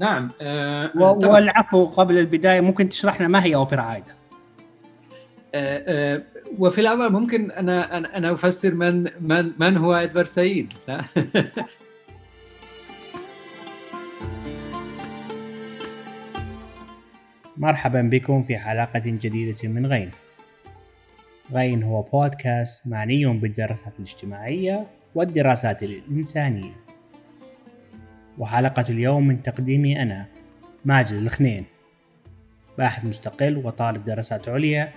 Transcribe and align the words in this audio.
نعم 0.00 0.30
آه 0.40 0.90
والعفو 0.96 1.84
قبل 1.84 2.18
البداية 2.18 2.60
ممكن 2.60 2.88
تشرح 2.88 3.20
لنا 3.20 3.28
ما 3.28 3.44
هي 3.44 3.54
أوبرا 3.54 3.80
عايدة؟ 3.80 4.16
آه 5.54 6.14
آه 6.14 6.22
وفي 6.58 6.80
الأول 6.80 7.12
ممكن 7.12 7.50
أنا 7.50 7.96
أنا 7.98 8.16
أنا 8.16 8.32
أفسر 8.32 8.74
من 8.74 9.06
من 9.20 9.52
من 9.58 9.76
هو 9.76 9.94
إدوارد 9.94 10.26
سعيد 10.26 10.72
مرحبا 17.56 18.02
بكم 18.02 18.42
في 18.42 18.58
حلقة 18.58 19.02
جديدة 19.04 19.68
من 19.68 19.86
غين. 19.86 20.10
غين 21.52 21.82
هو 21.82 22.02
بودكاست 22.02 22.88
معني 22.88 23.26
بالدراسات 23.26 23.96
الاجتماعية 23.96 24.86
والدراسات 25.14 25.82
الإنسانية. 25.82 26.89
وحلقة 28.38 28.84
اليوم 28.88 29.26
من 29.26 29.42
تقديمي 29.42 30.02
أنا 30.02 30.26
ماجد 30.84 31.12
الخنين 31.12 31.64
باحث 32.78 33.04
مستقل 33.04 33.56
وطالب 33.56 34.04
دراسات 34.04 34.48
عليا 34.48 34.92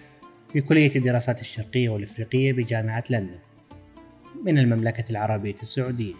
في 0.53 0.61
كلية 0.61 0.95
الدراسات 0.95 1.41
الشرقية 1.41 1.89
والإفريقية 1.89 2.53
بجامعة 2.53 3.03
لندن 3.09 3.39
من 4.45 4.59
المملكة 4.59 5.11
العربية 5.11 5.55
السعودية 5.61 6.13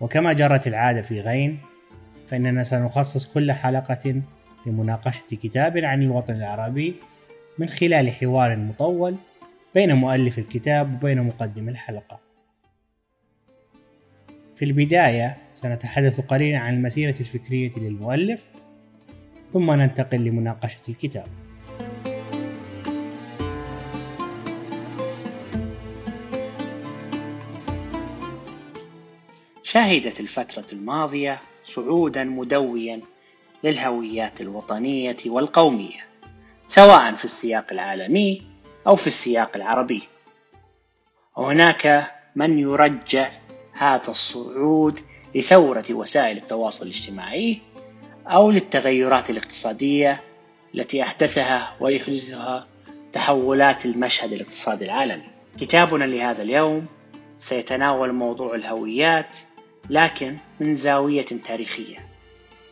وكما 0.00 0.32
جرت 0.32 0.66
العادة 0.66 1.02
في 1.02 1.20
غين 1.20 1.60
فإننا 2.26 2.62
سنخصص 2.62 3.26
كل 3.34 3.52
حلقة 3.52 4.22
لمناقشة 4.66 5.36
كتاب 5.36 5.78
عن 5.78 6.02
الوطن 6.02 6.34
العربي 6.34 6.94
من 7.58 7.68
خلال 7.68 8.10
حوار 8.10 8.56
مطول 8.56 9.16
بين 9.74 9.92
مؤلف 9.92 10.38
الكتاب 10.38 10.94
وبين 10.94 11.22
مقدم 11.22 11.68
الحلقة. 11.68 12.20
في 14.54 14.64
البداية 14.64 15.36
سنتحدث 15.54 16.20
قليلا 16.20 16.58
عن 16.58 16.74
المسيرة 16.74 17.14
الفكرية 17.20 17.70
للمؤلف 17.76 18.50
ثم 19.52 19.72
ننتقل 19.72 20.18
لمناقشة 20.18 20.80
الكتاب. 20.88 21.26
شهدت 29.62 30.20
الفترة 30.20 30.64
الماضية 30.72 31.40
صعودا 31.64 32.24
مدويا 32.24 33.00
للهويات 33.64 34.40
الوطنية 34.40 35.16
والقومية 35.26 36.06
سواء 36.68 37.14
في 37.14 37.24
السياق 37.24 37.66
العالمي 37.72 38.42
أو 38.86 38.96
في 38.96 39.06
السياق 39.06 39.56
العربي 39.56 40.02
وهناك 41.36 42.12
من 42.36 42.58
يرجع 42.58 43.30
هذا 43.72 44.08
الصعود 44.08 45.00
لثورة 45.34 45.84
وسائل 45.90 46.36
التواصل 46.36 46.86
الاجتماعي 46.86 47.60
أو 48.26 48.50
للتغيرات 48.50 49.30
الاقتصادية 49.30 50.20
التي 50.74 51.02
أحدثها 51.02 51.76
ويحدثها 51.80 52.66
تحولات 53.12 53.86
المشهد 53.86 54.32
الاقتصادي 54.32 54.84
العالمي. 54.84 55.24
كتابنا 55.60 56.04
لهذا 56.04 56.42
اليوم 56.42 56.86
سيتناول 57.38 58.12
موضوع 58.12 58.54
الهويات 58.54 59.36
لكن 59.90 60.36
من 60.60 60.74
زاوية 60.74 61.26
تاريخية 61.44 61.96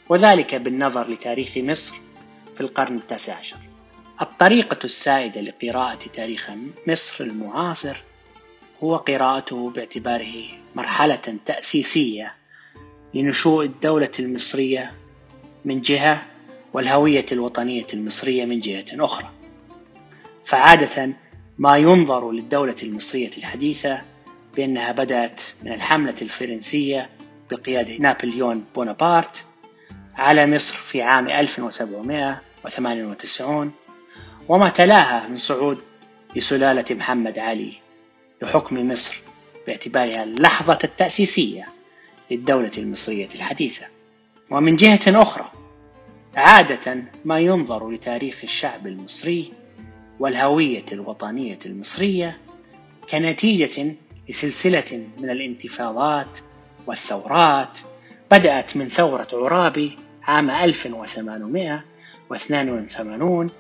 وذلك 0.09 0.55
بالنظر 0.55 1.11
لتاريخ 1.11 1.57
مصر 1.57 1.97
في 2.55 2.61
القرن 2.61 2.97
التاسع 2.97 3.35
عشر 3.35 3.57
الطريقة 4.23 4.79
السائدة 4.85 5.41
لقراءة 5.41 5.99
تاريخ 6.15 6.51
مصر 6.87 7.25
المعاصر 7.25 7.97
هو 8.83 8.97
قراءته 8.97 9.71
باعتباره 9.71 10.45
مرحلة 10.75 11.39
تأسيسية 11.47 12.35
لنشوء 13.15 13.65
الدولة 13.65 14.11
المصرية 14.21 14.93
من 15.65 15.81
جهة 15.81 16.27
والهوية 16.73 17.27
الوطنية 17.33 17.87
المصرية 17.95 18.45
من 18.45 18.61
جهة 18.61 18.85
أخرى. 18.93 19.31
فعادة 20.45 21.13
ما 21.59 21.77
ينظر 21.77 22.31
للدولة 22.31 22.77
المصرية 22.83 23.31
الحديثة 23.39 24.01
بأنها 24.57 24.93
بدأت 24.93 25.41
من 25.63 25.73
الحملة 25.73 26.15
الفرنسية 26.23 27.11
بقيادة 27.51 27.97
نابليون 27.97 28.65
بونابرت 28.75 29.45
على 30.17 30.47
مصر 30.47 30.75
في 30.75 31.03
عام 31.03 31.29
1798 31.29 33.73
وما 34.49 34.69
تلاها 34.69 35.29
من 35.29 35.37
صعود 35.37 35.79
لسلالة 36.37 36.85
محمد 36.91 37.39
علي. 37.39 37.73
لحكم 38.43 38.89
مصر 38.89 39.17
باعتبارها 39.67 40.25
اللحظة 40.25 40.79
التأسيسية 40.85 41.69
للدولة 42.31 42.71
المصرية 42.79 43.29
الحديثة. 43.35 43.87
ومن 44.51 44.77
جهة 44.77 45.23
أخرى 45.23 45.53
عادة 46.37 47.05
ما 47.25 47.39
ينظر 47.39 47.91
لتاريخ 47.91 48.41
الشعب 48.45 48.87
المصري 48.87 49.53
والهوية 50.21 50.87
الوطنية 50.93 51.59
المصرية 51.67 52.39
كنتيجة 53.11 53.95
لسلسلة 54.29 55.07
من 55.19 55.31
الانتفاضات 55.31 56.39
والثورات 56.87 57.79
بدأت 58.31 58.77
من 58.77 58.89
ثورة 58.89 59.29
عرابي 59.33 59.97
عام 60.23 60.51
1882 60.51 63.51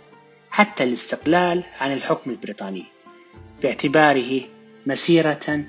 حتى 0.50 0.84
الاستقلال 0.84 1.64
عن 1.80 1.92
الحكم 1.92 2.30
البريطاني 2.30 2.84
باعتباره 3.62 4.42
مسيرة 4.90 5.64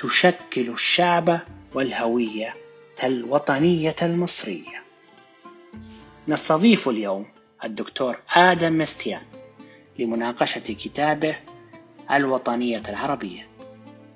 تشكل 0.00 0.70
الشعب 0.70 1.40
والهوية 1.74 2.54
الوطنية 3.04 3.96
المصرية. 4.02 4.82
نستضيف 6.28 6.88
اليوم 6.88 7.26
الدكتور 7.64 8.18
آدم 8.36 8.78
مستيان 8.78 9.22
لمناقشة 9.98 10.60
كتابه 10.60 11.36
الوطنية 12.10 12.82
العربية 12.88 13.46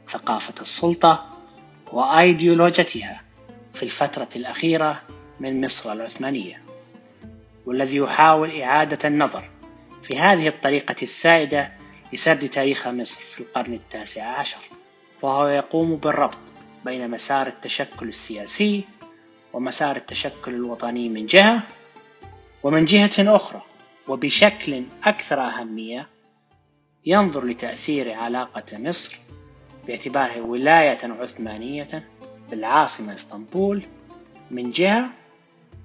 ثقافة 0.09 0.55
السلطة 0.61 1.27
وأيديولوجيتها 1.93 3.23
في 3.75 3.83
الفترة 3.83 4.29
الأخيرة 4.37 5.03
من 5.41 5.65
مصر 5.65 5.93
العثمانية 5.93 6.63
والذي 7.67 7.97
يحاول 7.97 8.61
إعادة 8.61 9.09
النظر 9.09 9.51
في 10.03 10.19
هذه 10.19 10.49
الطريقة 10.49 10.97
السائدة 11.03 11.73
لسرد 12.13 12.49
تاريخ 12.49 12.89
مصر 12.89 13.21
في 13.21 13.41
القرن 13.41 13.75
التاسع 13.75 14.27
عشر 14.27 14.61
فهو 15.23 15.49
يقوم 15.49 15.97
بالربط 15.97 16.39
بين 16.85 17.11
مسار 17.11 17.47
التشكل 17.47 18.09
السياسي 18.09 18.85
ومسار 19.53 19.97
التشكل 19.97 20.55
الوطني 20.55 21.09
من 21.09 21.27
جهة 21.27 21.63
ومن 22.63 22.85
جهة 22.85 23.37
أخرى 23.37 23.63
وبشكل 24.09 24.85
أكثر 25.05 25.41
أهمية 25.41 26.09
ينظر 27.07 27.45
لتأثير 27.45 28.13
علاقة 28.13 28.79
مصر 28.79 29.19
باعتبارها 29.87 30.41
ولاية 30.41 30.99
عثمانية 31.03 32.09
بالعاصمة 32.51 33.15
إسطنبول 33.15 33.83
من 34.51 34.71
جهة 34.71 35.11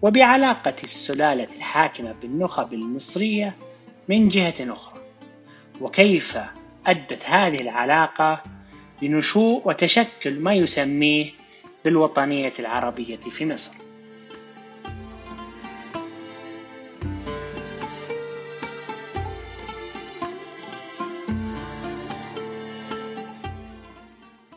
وبعلاقة 0.02 0.76
السلالة 0.84 1.56
الحاكمة 1.56 2.12
بالنخب 2.12 2.74
المصرية 2.74 3.58
من 4.10 4.28
جهة 4.28 4.74
أخرى. 4.74 5.01
وكيف 5.82 6.38
أدت 6.88 7.26
هذه 7.26 7.62
العلاقة 7.62 8.44
لنشوء 9.02 9.68
وتشكل 9.68 10.40
ما 10.40 10.54
يسميه 10.54 11.32
بالوطنية 11.86 12.54
العربية 12.60 13.18
في 13.18 13.46
مصر. 13.46 13.72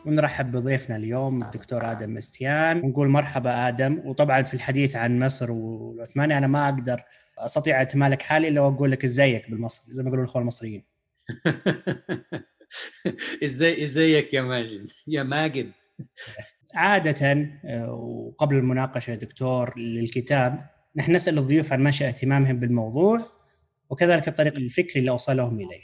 ونرحب 0.05 0.51
بضيفنا 0.51 0.95
اليوم 0.95 1.43
الدكتور 1.43 1.91
آدم 1.91 2.13
مستيان 2.13 2.77
ونقول 2.77 3.07
مرحبا 3.07 3.67
آدم 3.67 4.01
وطبعا 4.05 4.41
في 4.41 4.53
الحديث 4.53 4.95
عن 4.95 5.19
مصر 5.19 5.51
والعثماني 5.51 6.37
أنا 6.37 6.47
ما 6.47 6.65
أقدر 6.65 7.01
أستطيع 7.37 7.81
إتمالك 7.81 8.21
حالي 8.21 8.47
إلا 8.47 8.61
وأقول 8.61 8.91
لك 8.91 9.03
إزيك 9.03 9.49
بالمصري 9.49 9.93
زي 9.93 10.03
ما 10.03 10.07
يقولوا 10.07 10.23
الأخوة 10.25 10.41
المصريين. 10.41 10.94
إزاي 13.43 13.83
إزيك 13.83 14.33
يا 14.33 14.41
ماجد؟ 14.41 14.91
يا 15.07 15.23
ماجد. 15.23 15.71
عادة 16.75 17.49
وقبل 17.89 18.55
المناقشة 18.55 19.11
يا 19.11 19.15
دكتور 19.15 19.79
للكتاب 19.79 20.69
نحن 20.95 21.15
نسأل 21.15 21.37
الضيوف 21.37 21.73
عن 21.73 21.83
منشأ 21.83 22.07
اهتمامهم 22.07 22.59
بالموضوع 22.59 23.21
وكذلك 23.89 24.27
الطريق 24.27 24.57
الفكري 24.57 24.99
اللي 24.99 25.11
أوصلهم 25.11 25.59
إليه. 25.59 25.83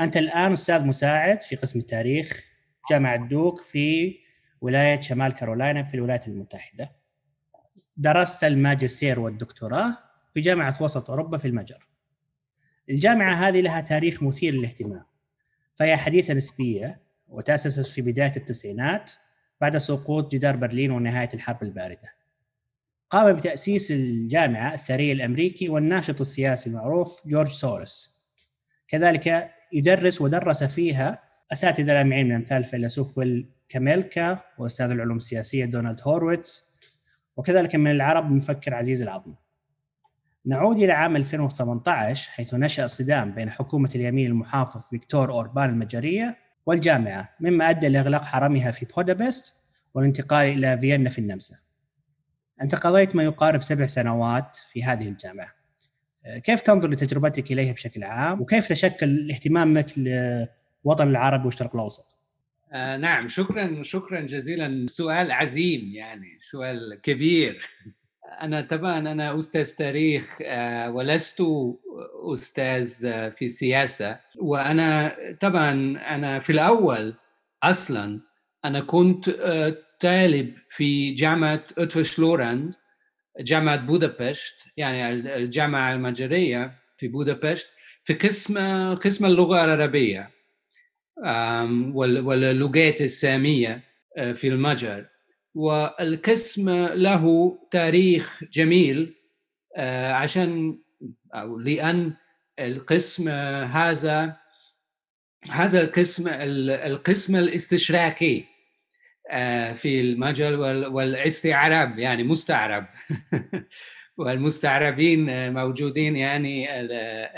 أنت 0.00 0.16
الآن 0.16 0.52
أستاذ 0.52 0.86
مساعد 0.86 1.42
في 1.42 1.56
قسم 1.56 1.78
التاريخ 1.78 2.44
جامعة 2.90 3.28
دوك 3.28 3.60
في 3.60 4.16
ولاية 4.60 5.00
شمال 5.00 5.32
كارولاينا 5.32 5.82
في 5.82 5.94
الولايات 5.94 6.28
المتحدة. 6.28 6.92
درست 7.96 8.44
الماجستير 8.44 9.20
والدكتوراه 9.20 9.98
في 10.34 10.40
جامعة 10.40 10.82
وسط 10.82 11.10
أوروبا 11.10 11.38
في 11.38 11.48
المجر. 11.48 11.86
الجامعة 12.90 13.34
هذه 13.34 13.60
لها 13.60 13.80
تاريخ 13.80 14.22
مثير 14.22 14.54
للاهتمام. 14.54 15.04
فهي 15.74 15.96
حديثة 15.96 16.34
نسبية 16.34 17.00
وتأسست 17.28 17.86
في 17.86 18.02
بداية 18.02 18.32
التسعينات 18.36 19.10
بعد 19.60 19.76
سقوط 19.76 20.32
جدار 20.32 20.56
برلين 20.56 20.90
ونهاية 20.90 21.28
الحرب 21.34 21.62
الباردة. 21.62 22.14
قام 23.10 23.32
بتأسيس 23.32 23.90
الجامعة 23.90 24.74
الثري 24.74 25.12
الأمريكي 25.12 25.68
والناشط 25.68 26.20
السياسي 26.20 26.70
المعروف 26.70 27.28
جورج 27.28 27.48
سورس. 27.48 28.22
كذلك 28.88 29.50
يدرس 29.72 30.20
ودرس 30.20 30.64
فيها 30.64 31.22
أساتذة 31.52 31.92
لامعين 31.92 32.26
من 32.26 32.34
أمثال 32.34 32.58
الفيلسوف 32.58 33.18
ويل 33.18 33.50
كيمليكا 33.68 34.42
وأستاذ 34.58 34.90
العلوم 34.90 35.16
السياسية 35.16 35.64
دونالد 35.64 36.00
هورويتس 36.02 36.78
وكذلك 37.36 37.74
من 37.76 37.90
العرب 37.90 38.26
المفكر 38.26 38.74
عزيز 38.74 39.02
العظمي 39.02 39.36
نعود 40.46 40.76
إلى 40.78 40.92
عام 40.92 41.16
2018 41.16 42.30
حيث 42.30 42.54
نشأ 42.54 42.86
صدام 42.86 43.34
بين 43.34 43.50
حكومة 43.50 43.90
اليمين 43.94 44.26
المحافظ 44.30 44.88
فيكتور 44.90 45.30
أوربان 45.30 45.70
المجرية 45.70 46.38
والجامعة 46.66 47.28
مما 47.40 47.70
أدى 47.70 47.88
لإغلاق 47.88 48.24
حرمها 48.24 48.70
في 48.70 48.86
بودابست 48.96 49.54
والانتقال 49.94 50.46
إلى 50.46 50.78
فيينا 50.78 51.10
في 51.10 51.18
النمسا. 51.18 51.56
أنت 52.62 52.74
قضيت 52.74 53.16
ما 53.16 53.22
يقارب 53.22 53.62
سبع 53.62 53.86
سنوات 53.86 54.56
في 54.56 54.84
هذه 54.84 55.08
الجامعة. 55.08 55.48
كيف 56.44 56.60
تنظر 56.60 56.90
لتجربتك 56.90 57.52
إليها 57.52 57.72
بشكل 57.72 58.04
عام؟ 58.04 58.40
وكيف 58.40 58.68
تشكل 58.68 59.30
اهتمامك 59.30 59.98
للوطن 59.98 61.08
العربي 61.08 61.44
والشرق 61.44 61.74
الأوسط؟ 61.74 62.18
آه 62.72 62.96
نعم 62.96 63.28
شكرا 63.28 63.82
شكرا 63.82 64.20
جزيلا. 64.20 64.86
سؤال 64.86 65.30
عظيم 65.30 65.94
يعني 65.94 66.38
سؤال 66.40 67.00
كبير. 67.02 67.68
أنا 68.42 68.60
طبعا 68.60 68.98
أنا 68.98 69.38
أستاذ 69.38 69.76
تاريخ 69.76 70.38
آه، 70.42 70.90
ولست 70.90 71.42
أستاذ 72.34 72.86
في 73.30 73.44
السياسة 73.44 74.18
وأنا 74.38 75.16
طبعا 75.40 75.70
أنا 76.08 76.38
في 76.38 76.50
الأول 76.52 77.14
أصلا 77.62 78.20
أنا 78.64 78.80
كنت 78.80 79.28
آه، 79.28 79.76
طالب 80.00 80.54
في 80.70 81.10
جامعة 81.10 81.64
اوتفش 81.78 82.18
لوراند 82.18 82.74
جامعة 83.40 83.76
بودابشت 83.76 84.66
يعني 84.76 85.10
الجامعة 85.36 85.94
المجرية 85.94 86.72
في 86.96 87.08
بودابشت 87.08 87.68
في 88.04 88.14
قسم 88.14 88.58
قسم 88.94 89.26
اللغة 89.26 89.64
العربية 89.64 90.30
واللغات 91.94 93.00
السامية 93.00 93.82
آه، 94.16 94.32
في 94.32 94.48
المجر. 94.48 95.06
والقسم 95.54 96.70
له 96.86 97.56
تاريخ 97.70 98.44
جميل 98.52 99.14
آه، 99.76 100.12
عشان 100.12 100.78
أو 101.34 101.58
لأن 101.58 102.12
القسم 102.58 103.28
هذا 103.28 104.36
هذا 105.50 105.80
القسم 105.80 106.28
القسم 106.28 107.36
الاستشراقي 107.36 108.44
آه، 109.30 109.72
في 109.72 110.00
المجال 110.00 110.56
والاستعراب 110.86 111.98
يعني 111.98 112.22
مستعرب. 112.22 112.86
والمستعربين 114.16 115.52
موجودين 115.52 116.16
يعني 116.16 116.80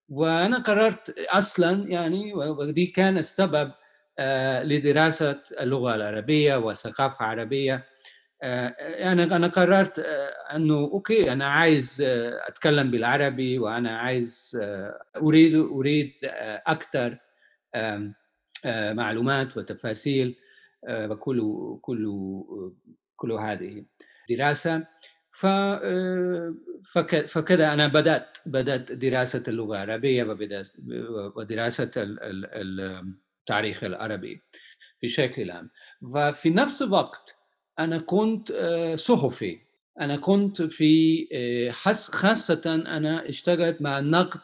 وأنا 0.10 0.58
قررت 0.60 1.10
أصلا 1.20 1.88
يعني 1.88 2.34
ودي 2.34 2.86
كان 2.88 3.18
السبب 3.18 3.72
آه، 4.20 4.64
لدراسة 4.64 5.42
اللغة 5.62 5.96
العربية 5.96 6.56
والثقافة 6.56 7.18
العربية. 7.26 7.86
يعني 8.44 9.24
أنا 9.24 9.48
قررت 9.48 10.00
آه، 10.00 10.56
أنه 10.56 10.76
أوكي 10.76 11.32
أنا 11.32 11.48
عايز 11.48 12.02
آه، 12.02 12.48
أتكلم 12.48 12.92
بالعربي 12.92 13.60
وأنا 13.60 13.98
عايز 13.98 14.60
أريد 15.18 15.56
أريد 15.56 16.14
أكثر 16.68 17.18
معلومات 18.94 19.58
وتفاصيل 19.58 20.36
وكل 20.90 21.42
كل 21.82 22.08
كل 23.16 23.32
هذه 23.32 23.86
دراسة. 24.30 24.88
ف 25.32 25.46
فكذا 27.28 27.74
أنا 27.74 27.88
بدأت 27.88 28.38
بدأت 28.46 28.92
دراسة 28.92 29.44
اللغة 29.48 29.84
العربية 29.84 30.24
ودراسة 31.36 31.92
التاريخ 33.40 33.84
العربي 33.84 34.42
بشكل 35.04 35.52
عام. 35.52 35.70
وفي 36.02 36.50
نفس 36.50 36.82
الوقت 36.82 37.43
أنا 37.80 37.98
كنت 38.00 38.52
آه، 38.52 38.96
صحفي. 38.96 39.60
أنا 40.00 40.18
كنت 40.18 40.62
في 40.62 41.28
آه، 41.34 41.72
خاصة 42.12 42.62
أنا 42.66 43.30
اشتغلت 43.30 43.82
مع 43.82 44.00
النقد 44.00 44.42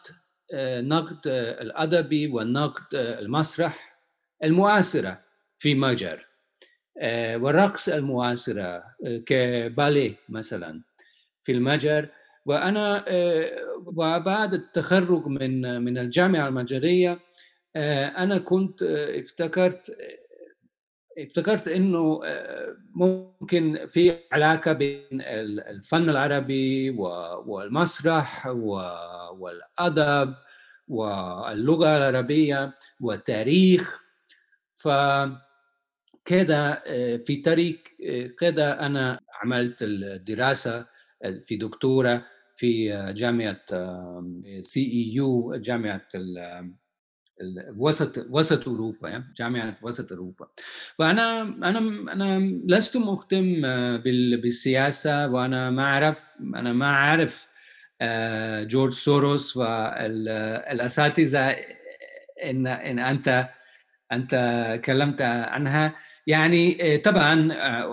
آه، 0.54 0.80
نقد 0.80 1.20
الأدبي 1.60 2.26
والنقد 2.26 2.94
المسرح 2.94 4.00
المعاصره 4.44 5.20
في 5.58 5.74
مجر 5.74 6.26
والرقص 7.36 7.88
المعاصره 7.88 8.84
كباليه 9.26 10.14
مثلا 10.28 10.82
في 11.42 11.52
المجر 11.52 12.08
وأنا 12.46 13.04
وبعد 13.86 14.54
التخرج 14.54 15.26
من 15.26 15.82
من 15.82 15.98
الجامعة 15.98 16.48
المجريه 16.48 17.20
أنا 18.16 18.38
كنت 18.38 18.82
افتكرت 18.82 19.96
افتكرت 21.18 21.68
إنه 21.68 22.20
آه، 22.24 22.76
ممكن 22.94 23.86
في 23.88 24.16
علاقة 24.32 24.72
بين 24.72 25.22
الفن 25.68 26.08
العربي 26.10 26.90
والمسرح 27.46 28.46
والأدب 29.38 30.34
واللغة 30.88 31.96
العربية 31.96 32.74
والتاريخ. 33.00 34.00
فكده 34.74 35.40
آه، 36.86 37.16
في 37.16 37.36
طريق 37.36 37.78
آه، 38.08 38.26
كده 38.38 38.86
أنا 38.86 39.20
عملت 39.42 39.82
الدراسة 39.82 40.86
في 41.44 41.56
دكتورة 41.56 42.26
في 42.56 42.88
جامعة 43.16 43.60
CEU 44.60 45.54
جامعة 45.56 46.02
وسط 47.76 48.26
وسط 48.30 48.68
أوروبا 48.68 49.24
جامعة 49.36 49.76
وسط 49.82 50.12
أوروبا. 50.12 50.46
وأنا 50.98 51.42
أنا 51.42 51.78
أنا 52.12 52.38
لست 52.66 52.96
مهتم 52.96 53.62
بالسياسة 54.42 55.28
وأنا 55.28 55.70
ما 55.70 55.82
أعرف 55.82 56.36
أنا 56.40 56.72
ما 56.72 56.86
أعرف 56.86 57.48
جورج 58.66 58.92
سوروس 58.92 59.56
والاساتذه 59.56 61.56
إن 62.44 62.66
إن 62.66 62.98
أنت 62.98 63.48
أنت 64.12 64.34
تكلمت 64.82 65.22
عنها. 65.22 65.94
يعني 66.26 66.98
طبعا 66.98 67.34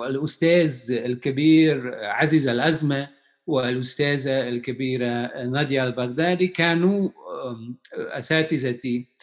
الأستاذ 0.07 0.91
الكبير 1.05 1.95
عزيز 2.05 2.47
الأزمة 2.47 3.07
والأستاذة 3.47 4.49
الكبيرة 4.49 5.43
نادية 5.43 5.83
البغدادي 5.83 6.47
كانوا 6.47 7.09
أساتذتي. 7.93 8.97
آه، 8.97 9.16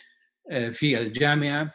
في 0.72 0.98
الجامعة 0.98 1.74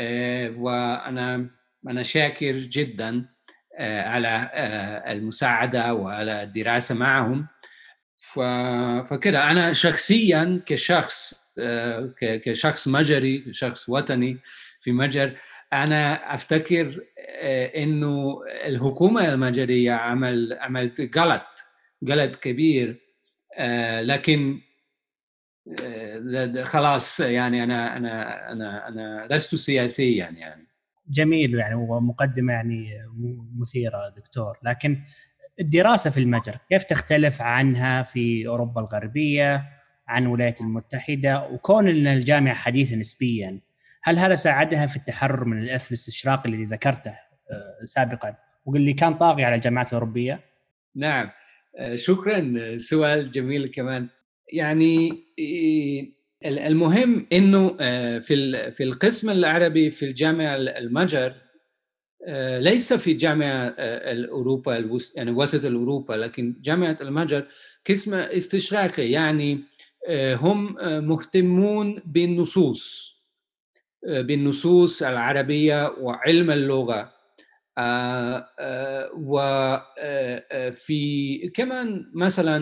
آه، 0.00 0.50
وأنا 0.50 1.50
أنا 1.88 2.02
شاكر 2.02 2.52
جدا 2.58 3.28
آه، 3.78 4.08
على 4.08 4.50
المساعدة 5.06 5.94
وعلى 5.94 6.42
الدراسة 6.42 6.94
معهم. 6.94 7.46
فكده 9.10 9.50
أنا 9.50 9.72
شخصيا 9.72 10.62
كشخص 10.66 11.34
كشخص 12.20 12.88
مجري 12.88 13.38
كشخص 13.38 13.88
وطني 13.88 14.38
في 14.80 14.92
مجر 14.92 15.36
أنا 15.72 16.34
أفتكر 16.34 17.00
إنه 17.76 18.40
الحكومة 18.64 19.34
المجرية 19.34 19.92
عمل 19.92 20.58
عملت 20.60 21.18
غلط 21.18 21.46
غلط 22.08 22.36
كبير 22.36 23.00
لكن 24.00 24.60
آه، 24.60 24.71
خلاص 26.62 27.20
يعني 27.20 27.62
أنا 27.62 27.96
أنا 27.96 28.52
أنا 28.52 28.88
أنا 28.88 29.28
لست 29.30 29.54
سياسيا 29.54 30.28
يعني. 30.28 30.68
جميل 31.08 31.54
يعني 31.54 31.74
ومقدمة 31.74 32.52
يعني 32.52 32.90
مثيرة 33.58 34.08
دكتور. 34.16 34.58
لكن 34.62 35.02
الدراسة 35.60 36.10
في 36.10 36.20
المجر 36.20 36.56
كيف 36.70 36.84
تختلف 36.84 37.42
عنها 37.42 38.02
في 38.02 38.46
أوروبا 38.46 38.80
الغربية 38.80 39.68
عن 40.08 40.22
الولايات 40.22 40.60
المتحدة؟ 40.60 41.48
وكون 41.48 41.88
إن 41.88 42.06
الجامعة 42.06 42.54
حديثه 42.54 42.96
نسبيا 42.96 43.60
هل 44.02 44.18
هذا 44.18 44.34
ساعدها 44.34 44.86
في 44.86 44.96
التحرر 44.96 45.44
من 45.44 45.58
الأثر 45.58 45.88
الاستشراقي 45.88 46.50
الذي 46.50 46.64
ذكرته 46.64 47.10
آه، 47.10 47.84
سابقا 47.84 48.36
واللي 48.64 48.92
كان 48.92 49.14
طاغي 49.14 49.44
على 49.44 49.54
الجامعات 49.54 49.88
الأوروبية؟ 49.88 50.44
نعم. 50.96 51.30
آه، 51.78 51.96
شكرا. 51.96 52.52
سؤال 52.76 53.30
جميل 53.30 53.66
كمان. 53.66 54.08
يعني 54.52 55.24
المهم 56.44 57.26
إنه 57.32 57.76
آه، 57.80 58.18
في 58.18 58.70
في 58.72 58.82
القسم 58.82 59.30
العربي 59.30 59.90
في 59.90 60.04
الجامعة 60.04 60.56
المجر 60.56 61.34
آه، 62.28 62.60
ليس 62.60 62.92
في 62.92 63.12
جامعة 63.12 63.74
آه، 63.78 64.12
الأوروبا 64.12 64.98
يعني 65.16 65.30
وسط 65.30 65.64
الأوروبا 65.64 66.12
لكن 66.12 66.56
جامعة 66.60 66.96
المجر 67.00 67.48
قسم 67.88 68.14
استشراقي 68.14 69.10
يعني 69.10 69.60
هم 70.10 70.76
مهتمون 71.08 72.02
بالنصوص 72.06 73.12
بالنصوص 74.02 75.02
العربية 75.02 75.88
وعلم 76.00 76.50
اللغة. 76.50 77.12
وفي 79.16 79.80
آه، 81.44 81.48
كمان 81.54 82.10
مثلا 82.14 82.60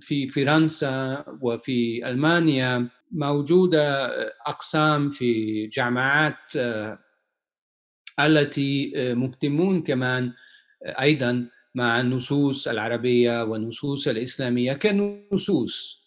في 0.00 0.28
فرنسا 0.28 1.24
وفي 1.42 2.08
ألمانيا 2.08 2.88
موجودة 3.12 4.06
أقسام 4.46 5.10
في 5.10 5.66
جامعات 5.66 6.56
التي 8.20 8.92
مهتمون 9.14 9.82
كمان 9.82 10.32
أيضا 10.86 11.48
مع 11.74 12.00
النصوص 12.00 12.68
العربية 12.68 13.44
والنصوص 13.44 14.08
الإسلامية 14.08 14.72
كنصوص. 14.72 16.04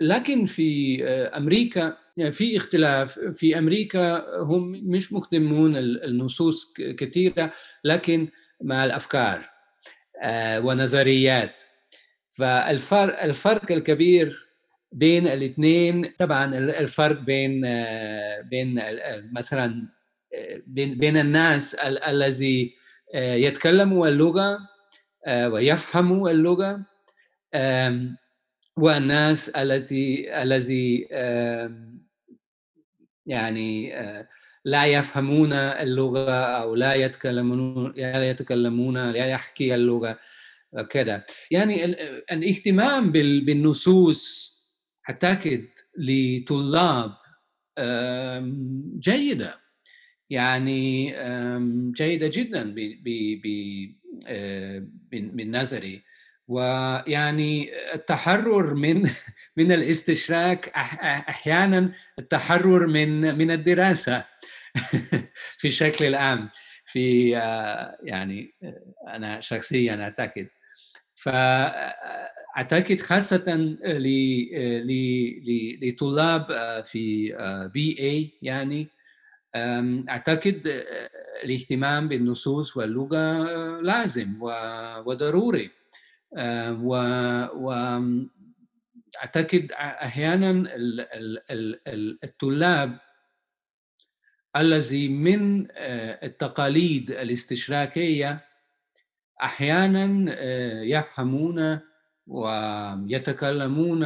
لكن 0.00 0.46
في 0.46 1.04
أمريكا 1.36 1.96
يعني 2.18 2.32
في 2.32 2.56
اختلاف 2.56 3.18
في 3.18 3.58
أمريكا 3.58 4.24
هم 4.42 4.70
مش 4.84 5.12
مهتمون 5.12 5.76
النصوص 5.76 6.72
كثيره 6.98 7.52
لكن 7.84 8.28
مع 8.62 8.84
الأفكار 8.84 9.50
آه، 10.22 10.60
ونظريات. 10.60 11.62
فالفرق 12.32 13.22
الفرق 13.22 13.72
الكبير 13.72 14.48
بين 14.92 15.26
الاثنين 15.26 16.14
طبعا 16.18 16.58
الفرق 16.58 17.20
بين 17.20 17.62
آه، 17.64 18.40
بين 18.40 18.80
مثلا 19.32 19.88
آه، 20.34 20.62
بين 20.66 20.98
بين 20.98 21.16
الناس 21.16 21.74
الذي 22.08 22.74
يتكلموا 23.14 24.08
اللغة 24.08 24.58
ويفهموا 25.28 26.30
اللغة 26.30 26.84
والناس 28.76 29.48
التي 29.48 30.42
الذي 30.42 31.08
يعني 33.28 33.96
آه، 34.00 34.28
لا 34.64 34.86
يفهمون 34.86 35.52
اللغة 35.52 36.30
أو 36.30 36.74
لا 36.74 36.94
يتكلمون 36.94 37.92
لا 37.96 38.30
يتكلمون 38.30 39.10
لا 39.10 39.26
يحكي 39.26 39.74
اللغة 39.74 40.18
كذا 40.90 41.24
يعني 41.50 41.84
الاهتمام 42.32 43.12
بالنصوص 43.12 44.54
أعتقد 45.10 45.68
لطلاب 45.98 47.12
جيدة. 48.98 49.54
يعني 50.30 51.10
جيدة 51.92 52.30
جدا 52.34 52.74
آه، 54.26 54.86
من 55.12 55.56
نظري. 55.56 56.02
ويعني 56.48 57.70
التحرر 57.94 58.74
من 58.74 59.02
من 59.58 59.72
الاستشراك 59.72 60.68
أحيانا 61.28 61.92
التحرر 62.18 62.86
من 62.86 63.38
من 63.38 63.50
الدراسة 63.50 64.24
في 65.60 65.68
الشكل 65.68 66.04
العام. 66.04 66.48
في 66.86 67.30
يعني 68.02 68.54
أنا 69.08 69.40
شخصيا 69.40 70.02
أعتقد. 70.02 70.48
فاعتقد 71.14 73.00
خاصة 73.00 73.76
لطلاب 75.82 76.46
في 76.84 77.32
بي 77.74 77.96
اي 78.00 78.30
يعني 78.42 78.88
أعتقد 80.08 80.84
الاهتمام 81.44 82.08
بالنصوص 82.08 82.76
واللغة 82.76 83.42
لازم 83.80 84.42
وضروري. 85.06 85.70
واعتقد 89.18 89.72
أحيانا 89.72 90.64
الطلاب 92.24 92.98
الذي 94.56 95.08
من 95.08 95.66
آه، 95.70 96.26
التقاليد 96.26 97.10
الاستشراقيه 97.10 98.44
أحيانا 99.42 100.34
آه، 100.38 100.82
يفهمون 100.82 101.80
ويتكلمون 102.26 104.04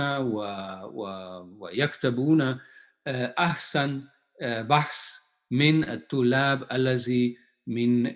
ويكتبون 1.59 2.61
آه، 3.07 3.35
أحسن 3.39 4.03
بحث 4.43 5.19
من 5.51 5.85
الطلاب 5.85 6.67
الذي 6.73 7.37
من 7.67 8.07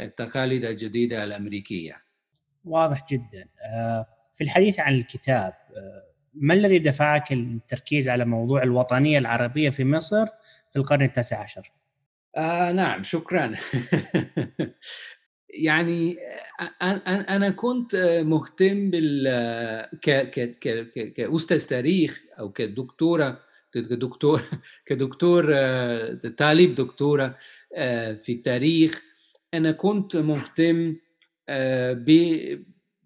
التقاليد 0.00 0.64
الجديدة 0.64 1.24
الأمريكية. 1.24 2.02
واضح 2.64 3.06
جدا. 3.10 3.48
في 4.40 4.44
الحديث 4.44 4.80
عن 4.80 4.94
الكتاب 4.94 5.52
آه، 5.76 6.04
ما 6.34 6.54
الذي 6.54 6.78
دفعك 6.78 7.32
للتركيز 7.32 8.08
على 8.08 8.24
موضوع 8.24 8.62
الوطنية 8.62 9.18
العربية 9.18 9.70
في 9.70 9.84
مصر 9.84 10.26
في 10.70 10.76
القرن 10.76 11.02
التاسع 11.02 11.42
عشر؟ 11.42 11.72
آه 12.36 12.72
نعم 12.72 13.02
شكرا 13.02 13.54
يعني 15.68 16.16
آه، 16.82 16.84
أنا 17.06 17.50
كنت 17.50 17.96
مهتم 18.24 18.90
بال 18.90 19.28
كأستاذ 21.16 21.66
تاريخ 21.66 22.22
أو 22.38 22.52
كدكتورة 22.52 23.40
كدكتور 23.72 24.42
كدكتور 24.86 25.44
طالب 26.38 26.74
دكتورة 26.74 27.38
في 28.22 28.28
التاريخ 28.32 29.02
أنا 29.54 29.72
كنت 29.72 30.16
مهتم 30.16 30.96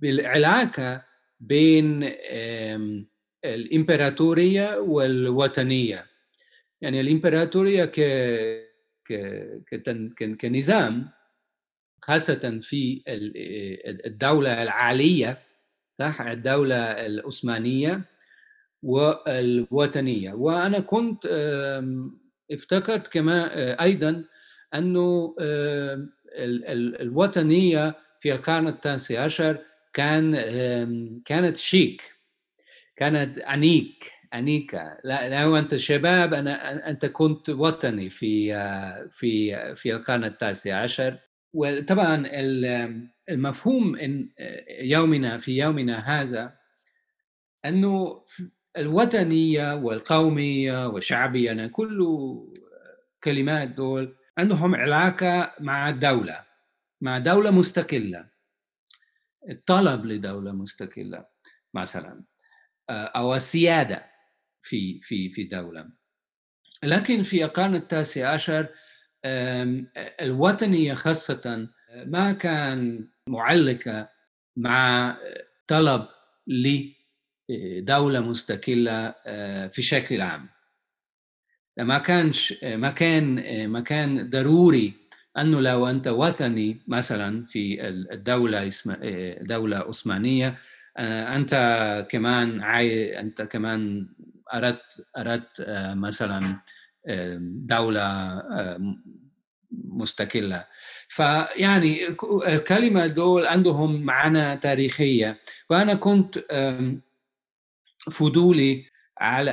بالعلاقة 0.01 1.14
بين 1.49 2.11
الإمبراطورية 3.45 4.79
والوطنية. 4.79 6.07
يعني 6.81 7.01
الإمبراطورية 7.01 7.85
ك 7.85 8.01
كنظام 10.41 11.09
خاصة 12.03 12.59
في 12.63 13.03
الدولة 14.07 14.63
العالية 14.63 15.39
صح؟ 15.93 16.21
الدولة 16.21 16.77
العثمانية 16.77 18.01
والوطنية. 18.83 20.33
وأنا 20.33 20.81
كنت 20.81 21.27
افتكرت 22.51 23.09
كمان 23.09 23.49
أيضا 23.81 24.25
أنه 24.75 25.35
الوطنية 27.01 27.95
في 28.21 28.33
القرن 28.33 28.69
التاسع 28.69 29.21
عشر 29.25 29.59
كان 29.95 30.35
كانت 31.25 31.57
شيك 31.57 32.03
كانت 32.97 33.39
أنيك 33.39 34.13
انيكا 34.35 34.99
لا 35.05 35.43
لو 35.43 35.57
انت 35.57 35.77
شباب 35.77 36.35
أنا 36.35 36.91
أنت 36.91 37.07
كنت 37.07 37.51
وطني 37.51 38.11
في 38.11 38.53
في 39.11 39.57
في 39.77 39.93
القرن 39.95 40.25
التاسع 40.25 40.83
عشر. 40.83 41.19
وطبعا 41.55 42.27
المفهوم 43.31 43.97
إن 43.97 44.29
يومنا 44.81 45.39
في 45.39 45.59
يومنا 45.59 45.99
هذا 45.99 46.53
أنه 47.65 48.25
الوطنية 48.77 49.75
والقومية 49.75 50.87
والشعبية 50.89 51.53
أنا 51.53 51.67
كل 51.69 52.07
كلمات 53.25 53.69
دول 53.69 54.17
عندهم 54.39 54.75
علاقة 54.75 55.55
مع 55.61 55.89
الدولة 55.89 56.41
مع 57.01 57.19
دولة 57.19 57.51
مستقلة. 57.51 58.34
الطلب 59.51 60.07
لدولة 60.07 60.53
مستقلة 60.53 61.27
مثلا 61.75 62.25
أو 62.91 63.35
السيادة 63.35 64.05
في 64.63 65.01
في 65.03 65.31
في 65.31 65.45
دولة. 65.45 65.91
لكن 66.83 67.23
في 67.23 67.45
القرن 67.45 67.75
التاسع 67.75 68.33
عشر 68.33 68.69
الوطنية 70.21 70.95
خاصة 70.95 71.69
ما 72.07 72.33
كان 72.33 73.09
معلقة 73.29 74.09
مع 74.57 75.17
طلب 75.67 76.09
لدوله 76.47 78.21
مستقلة 78.21 79.15
آه، 79.27 79.67
في 79.67 79.83
شكل 79.83 80.21
عام. 80.21 80.49
ما 81.79 81.99
كانش 81.99 82.65
ما 82.65 82.91
كان 82.91 83.69
ما 83.69 83.81
كان 83.81 84.31
ضروري 84.31 84.95
أنه 85.39 85.61
لو 85.61 85.87
أنت 85.87 86.09
وطني 86.09 86.83
مثلا 86.89 87.47
في 87.47 87.89
الدولة 87.89 88.71
دولة 89.41 89.77
عثمانية 89.77 90.59
آه، 90.97 91.37
أنت 91.37 91.55
كمان 92.11 92.61
عاي 92.63 93.21
أنت 93.21 93.43
كمان 93.43 94.09
اردت 94.55 95.07
أردت 95.19 95.61
آه، 95.61 95.95
مثلا 95.95 96.61
دولة 97.41 98.43
مستقلة. 99.71 100.65
فيعني 101.09 101.99
الكلمة 102.49 103.07
دول 103.07 103.47
عندهم 103.47 104.03
معنى 104.03 104.57
تاريخية. 104.57 105.39
وأنا 105.71 105.95
كنت 105.95 106.39
فضولي 108.13 108.85
على 109.19 109.53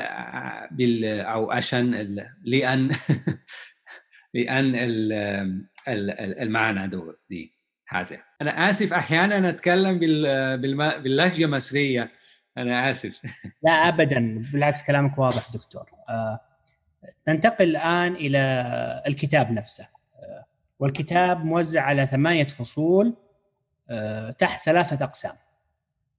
بال 0.72 1.06
أو 1.06 1.52
عشان 1.52 2.16
لأن 2.44 2.90
لأن 4.34 4.76
المعنى 5.88 6.88
دول 6.88 7.18
دي. 7.30 7.54
هذا 7.88 8.18
أنا 8.42 8.70
آسف 8.70 8.94
أحيانا 8.94 9.50
أتكلم 9.50 10.00
باللهجة 10.00 11.46
المصريه 11.46 12.12
أنا 12.58 12.92
آسف. 12.92 13.22
لا 13.66 13.72
ابدا. 13.72 14.46
بالعكس 14.54 14.84
كلامك 14.84 15.18
واضح 15.18 15.52
دكتور. 15.54 15.90
آه، 16.10 16.40
ننتقل 17.28 17.70
الآن 17.70 18.16
إلى 18.16 19.04
الكتاب 19.08 19.52
نفسه. 19.52 19.84
آه، 19.84 20.46
والكتاب 20.80 21.46
موزع 21.46 21.82
على 21.82 22.06
ثمانية 22.06 22.44
فصول 22.44 23.14
آه، 23.90 24.32
تحت 24.32 24.66
ثلاثة 24.66 25.06
أقسام. 25.06 25.34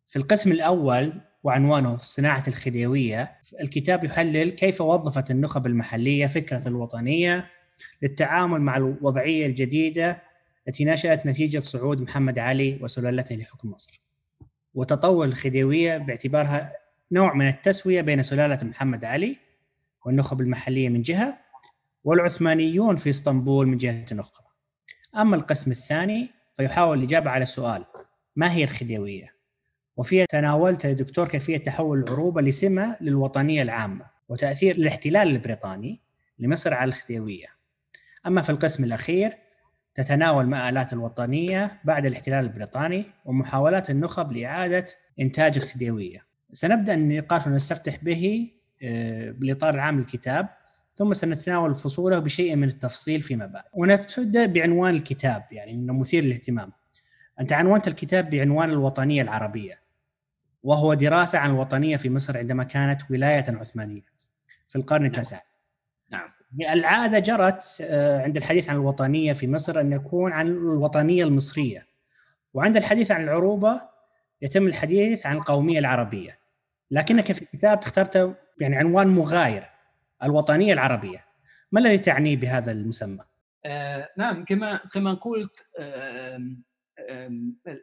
في 0.06 0.16
القسم 0.18 0.52
الأول 0.52 1.12
وعنوانه 1.42 1.98
صناعة 1.98 2.42
الخديوية 2.48 3.38
الكتاب 3.60 4.04
يحلل 4.04 4.50
كيف 4.50 4.80
وظفت 4.80 5.30
النخب 5.30 5.66
المحلية 5.66 6.26
فكرة 6.26 6.68
الوطنية 6.68 7.50
للتعامل 8.02 8.60
مع 8.60 8.76
الوضعية 8.76 9.46
الجديدة 9.46 10.22
التي 10.68 10.84
نشأت 10.84 11.26
نتيجة 11.26 11.58
صعود 11.58 12.00
محمد 12.00 12.38
علي 12.38 12.78
وسلالته 12.82 13.36
لحكم 13.36 13.70
مصر. 13.70 14.00
وتطور 14.74 15.24
الخديوية 15.24 15.98
باعتبارها 15.98 16.72
نوع 17.12 17.34
من 17.34 17.48
التسوية 17.48 18.00
بين 18.00 18.22
سلالة 18.22 18.58
محمد 18.62 19.04
علي 19.04 19.36
والنخب 20.06 20.40
المحلية 20.40 20.88
من 20.88 21.02
جهة 21.02 21.38
والعثمانيون 22.04 22.96
في 22.96 23.10
اسطنبول 23.10 23.66
من 23.66 23.78
جهة 23.78 24.04
أخرى. 24.12 24.46
أما 25.16 25.36
القسم 25.36 25.70
الثاني 25.70 26.30
فيحاول 26.56 26.98
الإجابة 26.98 27.30
على 27.30 27.42
السؤال 27.42 27.84
ما 28.36 28.52
هي 28.52 28.64
الخديوية؟ 28.64 29.34
وفيها 29.96 30.26
تناولت 30.30 30.84
يا 30.84 30.92
دكتور 30.92 31.28
كيفية 31.28 31.56
تحول 31.56 31.98
العروبة 31.98 32.42
لسمة 32.42 32.96
للوطنية 33.00 33.62
العامة 33.62 34.06
وتأثير 34.28 34.76
الاحتلال 34.76 35.28
البريطاني 35.28 36.00
لمصر 36.38 36.74
على 36.74 36.88
الخديوية. 36.88 37.46
أما 38.26 38.42
في 38.42 38.50
القسم 38.50 38.84
الأخير 38.84 39.38
تتناول 39.94 40.46
مآلات 40.46 40.92
الوطنية 40.92 41.80
بعد 41.84 42.06
الاحتلال 42.06 42.44
البريطاني 42.44 43.04
ومحاولات 43.24 43.90
النخب 43.90 44.32
لإعادة 44.32 44.86
إنتاج 45.20 45.56
الخديوية. 45.58 46.26
سنبدأ 46.52 46.94
النقاش 46.94 47.46
ونستفتح 47.46 47.96
به 48.04 48.50
آه، 48.82 49.30
بالإطار 49.30 49.74
العام 49.74 49.98
للكتاب 49.98 50.48
ثم 50.94 51.14
سنتناول 51.14 51.74
فصوله 51.74 52.18
بشيء 52.18 52.56
من 52.56 52.68
التفصيل 52.68 53.22
فيما 53.22 53.46
بعد. 53.46 53.64
ونبدأ 53.72 54.46
بعنوان 54.46 54.94
الكتاب 54.94 55.44
يعني 55.52 55.72
إنه 55.72 55.92
مثير 55.92 56.24
للاهتمام. 56.24 56.72
أنت 57.40 57.52
عنونت 57.52 57.88
الكتاب 57.88 58.30
بعنوان 58.30 58.70
الوطنية 58.70 59.22
العربية 59.22 59.82
وهو 60.62 60.94
دراسة 60.94 61.38
عن 61.38 61.50
الوطنية 61.50 61.96
في 61.96 62.10
مصر 62.10 62.38
عندما 62.38 62.64
كانت 62.64 63.02
ولاية 63.10 63.44
عثمانية 63.48 64.02
في 64.68 64.76
القرن 64.76 65.06
التاسع. 65.06 65.40
العادة 66.60 67.18
جرت 67.18 67.78
آه، 67.80 68.22
عند 68.22 68.36
الحديث 68.36 68.70
عن 68.70 68.76
الوطنية 68.76 69.32
في 69.32 69.48
مصر 69.48 69.80
أن 69.80 69.92
يكون 69.92 70.32
عن 70.32 70.48
الوطنية 70.48 71.24
المصرية. 71.24 71.86
وعند 72.54 72.76
الحديث 72.76 73.10
عن 73.10 73.24
العروبة 73.24 73.80
يتم 74.42 74.66
الحديث 74.66 75.26
عن 75.26 75.36
القوميه 75.36 75.78
العربية. 75.78 76.38
لكنك 76.90 77.32
في 77.32 77.42
الكتاب 77.42 77.78
اخترت 77.78 78.36
يعني 78.60 78.76
عنوان 78.76 79.08
مغاير 79.08 79.64
الوطنية 80.22 80.72
العربية. 80.72 81.24
ما 81.72 81.80
الذي 81.80 81.98
تعنيه 81.98 82.36
بهذا 82.36 82.72
المسمى؟ 82.72 83.24
آه 83.64 84.08
نعم 84.18 84.44
كما 84.44 84.80
كما 84.92 85.14
قلت 85.14 85.66
آه 85.78 86.40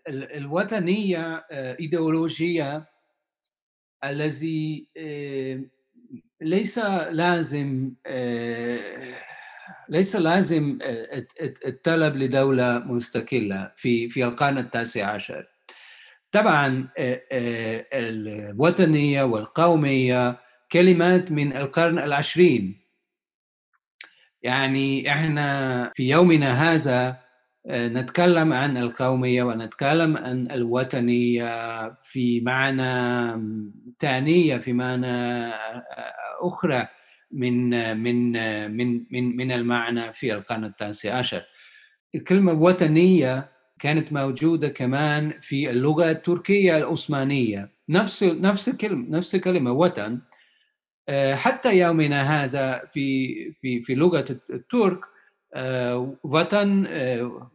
الوطنية 0.08 1.46
آه، 1.52 1.78
إيديولوجية 1.80 2.90
الذي 4.04 4.88
ليس 6.42 6.80
لازم 7.12 7.92
آه، 8.06 9.16
ليس 9.90 10.16
لازم 10.16 10.80
آه، 10.82 11.26
الطلب 11.68 12.16
لدولة 12.16 12.80
مستقلة 12.80 13.72
في 13.76 14.10
في 14.10 14.24
القرن 14.24 14.58
التاسع 14.58 15.06
عشر. 15.12 15.48
طبعا 16.32 16.90
آه، 16.98 17.22
الوطنية 17.94 19.24
والقومية 19.24 20.40
كلمات 20.72 21.32
من 21.32 21.58
القرن 21.58 22.00
العشرين. 22.00 22.80
يعني 24.42 25.12
إحنا 25.12 25.92
في 25.94 26.10
يومنا 26.10 26.74
هذا 26.74 27.18
نتكلم 27.68 28.54
عن 28.54 28.78
القومية 28.78 29.44
ونتكلم 29.44 30.18
عن 30.18 30.52
الوطنية 30.52 31.90
في 31.94 32.42
معنى 32.42 32.84
ثانية 34.00 34.58
في 34.58 34.74
معنى 34.74 35.54
أخرى 36.42 36.88
من 37.32 37.70
من 37.98 38.32
من 38.78 39.06
من 39.12 39.38
من 39.38 39.52
المعنى 39.52 40.14
في 40.14 40.34
القرن 40.34 40.66
التاسع 40.66 41.14
عشر. 41.14 41.44
الكلمة 42.16 42.54
وطنية 42.54 43.52
كانت 43.80 44.14
موجودة 44.14 44.68
كمان 44.68 45.34
في 45.42 45.70
اللغة 45.70 46.12
التركية 46.12 46.78
العثمانية. 46.78 47.70
نفس 47.90 48.24
نفس 48.24 48.70
الكلمة 48.70 49.18
نفس 49.18 49.36
الكلمة 49.36 49.72
وطن. 49.72 50.20
حتى 51.34 51.80
يومنا 51.80 52.44
هذا 52.44 52.86
في 52.90 53.36
في 53.62 53.82
في 53.82 53.96
لغة 53.96 54.26
الترك 54.50 55.00
وطن 56.24 56.88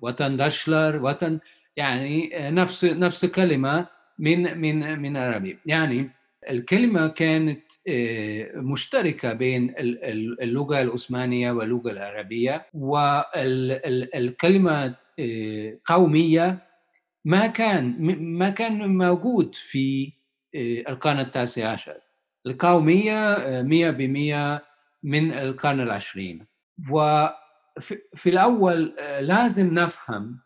وطن 0.00 0.36
دشلر 0.36 1.02
وطن 1.04 1.38
يعني 1.76 2.30
نفس 2.34 2.84
نفس 2.84 3.26
كلمة 3.26 3.86
من 4.18 4.58
من 4.58 4.98
من 4.98 5.16
العربي. 5.16 5.58
يعني 5.66 6.10
الكلمة 6.50 7.08
كانت 7.08 7.62
مشتركة 8.56 9.32
بين 9.32 9.74
اللغة 10.42 10.80
العثمانية 10.80 11.52
واللغة 11.52 11.90
العربية 11.90 12.66
والكلمة 13.94 14.94
قومية 15.84 16.58
ما 17.24 17.46
كان 17.46 17.96
ما 18.38 18.50
كان 18.50 18.98
موجود 18.98 19.54
في 19.54 20.12
القرن 20.88 21.20
التاسع 21.20 21.68
عشر. 21.68 21.96
القومية 22.46 23.36
مية 23.62 23.90
بمية 23.90 24.64
من 25.02 25.32
القرن 25.32 25.80
العشرين. 25.80 26.46
وفي 26.90 28.26
الأول 28.26 28.94
لازم 29.20 29.74
نفهم 29.74 30.40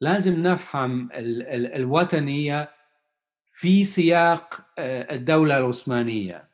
لازم 0.00 0.42
نفهم 0.42 1.08
الوطنية 1.12 2.75
في 3.58 3.84
سياق 3.84 4.60
الدولة 4.78 5.58
العثمانية 5.58 6.48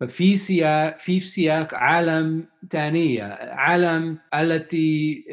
ففي 0.00 0.36
سياق 0.36 0.98
في 0.98 1.20
سياق 1.20 1.74
عالم 1.74 2.46
ثانية 2.70 3.22
عالم 3.42 4.18
التي 4.34 5.24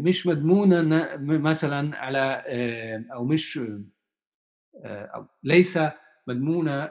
مش 0.00 0.26
مضمونة 0.26 1.08
مثلا 1.20 1.96
على 1.98 2.42
أو 3.12 3.24
مش 3.24 3.60
أو 4.84 5.26
ليس 5.42 5.78
مضمونة 6.28 6.90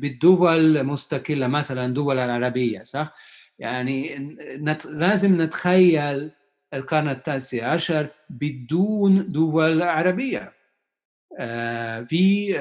بالدول 0.00 0.76
المستقلة 0.76 1.46
مثلا 1.46 1.84
الدول 1.86 2.18
العربية 2.18 2.82
صح؟ 2.82 3.14
يعني 3.58 4.08
لازم 4.90 5.42
نتخيل 5.42 6.30
القرن 6.74 7.08
التاسع 7.08 7.70
عشر 7.72 8.08
بدون 8.30 9.28
دول 9.28 9.82
عربية 9.82 10.57
في 12.06 12.52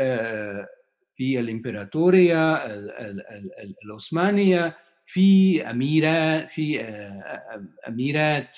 في 1.15 1.39
الإمبراطورية 1.39 2.55
العثمانية 3.85 4.77
في 5.05 5.61
اميرات 5.69 6.49
في 6.49 6.81
أميرات 7.87 8.57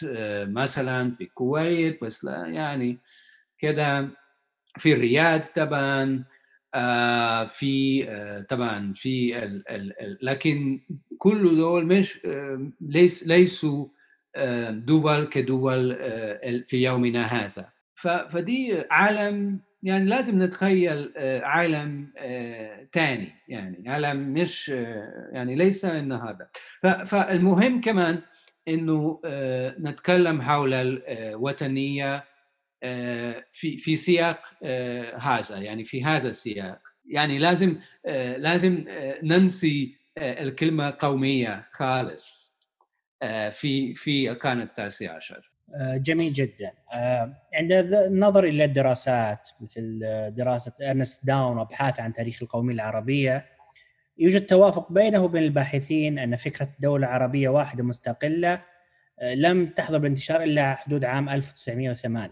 مثلا 0.49 1.15
في 1.15 1.23
الكويت 1.23 2.03
بس 2.03 2.25
لا 2.25 2.45
يعني 2.47 2.97
كده. 3.57 4.09
في 4.77 4.93
الرياض 4.93 5.41
طبعا 5.41 6.23
في 7.47 8.05
طبعا 8.49 8.93
في 8.95 9.31
لكن 10.21 10.79
كل 11.17 11.55
دول 11.57 11.85
مش 11.85 12.19
ليس 12.81 13.27
ليسوا 13.27 13.85
دول 14.69 15.25
كدول 15.25 15.95
في 16.67 16.77
يومنا 16.83 17.25
هذا. 17.25 17.69
فدي 18.29 18.83
عالم 18.91 19.59
يعني 19.83 20.05
لازم 20.05 20.43
نتخيل 20.43 21.13
عالم 21.43 22.13
ثاني 22.93 23.31
يعني 23.47 23.89
عالم 23.89 24.33
مش 24.33 24.69
يعني 25.31 25.55
ليس 25.55 25.85
النهارده 25.85 26.49
فالمهم 27.05 27.81
كمان 27.81 28.21
إنه 28.67 29.21
نتكلم 29.79 30.41
حول 30.41 30.73
الوطنيه 30.73 32.23
في 33.51 33.77
في 33.77 33.95
سياق 33.95 34.41
هذا 35.21 35.57
يعني 35.57 35.85
في 35.85 36.03
هذا 36.03 36.29
السياق. 36.29 36.81
يعني 37.05 37.39
لازم 37.39 37.77
لازم 38.37 38.85
ننسي 39.23 39.95
الكلمة 40.17 40.95
قومية 40.99 41.69
خالص 41.71 42.55
في 43.51 43.93
في 43.95 44.31
القرن 44.31 44.61
التاسع 44.61 45.15
عشر. 45.15 45.35
آه، 45.37 45.58
جميل 45.77 46.33
جدا. 46.33 46.71
آه، 46.93 47.35
عند 47.53 47.71
النظر 47.71 48.43
إلى 48.43 48.65
الدراسات 48.65 49.49
مثل 49.61 49.99
دراسة 50.35 50.73
إرنست 50.81 51.25
داون 51.25 51.57
وأبحاث 51.57 51.99
عن 51.99 52.13
تاريخ 52.13 52.39
القومية 52.41 52.73
العربية 52.73 53.45
يوجد 54.17 54.45
توافق 54.45 54.91
بينه 54.91 55.23
وبين 55.23 55.43
الباحثين 55.43 56.19
أن 56.19 56.35
فكرة 56.35 56.69
دولة 56.79 57.07
عربية 57.07 57.49
واحدة 57.49 57.83
مستقلة 57.83 58.63
آه، 59.19 59.33
لم 59.33 59.67
تحظى 59.67 59.99
بالانتشار 59.99 60.43
إلا 60.43 60.75
حدود 60.75 61.05
عام 61.05 61.29
1908 61.29 62.31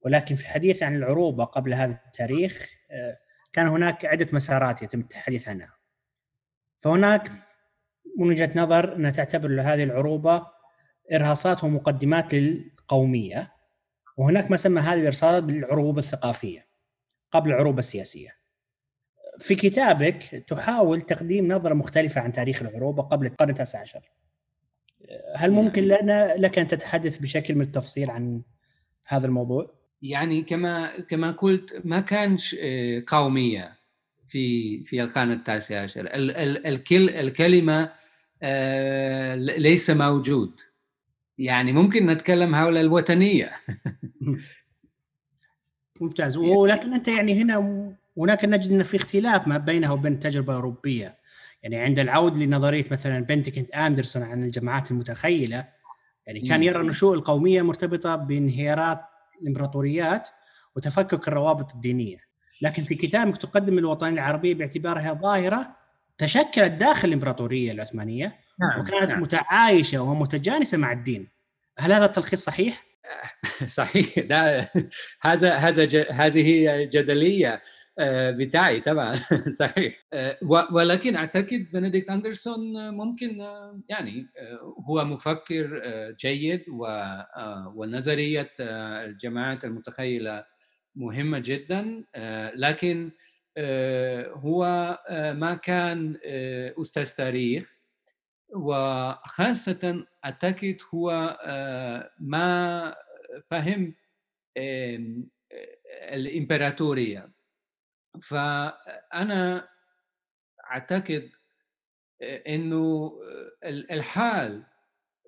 ولكن 0.00 0.34
في 0.34 0.42
الحديث 0.42 0.82
عن 0.82 0.96
العروبة 0.96 1.44
قبل 1.44 1.74
هذا 1.74 2.00
التاريخ 2.06 2.68
كان 3.52 3.66
هناك 3.66 4.04
عدة 4.04 4.28
مسارات 4.32 4.82
يتم 4.82 5.00
التحديث 5.00 5.48
عنها. 5.48 5.74
فهناك 6.78 7.30
من 8.18 8.28
وجهة 8.28 8.50
نظر 8.56 8.96
ان 8.96 9.12
تعتبر 9.12 9.60
هذه 9.60 9.84
العروبة 9.84 10.46
إرهاصات 11.12 11.64
ومقدمات 11.64 12.34
للقومية 12.34 13.52
وهناك 14.16 14.50
ما 14.50 14.56
سمى 14.56 14.80
هذه 14.80 14.98
الارهاصات 14.98 15.42
بالعروبه 15.42 15.98
الثقافية 15.98 16.66
قبل 17.32 17.50
العروبه 17.50 17.78
السياسية. 17.78 18.30
في 19.38 19.54
كتابك 19.54 20.44
تحاول 20.46 21.00
تقديم 21.00 21.48
نظرة 21.52 21.74
مختلفة 21.74 22.20
عن 22.20 22.32
تاريخ 22.32 22.62
العروبه 22.62 23.02
قبل 23.02 23.26
القرن 23.26 23.50
التاسع 23.50 23.80
عشر. 23.80 24.00
هل 25.36 25.50
ممكن 25.50 25.82
لنا 25.82 26.34
لك 26.36 26.58
أن 26.58 26.66
تتحدث 26.66 27.18
بشكل 27.18 27.54
من 27.54 27.60
التفصيل 27.60 28.10
عن 28.10 28.42
هذا 29.08 29.26
الموضوع؟ 29.26 29.78
يعني 30.02 30.42
كما 30.42 31.00
كما 31.00 31.30
قلت 31.30 31.82
ما 31.84 32.00
كانش 32.00 32.56
آه، 32.60 33.02
قومية 33.06 33.78
في 34.28 34.84
في 34.84 35.02
القرن 35.02 35.32
التاسع 35.32 35.82
عشر 35.82 36.08
الكلمة 37.20 37.92
آه، 38.42 39.34
ليس 39.34 39.90
موجود 39.90 40.60
يعني 41.38 41.72
ممكن 41.72 42.06
نتكلم 42.06 42.54
حول 42.54 42.78
الوطنية. 42.78 43.52
ممتاز. 46.00 46.36
ولكن 46.36 46.92
أنت 46.92 47.08
يعني 47.08 47.42
هنا 47.42 47.92
هناك 48.18 48.44
نجد 48.44 48.72
أن 48.72 48.82
في 48.82 48.96
اختلاف 48.96 49.48
ما 49.48 49.58
بينه 49.58 49.92
وبين 49.92 50.12
التجربه 50.12 50.52
الاوروبيه 50.52 51.18
يعني 51.62 51.76
عند 51.76 51.98
العود 51.98 52.36
لنظرية 52.36 52.84
مثلا 52.90 53.20
بنتكنت 53.20 53.70
أندرسون 53.70 54.22
عن 54.22 54.42
الجماعات 54.42 54.90
المتخيلة 54.90 55.64
يعني 56.26 56.40
كان 56.40 56.62
يرى 56.62 56.80
النشوء 56.80 57.14
القومية 57.14 57.62
مرتبطة 57.62 58.16
بانهيارات 58.16 59.00
الإمبراطوريات 59.42 60.28
وتفكك 60.76 61.28
الروابط 61.28 61.74
الدينية. 61.74 62.18
لكن 62.62 62.84
في 62.84 62.94
كتابك 62.94 63.36
تقدم 63.36 63.78
الوطنيه 63.78 64.12
العربية 64.12 64.54
باعتبارها 64.54 65.14
ظاهرة 65.14 65.76
تشكلت 66.18 66.72
داخل 66.72 67.08
الإمبراطورية 67.08 67.72
العثمانية 67.72 68.38
نعم 68.60 68.80
وكانت 68.80 69.10
نعم. 69.10 69.22
متعايشة 69.22 70.02
ومتجانسة 70.02 70.78
مع 70.78 70.92
الدين. 70.92 71.28
هل 71.78 71.92
هذا 71.92 72.04
التلخيص 72.04 72.44
صحيح؟ 72.44 72.84
صحيح. 73.66 74.18
ده 74.18 74.70
هذا 75.22 75.54
هذا 75.54 76.06
هذه 76.10 76.66
جدليه 76.92 77.62
آه، 77.98 78.30
بتاعي 78.30 78.80
طبعا. 78.80 79.16
صحيح. 79.60 80.06
آه، 80.12 80.38
ولكن 80.72 81.16
أعتقد 81.16 81.66
بنديكت 81.72 82.10
اندرسون 82.10 82.90
ممكن 82.90 83.40
آه، 83.40 83.80
يعني 83.88 84.26
هو 84.88 85.04
مفكر 85.04 85.82
جيد 86.20 86.64
ونظرية 87.74 88.50
الجماعات 88.60 89.64
المتخيلة 89.64 90.44
مهمة 90.96 91.38
جدا. 91.38 92.04
لكن 92.54 93.10
هو 94.34 94.64
ما 95.36 95.54
كان 95.54 96.16
أستاذ 96.82 97.10
تاريخ. 97.10 97.77
وخاصة 98.54 100.06
أعتقد 100.24 100.76
هو 100.94 101.38
آه، 101.42 102.10
ما 102.20 102.94
فهم 103.50 103.94
الإمبراطورية. 106.12 107.30
فأنا 108.22 109.68
أعتقد 110.70 111.30
آه، 112.22 112.42
أنه 112.54 113.12
الحال 113.64 114.64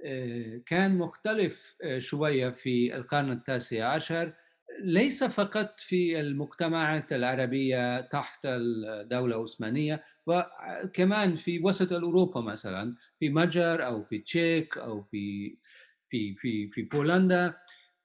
آه، 0.05 0.61
كان 0.67 0.99
مختلف 0.99 1.77
شوية 1.99 2.51
في 2.51 2.97
القرن 2.97 3.33
التاسع 3.33 3.89
عشر. 3.95 4.33
ليس 4.83 5.25
فقط 5.25 5.81
في 5.81 6.21
المجتمعات 6.21 7.13
العربية 7.13 8.01
تحت 8.01 8.47
الدولة 8.47 9.37
العثمانية 9.37 10.05
وكمان 10.31 11.37
في 11.37 11.59
وسط 11.59 11.93
أوروبا 11.93 12.41
مثلا 12.41 12.97
في 13.19 13.29
مجر 13.29 13.87
أو 13.87 14.03
في 14.03 14.19
تشيك 14.19 14.79
أو 14.79 15.03
في 15.03 15.57
في 16.11 16.35
في 16.35 16.71
في 16.71 16.83
بولندا 16.83 17.55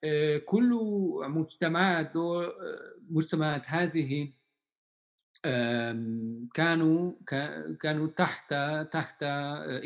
آه، 0.03 0.37
كل 0.37 0.79
مجتمعات 1.27 2.13
مجتمعات 3.09 3.69
هذه 3.69 4.31
كانوا 6.53 7.13
كانوا 7.81 8.07
تحت 8.07 8.53
تحت 8.91 9.23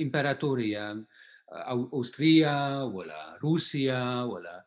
إمبراطورية 0.01 1.05
أو 1.51 1.89
أوستريا 1.93 2.83
ولا 2.83 3.37
روسيا 3.43 4.23
ولا 4.23 4.65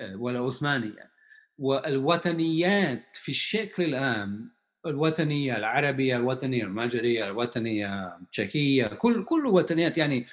آه، 0.00 0.16
ولا 0.16 0.40
عثمانية. 0.40 1.10
والوطنيات 1.58 3.16
في 3.16 3.28
الشكل 3.28 3.84
العام 3.84 4.52
الوطنية 4.86 5.56
العربية 5.56 6.16
الوطنية 6.16 6.62
المجرية 6.62 7.26
الوطنية 7.26 8.16
التشيكية 8.22 8.86
كل 8.86 9.24
كل 9.24 9.46
وطنيات 9.46 9.98
يعني 9.98 10.26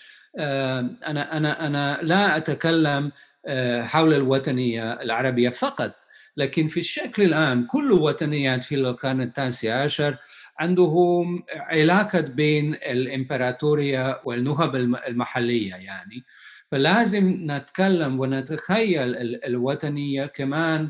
أنا 1.08 1.38
أنا 1.38 1.68
أنا 1.68 2.00
لا 2.02 2.38
أتكلم 2.38 3.12
آه، 3.46 3.82
حول 3.84 4.14
الوطنية 4.14 4.94
العربية 4.94 5.50
فقط 5.50 5.94
لكن 6.38 6.68
في 6.68 6.80
الشكل 6.80 7.24
العام 7.24 7.68
كل 7.68 7.92
وطنيات 7.92 8.64
في 8.64 8.76
القرن 8.76 9.22
التاسع 9.22 9.82
عشر 9.84 10.18
عندهم 10.60 11.44
علاقة 11.56 12.22
بين 12.22 12.74
الإمبراطورية 12.74 14.22
والنخب 14.26 14.76
المحلية. 14.76 15.76
يعني 15.76 16.24
فلازم 16.72 17.38
نتكلم 17.52 18.20
ونتخيل 18.20 19.16
الوطنية 19.46 20.26
كمان 20.26 20.90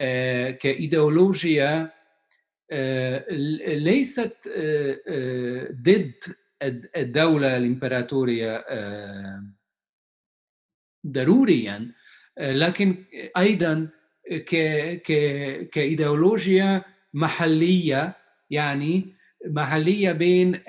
آه، 0.00 0.50
كإيديولوجيا 0.50 1.82
آه، 1.82 2.01
ليست 3.78 4.36
آه، 4.56 5.68
ضد 5.72 6.14
الدولة 6.96 7.56
الإمبراطورية 7.56 8.64
ضروريا. 11.06 11.92
لكن 12.38 13.04
أيضا 13.36 13.88
كإيديولوجيا 15.72 16.84
محلية 17.14 18.16
يعني 18.50 19.14
محلية 19.46 20.12
بين 20.12 20.60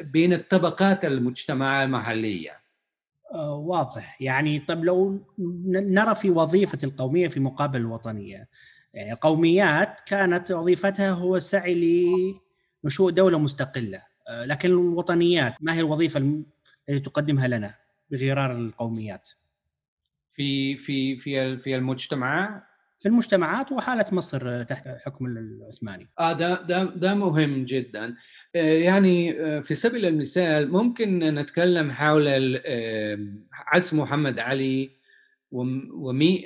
بين 0.00 0.32
الطبقات 0.32 1.04
المجتمع 1.04 1.84
المحلية. 1.84 2.58
آه، 3.34 3.54
واضح. 3.54 4.20
يعني 4.20 4.58
طب 4.58 4.84
لو 4.84 5.20
نرى 5.68 6.14
في 6.14 6.30
وظيفة 6.30 6.78
القومية 6.84 7.28
في 7.28 7.40
مقابل 7.40 7.80
الوطنية 7.80 8.48
يعني 8.98 9.12
القوميات 9.12 10.00
كانت 10.06 10.52
وظيفتها 10.52 11.10
هو 11.10 11.36
السعي 11.36 12.04
لنشوء 12.84 13.10
دولة 13.10 13.38
مستقلة. 13.38 14.02
آه، 14.28 14.44
لكن 14.44 14.68
الوطنيات 14.68 15.54
ما 15.60 15.74
هي 15.74 15.80
الوظيفة 15.80 16.18
التي 16.88 17.00
تقدمها 17.00 17.48
لنا 17.48 17.74
بغرار 18.10 18.56
القوميات؟ 18.56 19.30
في 20.34 20.76
في 20.76 21.18
في 21.18 21.56
في 21.58 21.76
المجتمع؟ 21.76 22.62
في 22.98 23.08
المجتمعات 23.08 23.72
وحالة 23.72 24.04
مصر 24.12 24.62
تحت 24.62 24.88
حكم 24.88 25.26
العثماني. 25.26 26.08
آه 26.18 26.32
ده 26.32 26.62
ده 26.62 26.84
ده 26.84 27.14
مهم 27.14 27.64
جدا. 27.64 28.16
آه، 28.56 28.58
يعني 28.58 29.40
آه، 29.40 29.60
في 29.60 29.74
سبيل 29.74 30.06
المثال 30.06 30.72
ممكن 30.72 31.18
نتكلم 31.18 31.90
حول 31.92 32.28
عصر 33.52 33.96
محمد 33.96 34.38
علي 34.38 34.97
ومي 35.52 36.44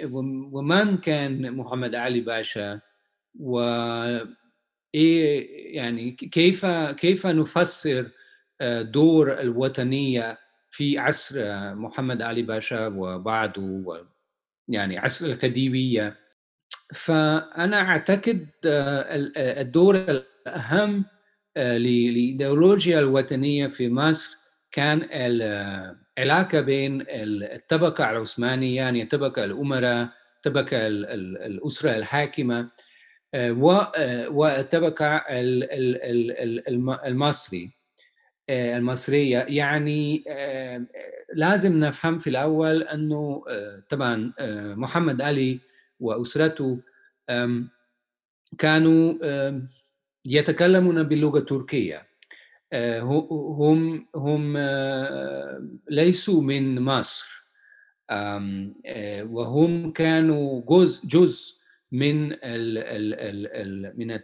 ومن 0.53 0.97
كان 0.97 1.53
محمد 1.57 1.95
علي 1.95 2.21
باشا؟ 2.21 2.81
و 3.41 3.61
إيه 4.95 5.77
يعني 5.77 6.11
كيف 6.11 6.67
كيف 6.97 7.27
نفسر 7.27 8.11
آه، 8.61 8.83
دور 8.83 9.41
الوطنية 9.41 10.39
في 10.71 10.99
عصر 10.99 11.35
محمد 11.75 12.23
علي 12.23 12.43
باشا 12.43 12.87
وبعده 12.87 14.05
يعني 14.69 14.99
عصر 14.99 15.27
الخديويه 15.27 16.17
فأنا 16.95 17.81
أعتقد 17.81 18.49
الدور 19.37 19.97
الأهم 19.97 21.05
للايديولوجيا 21.57 22.99
الوطنية 22.99 23.67
في 23.67 23.89
مصر 23.89 24.37
كان 24.73 25.09
العلاقه 26.19 26.61
بين 26.61 27.05
الطبقة 27.09 28.11
العثمانية 28.11 28.77
يعني 28.77 29.03
الطبقه 29.03 29.45
الأمراء 29.45 30.09
الطبقه 30.37 30.87
الأسرة 31.47 31.97
الحاكمة 31.97 32.71
والطبقه 34.29 35.25
المصري 37.07 37.71
المصرية. 38.51 39.47
يعني 39.49 40.25
لازم 41.35 41.79
نفهم 41.81 42.19
في 42.19 42.31
الأول 42.31 42.83
أنه 42.83 43.45
طبعا 43.89 44.33
محمد 44.77 45.23
علي 45.23 45.61
وأسرته 46.01 46.79
كانوا 48.59 49.15
يتكلمون 50.27 51.03
باللغة 51.03 51.39
التركية 51.39 51.97
آه، 51.97 52.12
هم 52.75 54.07
هم 54.17 54.57
آه، 54.57 55.69
ليسوا 55.91 56.43
من 56.43 56.81
مصر. 56.81 57.43
آه، 58.11 58.73
وهم 59.25 59.93
كانوا 59.93 60.63
جزء 60.69 61.07
جزء 61.07 61.55
من 61.93 62.29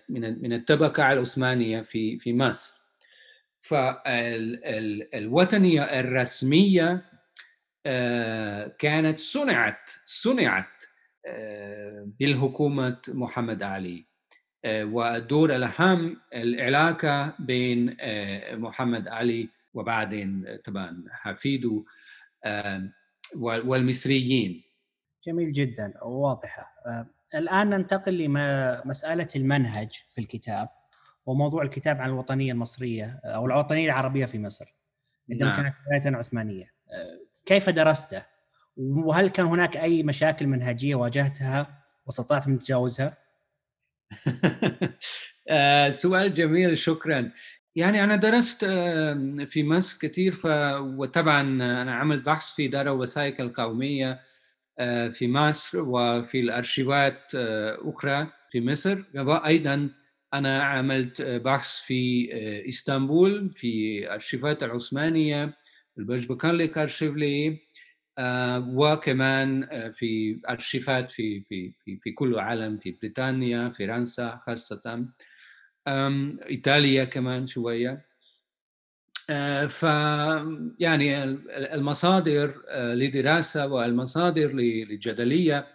من 0.09 0.43
من 0.43 0.53
الطبقة 0.53 1.13
العثمانية 1.13 1.83
في 1.83 2.19
في 2.19 2.33
مصر. 2.33 2.73
فالوطنية 3.61 5.83
الرسمية 5.83 7.05
كانت 8.79 9.19
صنعت 9.19 9.91
صنعت 10.07 10.85
بالحكومة 12.21 12.99
محمد 13.09 13.63
علي. 13.63 13.99
آه، 14.03 14.08
والدور 14.67 15.57
الأهم 15.57 16.17
العلاقة 16.35 17.35
بين 17.39 17.97
آه، 18.01 18.55
محمد 18.55 19.09
علي 19.09 19.49
وبعدين 19.75 20.59
طبعا 20.65 21.05
حفيده 21.11 21.85
والمصريين 23.37 24.63
جميل 25.27 25.53
جدا 25.53 25.95
وواضحة 26.03 26.63
آه، 26.87 27.07
الآن 27.39 27.71
ننتقل 27.71 28.19
لمسألة 28.19 29.29
المنهج 29.37 29.93
في 30.11 30.21
الكتاب 30.21 30.69
وموضوع 31.27 31.63
الكتاب 31.63 32.01
عن 32.01 32.09
الوطنية 32.09 32.53
المصرية 32.53 33.21
أو 33.25 33.47
الوطنية 33.47 33.87
العربية 33.87 34.27
في 34.27 34.39
مصر 34.39 34.75
عندما 35.31 35.51
نعم. 35.51 35.63
كانت 35.63 35.75
بداية 35.87 36.17
عثمانية 36.17 36.73
كيف 37.47 37.71
درسته؟ 37.71 38.23
وهل 38.77 39.29
كان 39.29 39.47
هناك 39.47 39.77
أي 39.77 40.03
مشاكل 40.03 40.47
منهجية 40.47 40.95
واجهتها 40.95 41.85
وأستطعت 42.07 42.49
من 42.49 42.59
تجاوزها؟ 42.59 43.17
آه، 45.51 45.91
سؤال 45.91 46.35
جميل 46.35 46.79
شكرا. 46.79 47.33
يعني 47.77 48.05
أنا 48.05 48.17
درست 48.17 48.65
في 49.47 49.65
مصر 49.65 49.99
كثير 50.09 50.33
ف... 50.33 50.47
وطبعا 50.81 51.41
أنا 51.83 51.95
عملت 51.95 52.27
بحث 52.27 52.55
في 52.55 52.69
دار 52.69 52.87
الوثائق 52.87 53.41
القومية 53.41 54.21
آه، 54.79 55.09
في 55.09 55.29
مصر 55.29 55.79
وفي 55.81 56.41
الأرشيفات 56.41 57.21
آه، 57.35 57.79
أخرى 57.83 58.27
في 58.53 58.61
مصر. 58.61 59.05
وأيضا 59.15 59.91
أنا 60.35 60.63
عملت 60.63 61.23
بحث 61.23 61.69
في 61.87 62.29
إسطنبول 62.69 63.55
في 63.57 64.05
أرشيفات 64.15 64.63
العثمانية 64.63 65.55
البجبكانليك 65.99 66.79
أرشيفلي 66.79 67.49
آه، 67.49 67.59
وكمان 68.75 69.65
آه، 69.71 69.89
في 69.89 70.41
أرشيفات 70.51 71.11
في 71.11 71.41
في 71.41 71.73
في 71.85 71.97
في 72.03 72.13
كل 72.13 72.35
العالم 72.35 72.79
في 72.79 72.93
بريطانيا 72.93 73.69
فرنسا 73.69 74.41
خاصة 74.47 75.07
إيطاليا 76.51 77.05
كمان 77.05 77.47
شوية. 77.47 78.09
آه، 79.31 79.67
ف 79.67 79.83
يعني 80.81 81.25
المصادر 81.75 82.63
لدراسة 82.95 83.67
والمصادر 83.67 84.53
للجدلية 84.53 85.67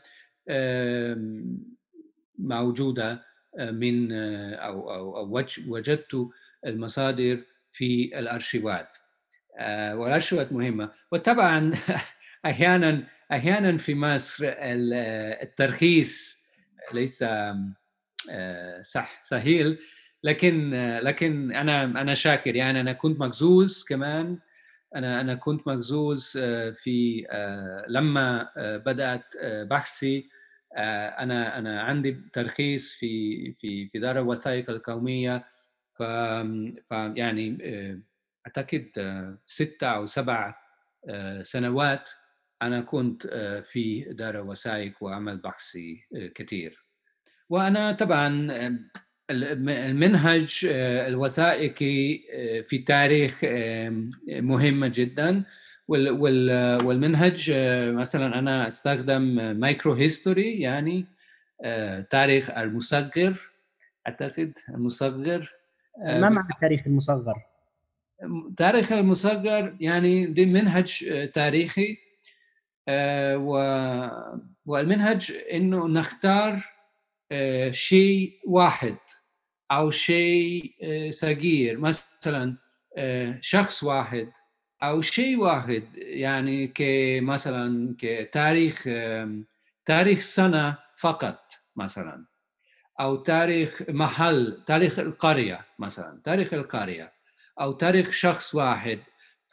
موجودة 2.40 3.26
من 3.60 4.12
أو 4.54 4.94
أو 4.94 5.18
أو 5.18 5.46
وجدت 5.68 6.30
المصادر 6.66 7.44
في 7.74 8.20
الأرشيفات. 8.20 8.98
والأرشيفات 9.94 10.52
مهمة. 10.54 10.92
وطبعا 11.12 11.72
أحيانا 12.46 13.04
أحيانا 13.32 13.78
في 13.78 13.96
مصر 13.96 14.46
الترخيص 15.44 16.44
ليس 16.94 17.24
آه، 18.32 18.82
صح 18.82 19.20
سهيل 19.24 19.80
لكن 20.24 20.70
لكن 21.04 21.52
أنا 21.52 21.84
أنا 21.84 22.14
شاكر. 22.14 22.56
يعني 22.56 22.80
أنا 22.82 22.94
كنت 22.94 23.20
مجزوز 23.20 23.86
كمان. 23.90 24.40
أنا 24.96 25.22
أنا 25.22 25.36
كنت 25.36 25.68
مجزوز 25.68 26.34
آه، 26.42 26.72
في 26.72 27.26
آه، 27.30 27.86
لما 27.88 28.50
بدأت 28.58 29.26
بحثي 29.44 30.30
أنا 30.78 31.58
أنا 31.58 31.82
عندي 31.82 32.18
ترخيص 32.34 32.94
في 32.94 33.54
في 33.54 33.90
في 33.90 34.00
دار 34.00 34.20
الوثائق 34.20 34.70
القومية. 34.70 35.46
ف 35.98 36.00
يعني 37.16 37.58
أعتقد 38.48 38.90
ستة 39.46 39.88
أو 39.88 40.06
سبع 40.06 40.56
سنوات. 41.42 42.10
أنا 42.68 42.82
كنت 42.82 43.26
آه، 43.32 43.62
في 43.62 44.02
دار 44.02 44.38
وثائق 44.38 44.94
وعمل 45.02 45.38
بحثي 45.38 46.08
آه، 46.16 46.28
كثير. 46.28 46.86
وأنا 47.50 47.92
طبعا 47.92 48.50
المنهج 49.30 50.68
آه، 50.72 51.08
الوثائقي 51.08 52.18
في 52.68 52.76
التاريخ 52.76 53.40
مهمة 54.28 54.88
جدا. 54.88 55.44
والمنهج 55.88 57.52
مثلا 57.88 58.40
أنا 58.40 58.68
أستخدم 58.68 59.22
micro 59.60 59.94
history 59.94 60.62
يعني 60.62 61.06
تاريخ 62.10 62.58
المصغر 62.58 63.50
أعتقد 64.08 64.58
المصغر 64.70 65.54
ما 65.98 66.30
معنى 66.30 66.54
التاريخ 66.54 66.88
المصغر؟ 66.88 67.42
تاريخ 68.58 68.92
المصغر 68.92 69.76
يعني 69.80 70.26
دي 70.26 70.46
منهج 70.46 71.06
تاريخي. 71.34 71.98
والمنهج 74.66 75.32
إنه 75.54 75.88
نختار 75.88 76.74
آه، 77.32 77.72
شيء 77.72 78.40
واحد 78.48 78.98
أو 79.72 79.90
شيء 79.92 80.76
آه، 80.84 81.10
صغير. 81.12 81.78
مثلا 81.78 82.58
شخص 83.42 83.84
واحد 83.84 84.32
أو 84.84 85.02
شيء 85.02 85.38
واحد. 85.38 85.84
يعني 85.96 86.68
كمثلا 86.68 87.96
كتاريخ 88.00 88.84
تاريخ 89.86 90.20
سنة 90.20 90.78
فقط 90.98 91.40
مثلا. 91.76 92.26
أو 93.00 93.16
تاريخ 93.16 93.82
محل 93.90 94.64
تاريخ 94.68 95.00
القرية 95.00 95.66
مثلا 95.80 96.22
تاريخ 96.24 96.54
القرية. 96.54 97.14
أو 97.62 97.72
تاريخ 97.72 98.12
شخص 98.12 98.56
واحد 98.56 99.00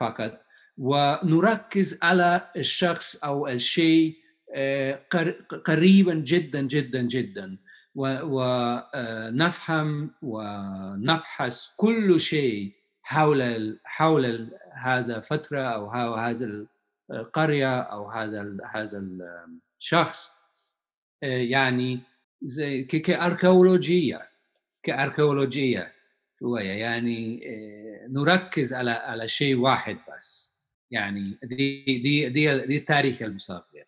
فقط. 0.01 0.41
ونركز 0.81 1.99
على 2.03 2.51
الشخص 2.57 3.17
أو 3.25 3.49
الشيء 3.49 4.17
آه، 4.55 5.01
قريبا 5.67 6.15
جدا 6.15 6.61
جدا 6.61 7.03
جدا. 7.03 7.59
ونفهم 8.25 10.11
ونبحث 10.23 11.67
كل 11.77 12.21
شيء 12.21 12.73
حول 13.03 13.81
حول 13.85 14.51
هذا 14.73 15.17
الفترة 15.17 15.61
أو 15.61 16.15
هذا 16.15 16.67
القرية 17.11 17.81
أو 17.81 18.11
هذا 18.11 18.57
هذا 18.75 19.05
الشخص 19.79 20.33
يعني 21.23 22.01
زي 22.43 22.83
كأركيولوجية 22.85 24.29
كأركيولوجية 24.83 25.93
شوية. 26.41 26.71
يعني 26.71 27.41
نركز 28.09 28.73
على 28.73 28.91
على 28.91 29.29
شيء 29.29 29.57
واحد 29.57 29.99
بس. 30.09 30.50
يعني 30.91 31.39
دي 31.43 31.85
دي 31.85 32.29
دي 32.29 32.67
دي 32.67 32.77
التاريخ 32.77 33.23
المسافر 33.23 33.85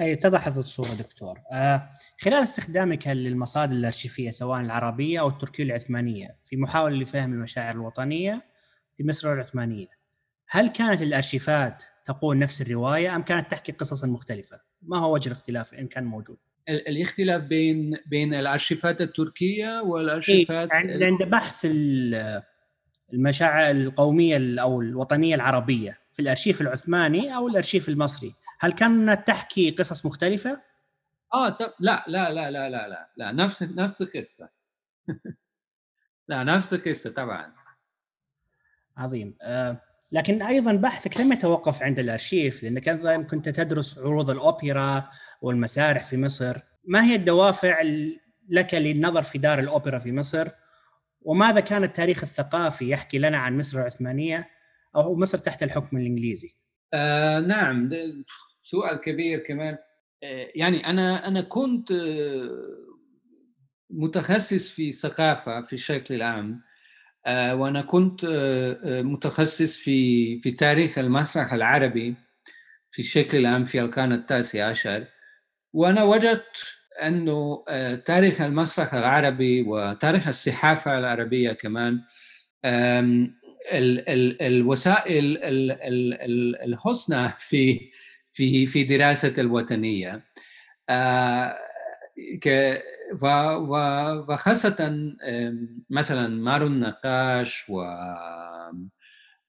أي 0.00 0.12
اتضحت 0.12 0.56
الصورة 0.56 0.94
دكتور 0.94 1.38
آه 1.52 1.90
خلال 2.20 2.42
استخدامك 2.42 3.06
للمصادر 3.08 3.72
الأرشيفية 3.72 4.30
سواء 4.30 4.60
العربية 4.60 5.20
أو 5.20 5.28
التركية 5.28 5.64
العثمانية 5.64 6.36
في 6.42 6.56
محاولة 6.56 6.96
لفهم 6.96 7.32
المشاعر 7.32 7.74
الوطنية 7.74 8.44
في 8.96 9.04
مصر 9.04 9.32
العثمانية 9.32 9.86
هل 10.48 10.68
كانت 10.68 11.02
الأرشيفات 11.02 11.82
تقول 12.04 12.38
نفس 12.38 12.62
الرواية 12.62 13.16
أم 13.16 13.22
كانت 13.22 13.50
تحكي 13.50 13.72
قصصا 13.72 14.06
مختلفة؟ 14.06 14.60
ما 14.82 14.98
هو 14.98 15.14
وجه 15.14 15.26
الاختلاف 15.28 15.74
إن 15.74 15.86
كان 15.86 16.04
موجود؟ 16.04 16.38
الاختلاف 16.68 17.42
بين 17.42 17.96
بين 18.06 18.34
الأرشيفات 18.34 19.00
التركية 19.00 19.80
والأرشيفات 19.80 20.70
إيه 20.72 21.06
عند 21.06 21.22
بحث 21.22 21.66
المشاعر 23.12 23.70
القومية 23.70 24.60
أو 24.60 24.80
الوطنية 24.80 25.34
العربية 25.34 26.05
في 26.16 26.22
الأرشيف 26.22 26.60
العثماني 26.60 27.36
أو 27.36 27.48
الأرشيف 27.48 27.88
المصري. 27.88 28.34
هل 28.60 28.72
كانت 28.72 29.26
تحكي 29.26 29.70
قصص 29.70 30.06
مختلفة؟ 30.06 30.62
آه 31.34 31.48
طب 31.48 31.72
لا 31.80 32.04
لا 32.08 32.32
لا 32.32 32.50
لا 32.50 32.70
لا 32.70 32.88
لا 32.88 33.10
لا 33.16 33.32
نفس 33.32 33.62
نفس 33.62 34.02
القصة 34.02 34.48
لا 36.28 36.44
نفس 36.44 36.74
القصة 36.74 37.10
طبعا. 37.10 37.52
عظيم. 38.96 39.36
آه 39.42 39.80
لكن 40.12 40.42
أيضا 40.42 40.72
بحثك 40.72 41.20
لم 41.20 41.32
يتوقف 41.32 41.82
عند 41.82 41.98
الأرشيف 41.98 42.62
لانك 42.62 42.88
أيضا 42.88 43.22
كنت 43.22 43.48
تدرس 43.48 43.98
عروض 43.98 44.30
الأوبرا 44.30 45.10
والمسارح 45.42 46.04
في 46.04 46.16
مصر. 46.16 46.56
ما 46.84 47.04
هي 47.04 47.14
الدوافع 47.14 47.82
لك 48.48 48.74
للنظر 48.74 49.22
في 49.22 49.38
دار 49.38 49.58
الأوبرا 49.58 49.98
في 49.98 50.12
مصر؟ 50.12 50.48
وماذا 51.20 51.60
كان 51.60 51.84
التاريخ 51.84 52.22
الثقافي 52.22 52.90
يحكي 52.90 53.18
لنا 53.18 53.38
عن 53.38 53.58
مصر 53.58 53.78
العثمانية؟ 53.78 54.55
أو 54.96 55.16
مصر 55.16 55.38
تحت 55.38 55.62
الحكم 55.62 55.96
الإنجليزي؟ 55.96 56.56
آه 56.94 57.40
نعم. 57.40 57.90
سؤال 58.60 59.00
كبير 59.00 59.38
كمان. 59.38 59.78
آه 60.22 60.48
يعني 60.54 60.86
أنا 60.86 61.28
أنا 61.28 61.40
كنت 61.40 61.92
آه 61.92 62.86
متخصص 63.90 64.68
في 64.68 64.88
الثقافه 64.88 65.62
في 65.62 65.72
الشكل 65.72 66.14
العام 66.14 66.62
آه، 67.26 67.54
وأنا 67.56 67.82
كنت 67.82 68.26
متخصص 68.84 69.78
في 69.78 70.40
في 70.40 70.50
تاريخ 70.50 70.98
المسرح 70.98 71.52
العربي 71.52 72.14
في 72.90 72.98
الشكل 73.02 73.38
العام 73.38 73.64
في 73.64 73.80
القرن 73.80 74.12
التاسع 74.12 74.68
عشر. 74.68 75.06
وأنا 75.72 76.02
وجدت 76.02 76.64
أنه 77.02 77.64
تاريخ 77.96 78.40
المسرح 78.40 78.94
العربي 78.94 79.62
وتاريخ 79.62 80.28
الصحافة 80.28 80.98
العربية 80.98 81.52
كمان 81.52 82.00
الوسائل 84.40 85.38
الحسنى 86.64 87.28
في 87.38 87.90
في 88.32 88.66
في 88.66 88.84
دراسة 88.84 89.32
الوطنية. 89.38 90.24
وخاصة 94.28 95.06
مثلا 95.90 96.28
مارو 96.28 96.66
النقاش 96.66 97.64
و 97.68 97.84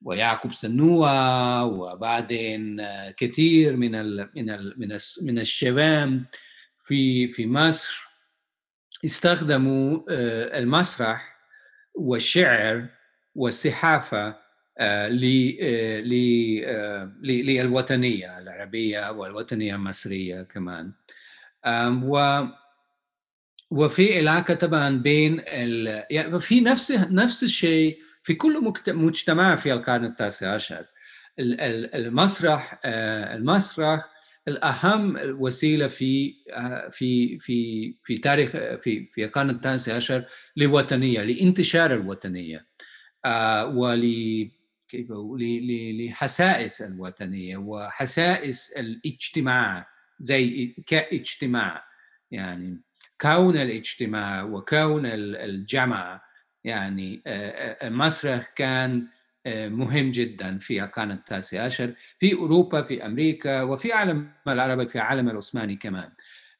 ويعقوب 0.02 0.54
سنوة 0.54 1.64
وبعدين 1.66 2.82
كثير 3.18 3.76
من 3.76 3.96
ال 3.96 4.30
من 4.36 4.50
ال 4.50 4.74
من 4.78 4.98
من 5.22 5.40
الشباب 5.40 6.24
في 6.80 7.28
في 7.28 7.48
مصر 7.48 8.08
استخدموا 9.06 10.00
آه، 10.10 10.60
المسرح 10.60 11.38
والشعر 11.96 12.88
والصحافة 13.38 14.36
آه، 14.80 15.10
آه، 15.10 16.04
للوطنية 17.24 18.40
العربية 18.40 19.12
والوطنية 19.12 19.76
المصرية 19.76 20.44
كمان. 20.44 20.92
و 22.04 22.44
وفي 23.72 24.18
علاقة 24.18 24.54
طبعا 24.54 24.98
بين 24.98 25.42
ال... 25.48 26.04
يعني 26.12 26.40
في 26.40 26.62
نفس 26.62 26.92
نفس 26.92 27.44
الشيء 27.44 27.98
في 28.24 28.34
كل 28.34 28.74
مجتمع 28.88 29.56
في 29.56 29.74
القرن 29.74 30.06
التاسع 30.06 30.54
عشر. 30.54 30.86
المسرح 31.40 32.80
آه، 32.86 33.36
المسرح 33.36 34.06
الأهم 34.48 35.18
وسيلة 35.40 35.88
في 35.88 36.36
آه، 36.54 36.90
في 36.90 37.40
في 37.40 37.94
في 38.04 38.16
تاريخ 38.16 38.52
في 38.52 39.10
في 39.14 39.26
القرن 39.26 39.50
التاسع 39.50 39.96
عشر 39.96 40.26
للوطنية 40.58 41.22
لانتشار 41.22 41.94
الوطنية. 41.94 42.66
آه، 43.26 43.66
ول 43.66 44.52
لحسائس 44.94 46.82
الوطنية 46.82 47.58
وحسائس 47.58 48.72
الاجتماع 48.72 49.88
زي 50.20 50.76
كاجتماع 50.88 51.84
يعني 52.32 52.82
كون 53.22 53.58
الاجتماع 53.58 54.44
وكون 54.44 55.06
الجمع 55.06 56.22
يعني 56.64 57.22
المسرح 57.84 58.46
كان 58.56 59.08
مهم 59.48 60.12
جدا 60.12 60.58
في 60.58 60.84
القرن 60.84 61.12
التاسع 61.12 61.64
عشر 61.64 61.94
في 62.20 62.34
أوروبا 62.34 62.82
في 62.82 63.06
أمريكا 63.06 63.62
وفي 63.62 63.94
عالم 63.94 64.32
العربي 64.48 64.88
في 64.88 64.96
العالم 64.96 65.30
العثماني 65.30 65.76
كمان. 65.76 66.10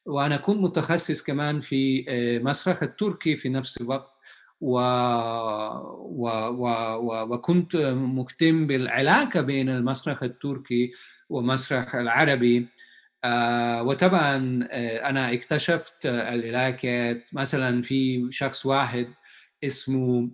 وأنا 0.06 0.36
كنت 0.36 0.58
متخصص 0.58 1.22
كمان 1.22 1.60
في 1.60 2.04
مسرح 2.44 2.82
التركي 2.82 3.36
في 3.36 3.48
نفس 3.48 3.80
الوقت. 3.80 4.17
و... 4.60 4.78
و... 4.78 6.28
و... 6.48 6.66
و... 6.96 7.34
وكنت 7.34 7.76
مهتم 7.76 8.66
بالعلاقة 8.66 9.40
بين 9.40 9.68
المسرح 9.68 10.22
التركي 10.22 10.92
والمسرح 11.28 11.94
العربي. 11.94 12.68
آه 13.24 13.82
وطبعا 13.82 14.58
آه 14.70 15.08
أنا 15.08 15.32
اكتشفت 15.32 16.06
العلاقات 16.06 17.24
مثلا 17.32 17.82
في 17.82 18.28
شخص 18.30 18.66
واحد 18.66 19.06
اسمه 19.64 20.30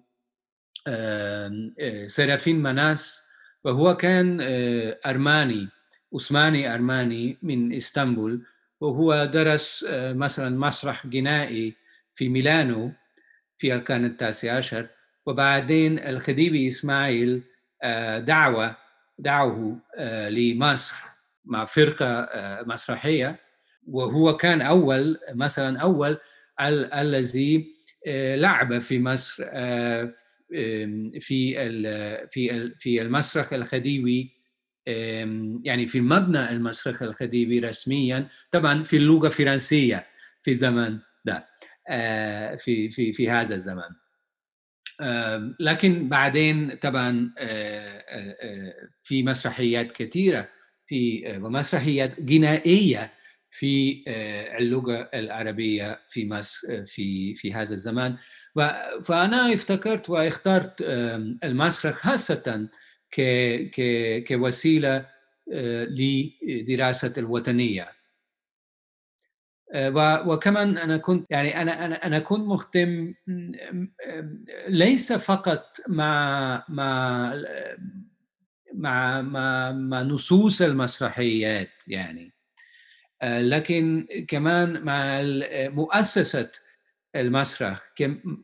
آه 0.87 1.71
سرافين 2.07 2.63
مناس 2.63 3.23
وهو 3.65 3.97
كان 3.97 4.39
آه 4.41 4.99
أرماني 5.07 5.69
عثماني 6.15 6.75
أرماني 6.75 7.39
من 7.43 7.75
إسطنبول. 7.75 8.43
وهو 8.81 9.25
درس 9.25 9.85
آه 9.89 10.13
مثلا 10.13 10.59
مسرح 10.59 11.07
جنائي 11.07 11.75
في 12.15 12.29
ميلانو. 12.29 12.93
في 13.59 13.75
القرن 13.75 14.05
التاسع 14.05 14.57
عشر. 14.57 14.89
وبعدين 15.27 15.99
الخديوي 15.99 16.69
إسماعيل 16.69 17.43
آه 17.83 18.19
دعوة 18.19 18.77
دعوه 19.19 19.79
آه 19.97 20.29
لمصر 20.29 20.97
مع 21.45 21.65
فرقة 21.65 22.07
آه، 22.07 22.63
مسرحية. 22.63 23.37
وهو 23.87 24.37
كان 24.37 24.61
أول 24.61 25.19
مثلا 25.35 25.81
أول 25.81 26.19
الذي 26.61 27.75
لعب 28.37 28.79
في 28.79 28.99
مصر 29.01 29.45
في 31.21 31.55
في 32.29 32.73
في 32.79 33.03
المسرح 33.03 33.53
الخديوي 33.53 34.31
يعني 35.65 35.87
في 35.87 36.01
مبنى 36.01 36.51
المسرح 36.51 37.03
الخديوي 37.03 37.59
رسميا 37.59 38.29
طبعا 38.51 38.83
في 38.83 38.97
اللغة 38.97 39.27
الفرنسيه 39.27 40.07
في 40.43 40.55
زمن 40.55 40.99
ده. 41.25 41.49
في 42.59 42.91
في 42.91 43.13
في 43.13 43.31
هذا 43.31 43.55
الزمان. 43.55 43.91
لكن 45.61 46.09
بعدين 46.09 46.77
طبعا 46.77 47.35
في 49.03 49.23
مسرحيات 49.23 49.93
كثيرة 49.93 50.49
في 50.87 51.23
آه، 51.27 51.45
ومسرحيات 51.45 52.21
جنائيه 52.21 53.13
في 53.51 54.05
آه، 54.09 54.59
اللغة 54.59 55.11
العربية 55.15 56.01
في 56.09 56.29
مصر 56.29 56.69
آه، 56.71 56.85
في 56.87 57.35
في 57.35 57.53
هذا 57.53 57.75
الزمان. 57.75 58.17
فأنا 59.05 59.55
افتكرت 59.55 60.11
واخترت 60.11 60.83
المسرح 61.45 61.95
خاصة 61.95 62.69
كوسيلة 64.29 65.07
لدراسة 66.43 67.13
الوطنية. 67.19 67.89
وكمان 70.27 70.79
أنا 70.79 70.97
كنت 70.97 71.27
يعني 71.31 71.63
أنا 71.63 71.85
أنا 71.85 72.07
أنا 72.07 72.19
كنت 72.19 72.41
مهتم 72.41 73.15
ليس 74.69 75.13
فقط 75.13 75.77
مع 75.89 76.65
مع 76.69 77.35
مع 78.75 79.21
مع 79.23 79.73
مع 79.73 80.03
نصوص 80.03 80.63
المسرحيات 80.63 81.71
يعني 81.89 82.33
لكن 83.25 84.07
كمان 84.29 84.83
مع 84.85 85.21
مؤسسة 85.69 86.51
المسرح 87.17 87.79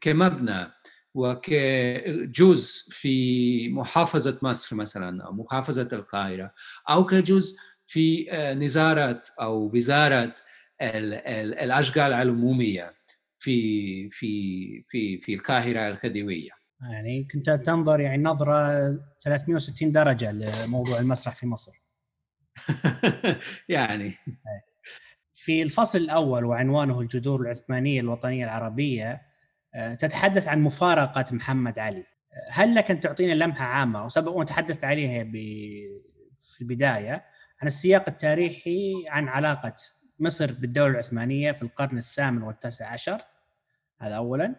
كمبنى 0.01 0.73
وكجزء 1.15 2.91
في 2.93 3.69
محافظة 3.69 4.39
مصر 4.43 4.77
مثلا 4.77 5.25
أو 5.25 5.33
محافظة 5.33 5.89
القاهرة 5.93 6.55
أو 6.91 7.07
كجزء 7.07 7.59
في 7.87 8.27
نظارة 8.61 9.23
أو 9.41 9.71
وزارة 9.75 10.35
الأشغال 10.81 12.13
العمومية 12.13 12.95
في 13.39 14.11
في 14.11 14.85
في 14.89 15.19
في 15.19 15.35
القاهرة 15.35 15.89
الخديوية. 15.89 16.51
يعني 16.93 17.25
كنت 17.25 17.51
تنظر 17.51 18.01
يعني 18.01 18.23
نظرة 18.23 18.91
360 19.25 19.93
درجة 19.93 20.33
لموضوع 20.33 20.99
المسرح 20.99 21.35
في 21.35 21.47
مصر. 21.47 21.73
يعني. 23.69 24.15
في 25.35 25.63
الفصل 25.63 25.99
الأول 25.99 26.45
وعنوانه 26.45 27.01
الجذور 27.01 27.41
العثمانية 27.41 28.01
الوطنية 28.01 28.45
العربية 28.45 29.23
آه، 29.75 29.95
تتحدث 29.95 30.49
عن 30.49 30.61
مفارقة 30.61 31.25
محمد 31.33 31.79
علي. 31.79 32.05
هل 32.51 32.75
لك 32.75 32.91
أن 32.91 33.01
تعطينا 33.01 33.33
لمحة 33.33 33.65
عامة؟ 33.65 34.05
وسبق 34.05 34.33
وتحدثت 34.33 34.85
عليها 34.85 35.25
في 36.39 36.61
البداية 36.61 37.25
عن 37.61 37.67
السياق 37.67 38.09
التاريخي 38.09 39.05
عن 39.09 39.29
علاقة 39.29 39.75
مصر 40.21 40.53
بالدولة 40.53 40.93
العثمانية 40.93 41.53
في 41.53 41.63
القرن 41.63 41.99
الثامن 41.99 42.43
والتاسع 42.43 42.93
عشر. 42.93 43.21
هذا 43.99 44.17
أولا. 44.17 44.55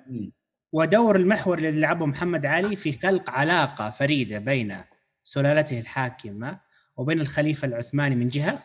ودور 0.72 1.16
المحور 1.16 1.58
الذي 1.58 1.80
لعبه 1.80 2.06
محمد 2.06 2.46
علي 2.46 2.76
في 2.76 2.94
خلق 2.94 3.30
علاقة 3.30 3.90
فريدة 3.90 4.40
بين 4.40 4.78
سلالته 5.24 5.80
الحاكمة 5.80 6.60
وبين 6.98 7.22
الخليفة 7.22 7.68
العثماني 7.68 8.16
من 8.16 8.28
جهة 8.28 8.64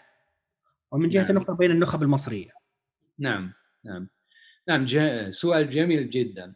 ومن 0.92 1.09
جهة 1.09 1.32
نعم. 1.32 1.36
أخرى 1.36 1.57
بين 1.57 1.70
النخب 1.70 2.03
المصرية. 2.03 2.51
نعم 3.18 3.53
نعم. 3.84 4.09
نعم 4.68 4.86
سؤال 5.30 5.70
جميل 5.70 6.11
جدا. 6.11 6.55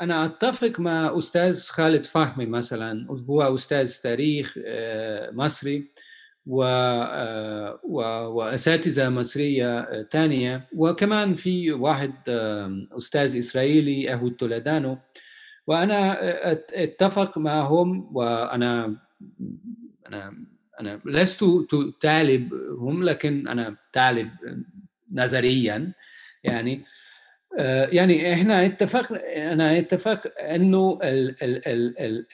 أنا 0.00 0.24
أتفق 0.24 0.80
مع 0.80 1.18
أستاذ 1.18 1.68
خالد 1.68 2.06
فهمي 2.06 2.46
مثلا 2.46 3.06
هو 3.10 3.54
أستاذ 3.54 4.00
تاريخ 4.02 4.58
آه، 4.66 5.30
مصري. 5.30 5.92
وأساتذة 7.86 9.08
مصرية 9.08 10.02
ثانية 10.12 10.68
وكمان 10.76 11.34
في 11.34 11.72
واحد 11.72 12.12
أستاذ 12.98 13.36
إسرائيلي 13.38 14.12
اهود 14.12 14.36
تولدانو 14.36 14.98
وأنا 15.66 16.18
أتفق 16.82 17.38
معهم 17.38 18.16
وأنا 18.16 18.96
أنا 20.08 20.36
أنا 20.80 21.00
لست 21.04 21.44
طالب 22.02 22.54
هم 22.78 23.02
لكن 23.02 23.48
أنا 23.48 23.76
طالب 23.92 24.30
نظريا 25.12 25.92
يعني. 26.44 26.84
يعني 27.92 28.32
إحنا 28.32 28.66
اتفق 28.66 29.12
أنا 29.36 29.78
أتفق 29.78 30.40
أنه 30.40 30.98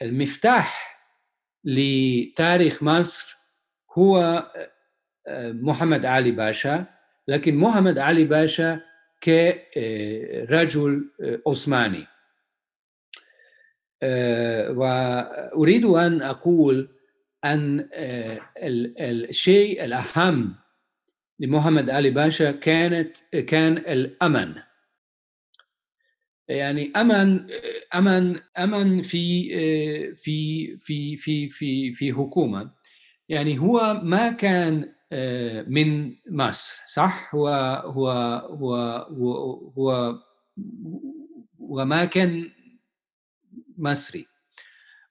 المفتاح 0.01 0.97
لتاريخ 1.65 2.83
مصر 2.83 3.40
هو 3.97 4.43
آه، 5.27 5.51
محمد 5.51 6.05
علي 6.05 6.31
باشا. 6.31 6.85
لكن 7.27 7.55
محمد 7.55 7.97
علي 7.97 8.23
باشا 8.23 8.81
كرجل 9.23 11.09
آه، 11.21 11.41
عثماني. 11.47 12.07
آه، 14.03 14.71
وأريد 14.71 15.85
أن 15.85 16.21
أقول 16.21 16.89
أن 17.45 17.89
الشيء 18.99 19.85
الأهم 19.85 20.55
لمحمد 21.39 21.89
علي 21.89 22.09
باشا 22.09 22.51
كانت 22.51 23.17
كان 23.47 23.77
الأمن. 23.77 24.55
يعني 26.47 26.91
أمن 26.95 27.47
أمن 27.95 28.39
أمن 28.57 29.01
في 29.01 29.49
في 30.15 30.77
في 30.77 31.17
في 31.17 31.49
في 31.49 31.93
في 31.93 32.13
حكومة. 32.13 32.71
يعني 33.29 33.59
هو 33.59 34.01
ما 34.03 34.31
كان 34.31 34.93
آه، 35.13 35.65
من 35.67 36.15
مصر 36.29 36.81
صح؟ 36.85 37.35
هو 37.35 37.49
هو 37.85 38.11
هو 38.49 38.75
هو, 39.09 39.33
هو 39.77 40.15
وما 41.59 42.05
كان 42.05 42.51
مصري. 43.77 44.25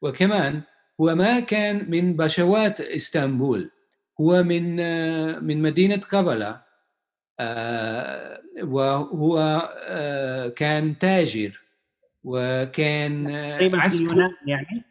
وكمان 0.03 0.63
هو 1.01 1.15
ما 1.15 1.41
كان 1.41 1.91
من 1.91 2.17
بشوات 2.17 2.81
إسطنبول. 2.81 3.71
هو 4.21 4.43
من 4.43 4.81
آه، 4.81 5.39
من 5.39 5.63
مدينة 5.63 6.01
قبلة. 6.01 6.63
آه، 7.41 8.43
وهو 8.63 9.69
كان 10.57 10.99
تاجر. 10.99 11.61
وكان 12.25 13.31
عسكري 13.75 14.29
يعني. 14.47 14.85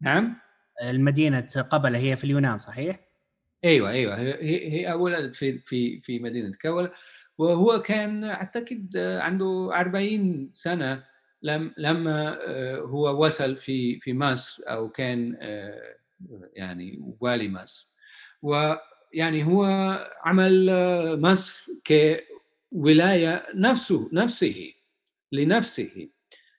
نعم؟ 0.00 0.47
المدينة 0.82 1.48
قبله 1.70 1.98
هي 1.98 2.16
في 2.16 2.24
اليونان 2.24 2.58
صحيح؟ 2.58 3.00
أيوه 3.64 3.90
أيوه. 3.90 4.16
هي 4.20 4.86
هي 4.86 4.92
ولدت 4.92 5.34
في 5.34 5.58
في 5.58 6.00
في 6.00 6.18
مدينة 6.18 6.52
كولا 6.62 6.92
وهو 7.38 7.82
كان 7.82 8.24
أعتقد 8.24 8.96
عنده 8.96 9.70
40 9.74 10.50
سنة 10.54 11.04
لم 11.42 11.74
لما 11.76 12.38
آه، 12.48 12.76
هو 12.80 13.24
وصل 13.24 13.56
في 13.56 14.00
في 14.00 14.14
مصر 14.14 14.62
أو 14.66 14.90
كان 14.90 15.38
آه، 15.40 15.96
يعني 16.52 17.14
والي 17.20 17.48
مصر. 17.48 17.88
ويعني 18.42 19.44
هو 19.44 19.64
عمل 20.24 20.70
مصر 21.20 21.72
كولاية 21.86 23.46
نفسه 23.54 24.08
نفسه 24.12 24.72
لنفسه 25.32 26.08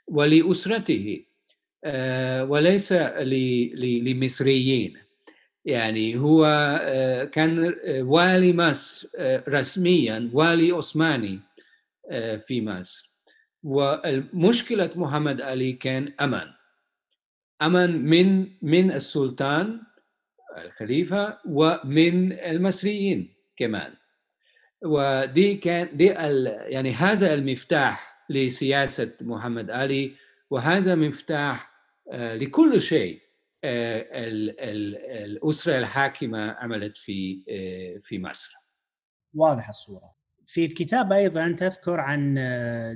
ولأسرته. 0.08 1.26
وليس 2.44 2.92
لمصريين. 3.74 4.98
يعني 5.66 6.18
هو 6.18 6.46
آه، 6.82 7.24
كان 7.26 7.76
آه، 7.86 8.02
والي 8.02 8.54
مصر 8.54 9.08
رسميا 9.48 10.30
والي 10.34 10.72
عثماني 10.72 11.40
في 12.48 12.62
مصر. 12.62 13.12
ومشكلة 13.64 14.92
محمد 14.96 15.42
علي 15.42 15.74
كان 15.74 16.14
أمن. 16.22 16.48
أمن 17.62 18.06
من 18.06 18.48
من 18.62 18.92
السلطان 18.92 19.82
الخليفة 20.58 21.38
ومن 21.46 22.34
المصريين 22.34 23.34
كمان. 23.58 23.94
ودي 24.86 25.56
كان 25.56 25.98
دي 25.98 26.06
يعني 26.06 26.92
هذا 26.92 27.34
المفتاح 27.34 28.26
لسياسة 28.30 29.14
محمد 29.22 29.72
علي 29.72 30.12
وهذا 30.50 30.96
مفتاح 30.96 31.66
آه، 31.66 31.69
لكل 32.14 32.82
شيء 32.82 33.22
آه، 33.64 34.06
الأسرة 35.26 35.78
الحاكمة 35.78 36.52
عملت 36.52 36.98
في 36.98 37.44
آه، 37.50 38.00
في 38.04 38.20
مصر. 38.20 38.56
واضح 39.34 39.70
الصورة. 39.70 40.20
في 40.46 40.66
الكتاب 40.66 41.14
أيضا 41.14 41.52
تذكر 41.52 42.00
عن 42.00 42.34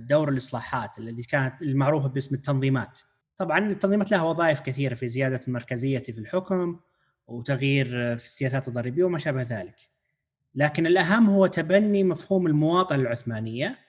دور 0.09 0.30
الإصلاحات 0.30 0.99
الذي 0.99 1.24
كانت 1.24 1.61
المعروفة 1.61 2.09
باسم 2.09 2.36
التنظيمات. 2.36 2.99
طبعا 3.38 3.72
التنظيمات 3.72 4.11
لها 4.11 4.24
وظائف 4.24 4.61
كثيرة 4.61 4.93
في 4.93 5.07
زيادة 5.07 5.41
المركزية 5.47 5.99
في 5.99 6.20
الحكم 6.20 6.80
وتغيير 7.28 8.18
في 8.18 8.26
السياسات 8.26 8.68
الضريبية 8.68 9.03
وما 9.03 9.20
شابه 9.20 9.41
ذلك. 9.41 9.76
لكن 10.55 10.88
الأهم 10.88 11.30
هو 11.30 11.47
تبني 11.47 12.03
مفهوم 12.03 12.47
المواطنة 12.47 13.01
العثمانية 13.01 13.80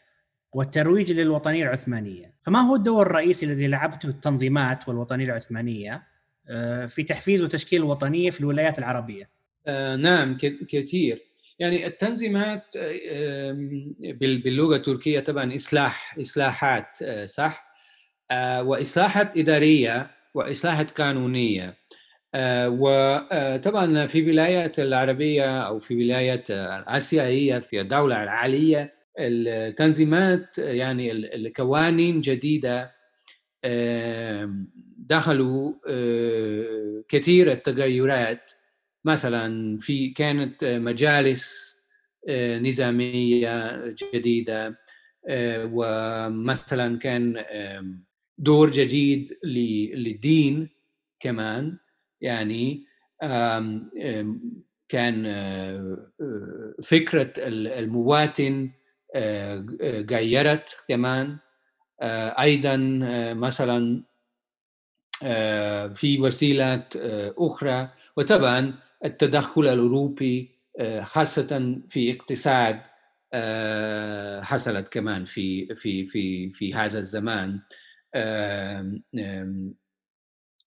والترويج 0.54 1.12
للوطنية 1.12 1.62
العثمانية، 1.62 2.34
فما 2.42 2.60
هو 2.60 2.74
الدور 2.74 3.06
الرئيسي 3.06 3.46
الذي 3.46 3.66
لعبته 3.66 4.08
التنظيمات 4.08 4.88
والوطنية 4.88 5.24
العثمانية 5.24 6.02
آه، 6.50 6.86
في 6.86 7.02
تحفيز 7.02 7.42
وتشكيل 7.42 7.82
الوطنية 7.82 8.30
في 8.30 8.40
الولايات 8.40 8.78
العربية؟ 8.78 9.30
آه 9.66 9.96
نعم 9.96 10.36
كثير، 10.68 11.22
يعني 11.58 11.86
التنظيمات 11.86 12.62
آه 12.76 13.52
باللغة 14.20 14.76
التركية 14.76 15.20
طبعا 15.20 15.54
إصلاح 15.54 16.18
إصلاحات 16.20 17.02
آه 17.02 17.26
صح؟ 17.26 17.74
وإصلاحات 18.60 19.38
إدارية 19.38 20.10
وإصلاحات 20.34 20.90
قانونية. 20.90 21.76
آه 22.34 22.68
وطبعا 22.68 24.06
في 24.06 24.18
الولايات 24.18 24.78
العربية 24.78 25.60
أو 25.62 25.78
في 25.78 25.94
الولايات 25.94 26.50
الاسيويه 26.50 27.58
في 27.58 27.80
الدولة 27.80 28.22
العالية 28.22 29.03
التنظيمات 29.18 30.58
يعني 30.58 31.12
القوانين 31.12 32.20
جديدة 32.20 32.94
دخلوا 34.98 35.72
آه، 35.88 37.04
كثير 37.08 37.52
التغيرات. 37.52 38.52
مثلا 39.04 39.78
في 39.78 40.08
كانت 40.08 40.64
مجالس 40.64 41.74
آه، 42.28 42.58
نظامية 42.58 43.94
جديدة 44.14 44.78
آه، 45.28 45.70
ومثلا 45.72 46.98
كان 46.98 47.44
دور 48.38 48.70
جديد 48.70 49.38
للدين 49.44 50.68
كمان. 51.20 51.78
يعني 52.20 52.86
كان 54.88 55.24
فكرة 56.82 57.32
المواطن 57.38 58.70
غيرت 60.10 60.76
كمان 60.88 61.38
أيضا 62.40 62.76
مثلا 63.34 64.02
في 65.94 66.18
وسيلات 66.20 66.94
أخرى. 67.38 67.90
وطبعا 68.16 68.74
التدخل 69.04 69.62
الأوروبي 69.66 70.50
خاصة 71.00 71.80
في 71.88 72.12
اقتصاد 72.12 72.80
حصلت 74.44 74.88
كمان 74.88 75.24
في 75.24 75.74
في 75.74 76.06
في 76.06 76.52
في 76.52 76.74
هذا 76.74 76.98
الزمان. 76.98 77.60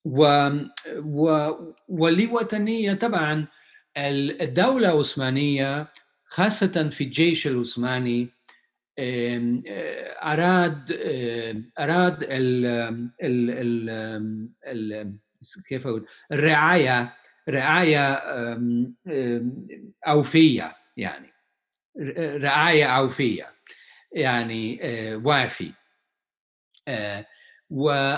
و 0.06 0.50
ولوطنية 1.88 2.94
طبعا 2.94 3.48
الدولة 3.98 4.94
العثمانية 4.94 5.88
خاصة 6.26 6.90
في 6.90 7.04
الجيش 7.04 7.48
العثماني 7.48 8.30
أراد 9.00 10.92
أراد 11.80 12.24
ال 12.24 12.66
ال 13.22 13.90
ال 14.66 15.14
كيف 15.70 15.88
أقول؟ 15.88 16.06
الرعاية 16.32 17.14
رعاية 17.50 18.14
أوفية 20.08 20.76
يعني. 20.98 21.34
رعاية 22.20 22.86
أوفية 22.86 23.52
يعني 24.12 24.80
وافي. 25.24 25.72
و 27.70 28.16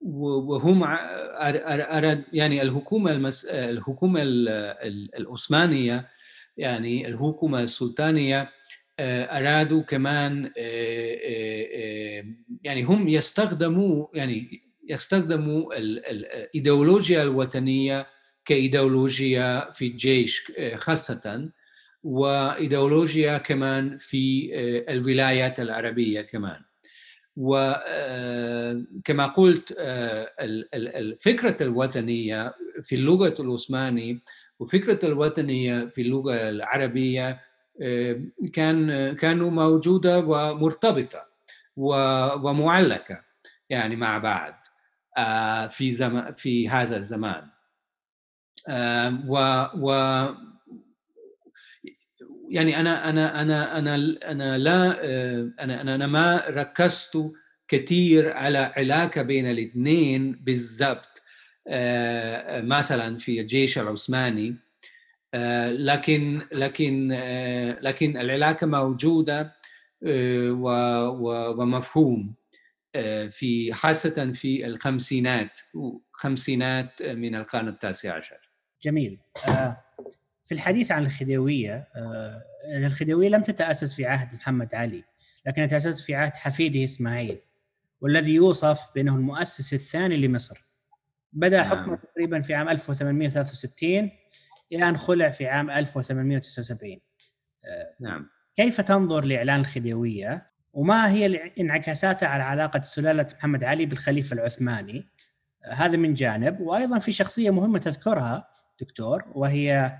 وهم 0.00 0.82
أراد 0.84 2.24
يعني 2.32 2.62
الحكومة 2.62 3.12
المس... 3.12 3.44
الحكومة 3.44 4.20
العثمانية 5.18 6.08
يعني 6.56 7.08
الحكومة 7.08 7.60
السلطانية 7.60 8.50
أرادوا 9.00 9.82
كمان 9.82 10.52
يعني 12.64 12.82
هم 12.82 13.08
يستخدموا 13.08 14.06
يعني 14.14 14.62
يستخدموا 14.88 15.78
الإيديولوجيا 15.78 17.22
الوطنية 17.22 18.06
كإيديولوجيا 18.44 19.70
في 19.72 19.86
الجيش 19.86 20.52
خاصة 20.74 21.50
وإيديولوجيا 22.02 23.38
كمان 23.38 23.98
في 23.98 24.50
الولايات 24.88 25.60
العربية 25.60 26.20
كمان. 26.20 26.60
وكما 27.36 29.26
قلت 29.26 29.74
الفكرة 30.74 31.56
الوطنية 31.62 32.54
في 32.82 32.94
اللغة 32.94 33.34
العثماني 33.40 34.20
وفكرة 34.58 35.06
الوطنية 35.06 35.86
في 35.86 36.02
اللغة 36.02 36.48
العربية 36.48 37.40
كان 38.52 39.12
كانوا 39.16 39.50
موجودة 39.50 40.18
ومرتبطة 40.18 41.26
ومعلقة 41.76 43.22
يعني 43.70 43.96
مع 43.96 44.18
بعض 44.18 44.54
في 45.70 45.92
زمان 45.92 46.32
في 46.32 46.68
هذا 46.68 46.96
الزمان. 46.96 47.48
و, 49.28 49.64
و 49.78 49.90
يعني 52.50 52.80
أنا 52.80 53.10
أنا 53.10 53.42
أنا 53.42 53.78
أنا 53.78 53.94
أنا 54.24 54.58
لا 54.58 55.04
أنا 55.64 55.94
أنا, 55.94 56.06
ما 56.06 56.44
ركزت 56.48 57.32
كثير 57.68 58.32
على 58.32 58.58
علاقة 58.58 59.22
بين 59.22 59.50
الاثنين 59.50 60.32
بالضبط. 60.32 61.22
مثلا 62.62 63.18
في 63.18 63.40
الجيش 63.40 63.78
العثماني 63.78 64.56
لكن 65.70 66.42
لكن 66.52 67.08
لكن 67.80 68.16
العلاقة 68.16 68.66
موجودة 68.66 69.52
ومفهوم 71.58 72.34
في 73.30 73.72
خاصة 73.72 74.32
في 74.32 74.66
الخمسينات 74.66 75.60
خمسينات 76.12 77.02
من 77.02 77.34
القرن 77.34 77.68
التاسع 77.68 78.14
عشر. 78.14 78.50
جميل. 78.82 79.18
في 80.46 80.52
الحديث 80.52 80.90
عن 80.90 81.02
الخديوية 81.02 81.88
الخديوية 82.76 83.28
لم 83.28 83.42
تتأسس 83.42 83.94
في 83.94 84.06
عهد 84.06 84.34
محمد 84.34 84.74
علي 84.74 85.04
لكنها 85.46 85.66
تأسست 85.66 86.04
في 86.04 86.14
عهد 86.14 86.36
حفيده 86.36 86.84
إسماعيل 86.84 87.38
والذي 88.00 88.34
يوصف 88.34 88.80
بأنه 88.94 89.16
المؤسس 89.16 89.74
الثاني 89.74 90.16
لمصر. 90.16 90.66
نعم. 91.32 91.62
حكمه 91.62 91.96
تقريبا 91.96 92.40
في 92.40 92.54
عام 92.54 92.68
1863 92.68 94.10
إلى 94.72 94.88
ان 94.88 94.96
خلع 94.96 95.30
في 95.30 95.46
عام 95.46 95.70
1879 95.70 96.98
نعم. 98.00 98.30
كيف 98.56 98.80
تنظر 98.80 99.24
لإعلان 99.24 99.60
الخديوية؟ 99.60 100.46
وما 100.72 101.10
هي 101.10 101.52
انعكاساتها 101.60 102.28
على 102.28 102.42
علاقة 102.42 102.82
سلالة 102.82 103.26
محمد 103.38 103.64
علي 103.64 103.86
بالخليفة 103.86 104.34
العثماني؟ 104.34 105.08
هذا 105.72 105.96
من 105.96 106.14
جانب. 106.14 106.60
وأيضا 106.60 106.98
في 106.98 107.12
شخصية 107.12 107.50
مهمة 107.50 107.78
تذكرها 107.78 108.48
دكتور 108.80 109.24
وهي 109.34 109.98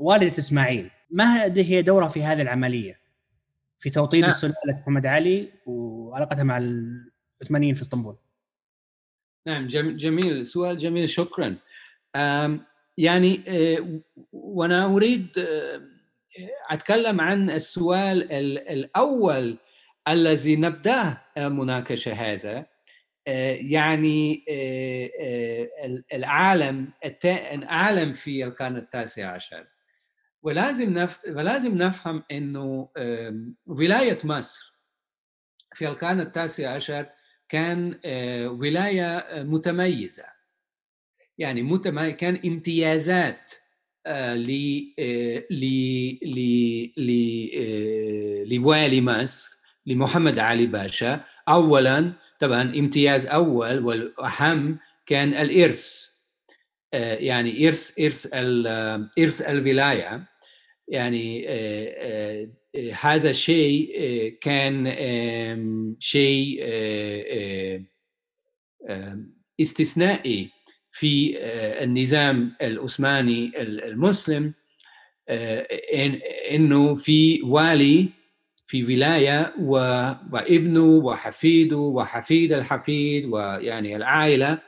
والدة 0.00 0.38
إسماعيل. 0.38 0.90
ما 1.10 1.44
هي 1.44 1.82
دورها 1.82 2.08
في 2.08 2.24
هذه 2.24 2.42
العملية؟ 2.42 3.00
في 3.78 3.90
توطيد 3.90 4.20
نعم. 4.20 4.30
السلالة 4.30 4.80
محمد 4.80 5.06
علي 5.06 5.52
وعلاقتها 5.66 6.42
مع 6.42 6.58
العثمانيين 6.58 7.74
في 7.74 7.82
إسطنبول. 7.82 8.16
نعم 9.46 9.66
جميل. 9.96 10.46
سؤال 10.46 10.76
جميل 10.76 11.08
شكرا. 11.08 11.56
يعني 12.98 13.40
وأنا 14.32 14.84
أريد 14.84 15.46
أتكلم 16.70 17.20
عن 17.20 17.50
السؤال 17.50 18.32
الأول 18.68 19.58
الذي 20.08 20.56
نبدأه 20.56 21.20
مناقشة 21.36 22.12
هذا 22.12 22.66
يعني 23.56 24.44
العالم 26.12 26.92
العالم 27.24 28.12
في 28.12 28.44
القرن 28.44 28.76
التاسع 28.76 29.30
عشر 29.30 29.66
ولازم. 30.42 31.06
ولازم 31.28 31.74
نفهم 31.76 32.22
إنه 32.30 32.88
ولاية 33.66 34.18
مصر 34.24 34.74
في 35.74 35.88
القرن 35.88 36.20
التاسع 36.20 36.74
عشر 36.74 37.06
كان 37.48 38.00
ولاية 38.60 39.26
متميزة 39.42 40.33
يعني 41.38 41.62
متميز 41.62 42.12
كان 42.12 42.40
امتيازات 42.46 43.52
ل 44.06 44.52
ل 45.50 45.64
ل 46.96 47.10
لوالي 48.54 49.00
مصر 49.00 49.50
لمحمد 49.86 50.38
علي 50.38 50.66
باشا. 50.66 51.24
اولا 51.48 52.12
طبعا 52.40 52.62
امتياز 52.62 53.26
أول 53.26 53.84
والأهم 53.84 54.78
كان 55.06 55.34
الإرث 55.34 56.10
يعني 56.92 57.68
إرث 57.68 58.00
إرث 58.00 58.28
إرث 59.18 59.42
الولاية. 59.42 60.24
يعني 60.88 61.48
هذا 63.00 63.30
الشيء 63.30 63.88
كان 64.40 64.86
شيء 65.98 66.60
استثنائي. 69.60 70.53
في 70.94 71.34
النظام 71.82 72.52
العثماني 72.62 73.52
المسلم 73.58 74.52
إنه 76.50 76.94
في 76.94 77.42
والي 77.42 78.08
في 78.66 78.84
ولاية 78.84 79.54
وابنه 79.60 80.84
وحفيده 80.84 81.76
وحفيد 81.76 82.52
الحفيد 82.52 83.24
ويعني 83.24 83.96
العائلة 83.96 84.58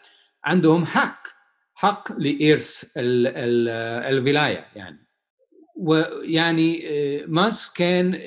عندهم 0.45 0.85
حق 0.85 1.27
حق 1.74 2.18
لإرث 2.18 2.85
الولاية 2.97 4.66
يعني. 4.77 5.07
ويعني 5.77 6.83
مصر 7.27 7.72
كان 7.74 8.18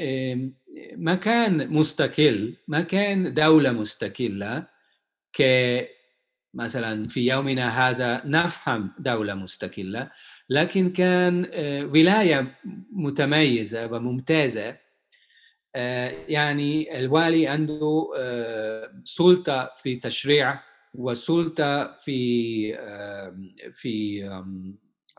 مكان 0.95 1.74
مستقل 1.74 2.54
ما 2.68 2.82
كان 2.82 3.34
دولة 3.34 3.72
مستقلة 3.72 4.68
ك 5.34 5.43
مثلا 6.54 7.04
في 7.04 7.28
يومنا 7.28 7.89
هذا 7.89 8.22
نفهم 8.26 8.91
دولة 9.00 9.34
مستقلة 9.36 10.12
لكن 10.50 10.89
كان 10.89 11.45
ولاية 11.95 12.56
متميزة 12.91 13.86
وممتازة 13.93 14.78
يعني 16.28 17.00
الوالي 17.00 17.47
عنده 17.47 18.08
سلطة 19.04 19.72
في 19.76 19.95
تشريع 19.95 20.60
وسلطة 20.93 21.97
في 21.97 22.74
في 23.74 24.22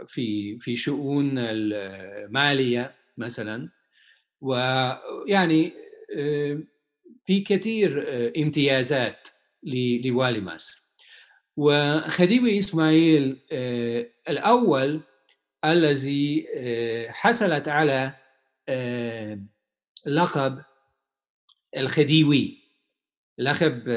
في 0.06 0.58
في 0.58 0.76
شؤون 0.76 1.38
المالية 1.38 2.94
مثلا. 3.18 3.68
ويعني 4.40 5.72
في 7.26 7.40
كثير 7.40 8.06
امتيازات 8.38 9.28
لوالي 10.04 10.40
مصر. 10.40 10.79
وخديوي 11.56 12.58
إسماعيل 12.58 13.38
الأول 14.28 15.00
الذي 15.64 16.46
حصلت 17.08 17.68
على 17.68 18.14
لقب 20.06 20.62
الخديوي 21.76 22.60
لقب 23.38 23.88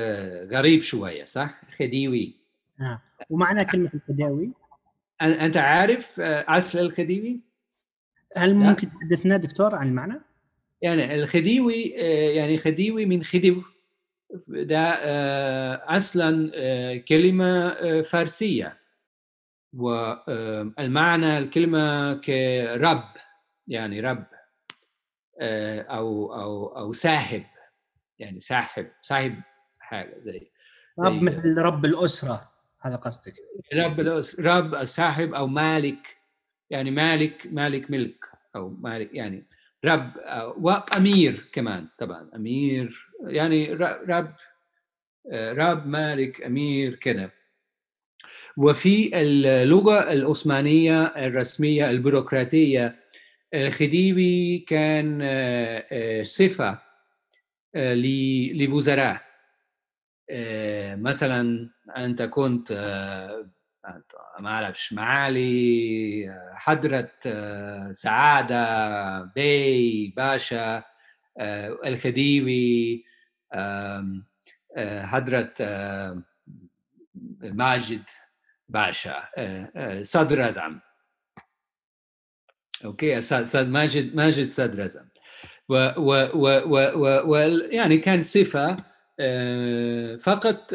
غريب 0.51 0.81
شوية 0.81 1.23
صح؟ 1.23 1.61
خديوي 1.79 2.35
آه. 2.81 3.01
ومعنى 3.29 3.65
كلمة 3.65 3.91
الخديوي؟ 3.93 4.51
أنت 5.21 5.57
عارف 5.57 6.19
أصل 6.19 6.79
الخديوي؟ 6.79 7.39
هل 8.37 8.55
ممكن 8.55 8.89
تحدثنا 8.89 9.37
دكتور 9.37 9.75
عن 9.75 9.87
المعنى؟ 9.87 10.21
يعني 10.81 11.15
الخديوي 11.15 11.81
يعني 12.35 12.57
خديوي 12.57 13.05
من 13.05 13.23
خديو 13.23 13.63
ده 14.47 14.89
أصلا 15.97 16.51
كلمة 16.97 17.73
فارسية. 18.01 18.83
والمعنى 19.77 21.37
الكلمة 21.37 22.13
كرب 22.13 23.03
يعني 23.67 23.99
رب 23.99 24.25
أو 25.41 26.33
أو 26.33 26.77
أو 26.77 26.91
ساحب 26.91 27.43
يعني 28.19 28.39
ساحب 28.39 28.87
صاحب 29.01 29.35
حاجة 29.79 30.19
زي 30.19 30.51
رب 30.99 31.23
مثل 31.23 31.57
رب 31.57 31.85
الأسرة 31.85 32.51
هذا 32.81 32.95
قصدك. 32.95 33.33
رب 33.73 33.99
الاسره 33.99 34.57
رب 34.57 34.83
صاحب 34.85 35.33
أو 35.33 35.47
مالك 35.47 36.17
يعني 36.69 36.91
مالك 36.91 37.47
مالك 37.51 37.91
ملك 37.91 38.25
أو 38.55 38.69
مالك 38.69 39.13
يعني 39.13 39.43
رب 39.85 40.11
وأمير 40.57 41.49
كمان 41.53 41.87
طبعا 41.99 42.29
أمير 42.35 43.07
يعني 43.27 43.73
رب 43.73 44.33
رب 45.33 45.87
مالك 45.87 46.41
أمير 46.41 46.95
كده. 46.95 47.31
وفي 48.57 49.21
اللغة 49.21 50.11
العثمانية 50.11 51.03
الرسمية 51.03 51.89
البيروقراطية 51.89 52.95
الخديوي 53.53 54.59
كان 54.59 55.19
صفة 56.23 56.79
لوزراء. 58.53 59.21
مثلا 60.95 61.69
أنت 61.97 62.21
كنت 62.21 62.71
ما 64.39 64.49
أعرفش 64.49 64.93
معالي 64.93 66.41
حضرة 66.53 67.11
سعادة 67.91 69.23
بي 69.35 70.13
باشا 70.17 70.83
الخديوي 71.85 73.05
حضرة 75.03 75.53
ماجد 77.41 78.03
باشا 78.69 79.23
صدر 80.01 80.47
أزعم 80.47 80.81
أوكي 82.85 83.19
ماجد 83.55 84.15
ماجد 84.15 84.47
صدر 84.47 84.85
أزعم 84.85 85.09
و, 85.69 85.75
و, 85.97 86.29
و, 86.33 86.61
و, 86.65 86.91
و, 86.95 87.31
و 87.31 87.35
يعني 87.71 87.97
كان 87.97 88.21
صفة 88.21 88.77
فقط 90.17 90.73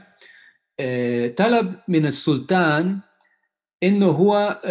طلب 1.37 1.75
من 1.87 2.05
السلطان 2.05 2.99
إنه 3.83 4.05
هو 4.05 4.61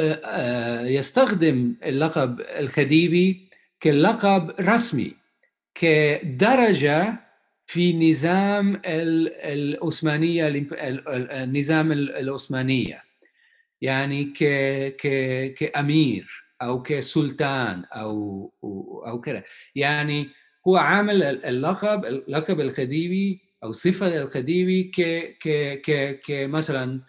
يستخدم 0.84 1.74
اللقب 1.84 2.40
الخديوي 2.40 3.48
كلقب 3.82 4.50
رسمي 4.60 5.12
كدرجة 5.74 7.27
في 7.68 8.10
نظام 8.10 8.80
العثمانيه 8.86 10.48
النظام 10.48 11.92
العثمانيه 11.92 13.02
يعني 13.80 14.24
ك 14.24 14.44
ك 14.96 15.08
كأمير 15.54 16.44
أو 16.62 16.82
كسلطان 16.82 17.84
أو 17.84 18.52
أو 19.06 19.20
كده. 19.20 19.44
يعني 19.74 20.28
هو 20.68 20.76
عامل 20.76 21.22
اللقب 21.22 22.04
اللقب 22.04 22.60
الخديوي 22.60 23.40
أو 23.64 23.72
صفة 23.72 24.16
الخديوي 24.22 24.82
ك 24.82 25.00
ك 25.40 25.48
ك 25.82 26.20
كمثلا 26.26 27.00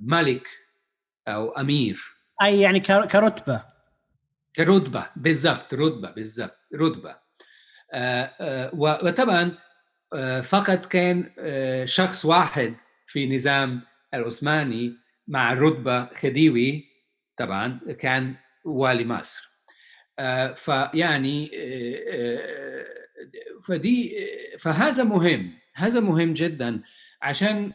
ملك 0.00 0.46
أو 1.28 1.50
أمير. 1.50 2.00
أي 2.42 2.60
يعني 2.60 2.80
كرتبة. 2.80 3.64
كرتبة 4.56 5.06
بالضبط 5.16 5.74
رتبة 5.74 6.10
بالضبط 6.10 6.58
رتبة. 6.74 7.21
وطبعا 8.74 9.52
فقط 10.42 10.86
كان 10.86 11.30
شخص 11.86 12.24
واحد 12.24 12.74
في 13.06 13.34
نظام 13.34 13.80
العثماني 14.14 14.92
مع 15.28 15.52
رتبة 15.52 16.06
خديوي 16.14 16.84
طبعا 17.36 17.80
كان 17.98 18.34
والي 18.64 19.04
مصر 19.04 19.50
فيعني 20.54 21.50
فدي 23.64 24.16
فهذا 24.58 25.04
مهم 25.04 25.52
هذا 25.74 26.00
مهم 26.00 26.32
جدا 26.32 26.82
عشان 27.22 27.72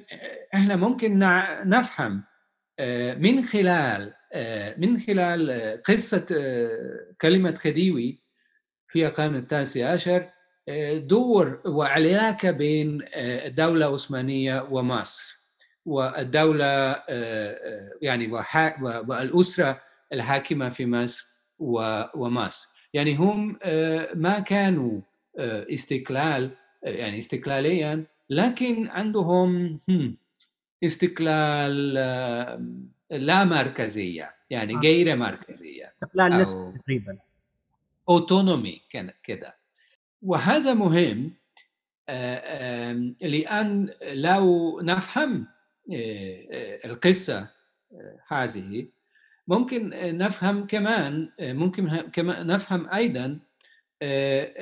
إحنا 0.56 0.76
ممكن 0.76 1.20
نفهم 1.66 2.24
من 3.18 3.44
خلال 3.46 4.14
من 4.78 5.00
خلال 5.00 5.82
قصة 5.86 6.26
كلمة 7.22 7.56
خديوي 7.56 8.27
في 8.88 9.08
القرن 9.08 9.36
التاسع 9.36 9.92
عشر 9.92 10.30
دور 10.94 11.62
وعلاقة 11.66 12.52
بين 12.52 13.06
الدولة 13.16 13.88
العثمانية 13.88 14.68
ومصر 14.72 15.38
والدولة 15.86 16.96
يعني 18.02 18.32
والأسرة 18.82 19.82
الحاكمة 20.14 20.70
في 20.70 20.86
مصر 20.86 21.28
ومصر. 22.16 22.70
يعني 22.94 23.16
هم 23.16 23.60
ما 24.14 24.40
كانوا 24.40 25.02
استقلال 25.40 26.52
يعني 26.84 27.18
استقلاليا 27.18 28.04
لكن 28.30 28.88
عندهم 28.88 29.80
استقلال 30.84 31.94
لا 33.12 33.44
مركزية 33.44 34.36
يعني 34.50 34.76
غير 34.76 35.16
مركزية. 35.16 35.88
استقلال 35.88 36.38
نسبي 36.38 36.80
تقريبا. 36.80 37.18
اوتونومي 38.10 38.82
كده. 39.24 39.58
وهذا 40.22 40.74
مهم 40.74 41.34
لأن 43.22 43.94
لو 44.02 44.80
نفهم 44.82 45.48
القصة 46.86 47.48
هذه 48.28 48.88
ممكن 49.48 49.90
نفهم 50.18 50.68
كمان 50.68 51.32
ممكن 51.40 51.98
كمان 51.98 52.48
نفهم 52.48 52.90
أيضا 52.90 53.40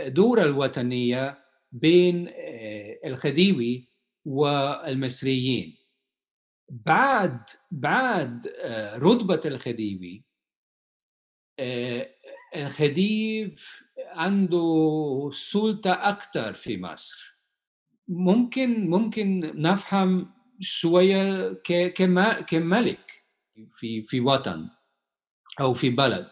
دور 0.07 0.41
الوطنية 0.41 1.45
بين 1.71 2.29
الخديوي 3.05 3.87
والمصريين. 4.25 5.77
بعد 6.69 7.39
بعد 7.71 8.47
رتبة 8.95 9.41
الخديوي 9.45 10.23
الخديف 12.55 13.83
عنده 14.07 15.29
سلطة 15.33 15.91
أكثر 15.91 16.53
في 16.53 16.77
مصر. 16.77 17.35
ممكن 18.07 18.89
ممكن 18.89 19.51
نفهم 19.55 20.31
شوية 20.59 21.53
كملك 22.47 23.23
في 23.75 24.03
في 24.03 24.19
وطن 24.19 24.69
أو 25.61 25.73
في 25.73 25.89
بلد. 25.89 26.29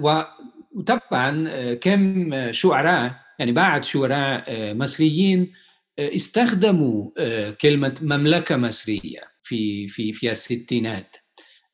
وطبعا 0.00 1.74
كم 1.74 2.32
شعراء 2.52 3.14
يعني 3.38 3.52
بعد 3.52 3.84
شعراء 3.84 4.44
مصريين 4.74 5.52
استخدموا 5.98 7.10
كلمة 7.52 7.98
مملكة 8.02 8.56
مصرية 8.56 9.22
في 9.42 9.88
في 9.88 10.12
في 10.12 10.30
الستينات. 10.30 11.16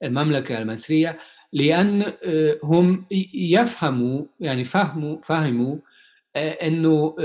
المملكة 0.02 0.58
المصرية 0.58 1.18
لأن 1.53 2.12
هم 2.64 3.07
يفهموا 3.34 4.24
يعني 4.40 4.64
فهموا 4.64 5.20
فهموا 5.22 5.76
إنه 6.36 7.16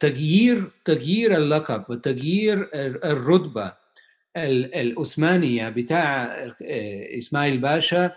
تغيير 0.00 0.70
تغيير 0.84 1.36
اللقب 1.36 1.84
وتغيير 1.88 2.68
الرتبة 2.74 3.72
العثمانيه 4.36 5.68
بتاع 5.68 6.36
إسماعيل 7.18 7.58
باشا 7.58 8.12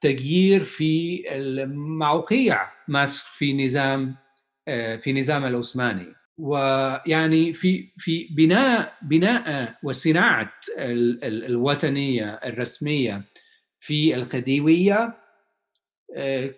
تغيير 0.00 0.60
في 0.60 1.24
الموقع 1.36 2.68
مصر 2.88 3.28
في 3.32 3.66
نظام 3.66 4.14
في 4.98 5.12
نظام 5.12 5.44
العثماني 5.44 6.06
ويعني 6.38 7.52
في 7.52 7.88
في 7.98 8.28
بناء 8.30 8.92
بناء 9.02 9.74
وصناعة 9.82 10.52
الوطنية 10.78 12.30
الرسمية 12.34 13.22
في 13.84 14.14
الخديوية 14.14 15.14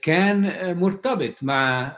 كان 0.03 0.43
مرتبط 0.77 1.43
مع 1.43 1.97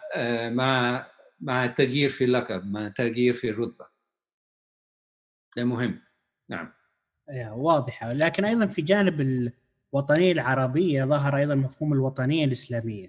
مع 0.48 1.06
مع 1.40 1.64
التغيير 1.64 2.08
في 2.08 2.24
اللقب 2.24 2.66
مع 2.66 2.86
التغيير 2.86 3.34
في 3.34 3.50
الرتبة. 3.50 3.86
ده 5.56 5.64
مهم. 5.64 6.00
نعم. 6.48 6.72
واضحة. 7.56 8.12
لكن 8.12 8.44
أيضا 8.44 8.66
في 8.66 8.82
جانب 8.82 9.20
الوطنية 9.20 10.32
العربية 10.32 11.04
ظهر 11.04 11.36
أيضا 11.36 11.54
مفهوم 11.54 11.92
الوطنية 11.92 12.44
الإسلامية. 12.44 13.08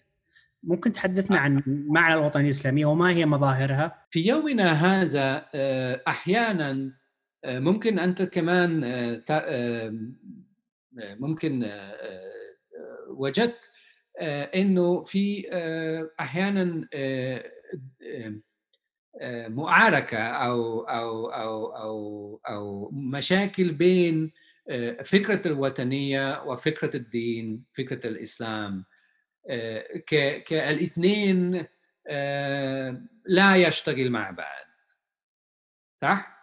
ممكن 0.64 0.92
تحدثنا 0.92 1.38
عن 1.38 1.64
معنى 1.68 2.14
الوطنية 2.14 2.46
الإسلامية 2.46 2.86
وما 2.86 3.10
هي 3.10 3.26
مظاهرها؟ 3.26 4.06
في 4.12 4.28
يومنا 4.28 4.72
هذا 4.72 5.46
أحيانا 6.08 6.92
ممكن 7.46 8.00
أنت 8.00 8.22
كمان 8.22 8.84
ممكن 10.94 11.72
وجدت 13.08 13.70
إنه 14.56 15.04
في 15.04 15.46
أحيانا 16.20 16.88
معاركة 19.48 20.18
أو 20.18 20.82
أو 20.82 21.26
أو 21.30 21.76
أو 21.76 22.42
أو 22.50 22.92
مشاكل 22.92 23.72
بين 23.72 24.32
فكرة 25.04 25.48
الوطنية 25.48 26.44
وفكرة 26.44 26.96
الدين 26.96 27.66
فكرة 27.74 28.08
الإسلام 28.08 28.86
كالاثنين 30.46 31.66
لا 33.26 33.56
يشتغل 33.56 34.10
مع 34.10 34.32
بعض. 34.32 34.66
صح؟ 36.02 36.40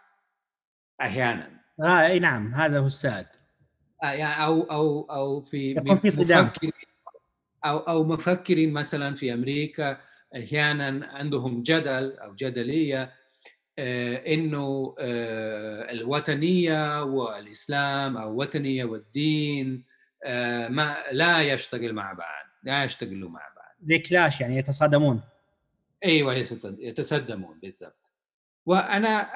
أحيانا. 1.01 1.61
آه 1.83 2.07
إي 2.07 2.19
نعم 2.19 2.53
هذا 2.53 2.79
هو 2.79 2.85
السائد 2.85 3.25
آه 3.25 3.36
يعني 4.03 4.45
أو 4.45 4.61
أو 4.61 5.01
أو 5.01 5.41
في 5.41 5.71
يكون 5.71 5.95
في 5.95 6.09
صدام. 6.09 6.51
أو 7.65 7.77
أو 7.77 8.03
مفكرين 8.03 8.73
مثلا 8.73 9.15
في 9.15 9.33
أمريكا 9.33 9.97
أحيانا 10.35 11.07
عندهم 11.07 11.63
جدل 11.63 12.17
أو 12.17 12.35
جدلية 12.35 13.13
إنه 13.79 14.95
الوطنية 15.89 17.03
والإسلام 17.03 18.17
أو 18.17 18.31
الوطنيه 18.31 18.85
والدين 18.85 19.85
ما 20.69 20.97
لا 21.11 21.41
يشتغل 21.41 21.93
مع 21.93 22.13
بعض 22.13 22.45
لا 22.63 22.83
يشتغلوا 22.83 23.29
مع 23.29 23.41
بعض. 23.55 23.75
زي 23.83 23.99
كلاش 23.99 24.41
يعني 24.41 24.57
يتصادمون. 24.57 25.21
أيوه 26.05 26.33
يتصدمون 26.63 27.59
بالضبط. 27.59 28.11
وأنا 28.65 29.29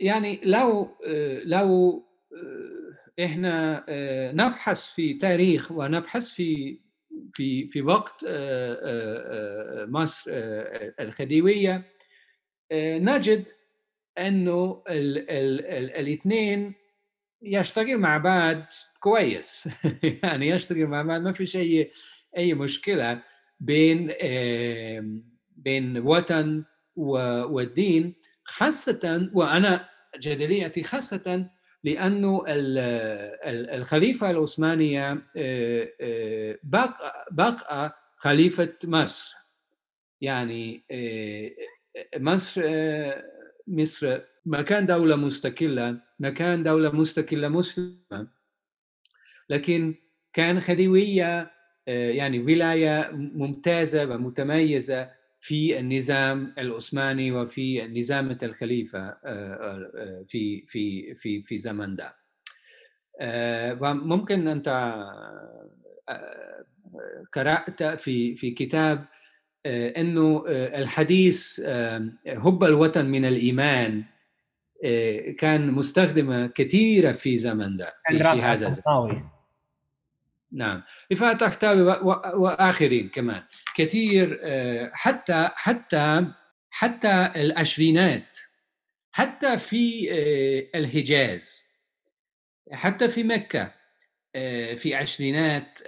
يعني 0.00 0.40
لو 0.44 0.96
لو 1.44 2.02
إحنا 3.24 3.84
نبحث 4.32 4.86
في 4.94 5.14
تاريخ 5.14 5.72
ونبحث 5.72 6.32
في 6.32 6.78
في 7.34 7.66
في 7.68 7.82
وقت 7.82 8.24
مصر 9.88 10.30
الخديوية 11.00 11.82
نجد 12.72 13.48
أنه 14.18 14.82
الاثنين 14.88 16.74
يشتغل 17.42 17.98
مع 17.98 18.18
بعض 18.18 18.62
كويس. 19.00 19.68
يعني 20.22 20.48
يشتغل 20.48 20.86
مع 20.86 21.02
بعض 21.02 21.20
ما 21.20 21.32
فيش 21.32 21.56
أي 21.56 21.90
أي 22.36 22.54
مشكلة 22.54 23.22
بين 23.60 24.12
بين 25.56 25.98
وطن 25.98 26.64
والدين 26.96 28.14
خاصة 28.44 29.30
وأنا 29.34 29.88
جدليتي 30.18 30.82
خاصة 30.82 31.50
لأنه 31.84 32.44
الخليفة 33.76 34.30
العثمانية 34.30 35.22
بقى 36.62 36.94
بقى 37.30 37.96
خليفة 38.16 38.72
مصر. 38.84 39.34
يعني 40.20 40.84
مصر 42.16 42.62
مصر 43.66 44.20
ما 44.46 44.62
كان 44.62 44.86
دولة 44.86 45.16
مستقلة 45.16 46.00
ما 46.18 46.30
كان 46.30 46.62
دولة 46.62 46.90
مستقلة 46.92 47.48
مسلمة. 47.48 48.28
لكن 49.50 49.94
كان 50.32 50.60
خديوية 50.60 51.50
يعني 51.86 52.38
ولاية 52.38 53.10
ممتازة 53.12 54.04
ومتميزة. 54.04 55.10
في 55.46 55.78
النظام 55.78 56.54
العثماني 56.58 57.32
وفي 57.32 57.88
نظام 57.88 58.38
الخليفة 58.42 59.10
في 60.28 60.64
في 60.66 61.14
في 61.14 61.42
في 61.42 61.58
زمن 61.58 61.96
ده. 61.96 62.16
وممكن 63.80 64.48
أنت 64.48 64.68
قرأت 67.32 67.82
في 67.82 68.36
في 68.36 68.50
كتاب 68.50 69.04
إنه 69.66 70.44
الحديث 70.48 71.60
حب 72.26 72.64
الوطن 72.64 73.06
من 73.06 73.24
الإيمان 73.24 74.04
كان 75.38 75.70
مستخدمة 75.70 76.46
كثيرة 76.46 77.12
في 77.12 77.38
زمن 77.38 77.76
ده 77.76 77.94
في 78.08 78.16
هذا 78.42 78.68
الزمن. 78.68 78.84
نعم. 80.56 80.82
رفاعة 81.12 81.36
تحتوي 81.36 81.82
وآخرين 82.34 83.08
كمان. 83.08 83.42
كثير 83.74 84.40
حتى 84.92 85.50
حتى 85.54 86.26
حتى 86.70 87.32
العشرينات 87.36 88.38
حتى 89.12 89.58
في 89.58 90.10
الحجاز 90.74 91.66
حتى 92.72 93.08
في 93.08 93.22
مكة 93.22 93.74
في 94.76 94.94
عشرينات 94.94 95.78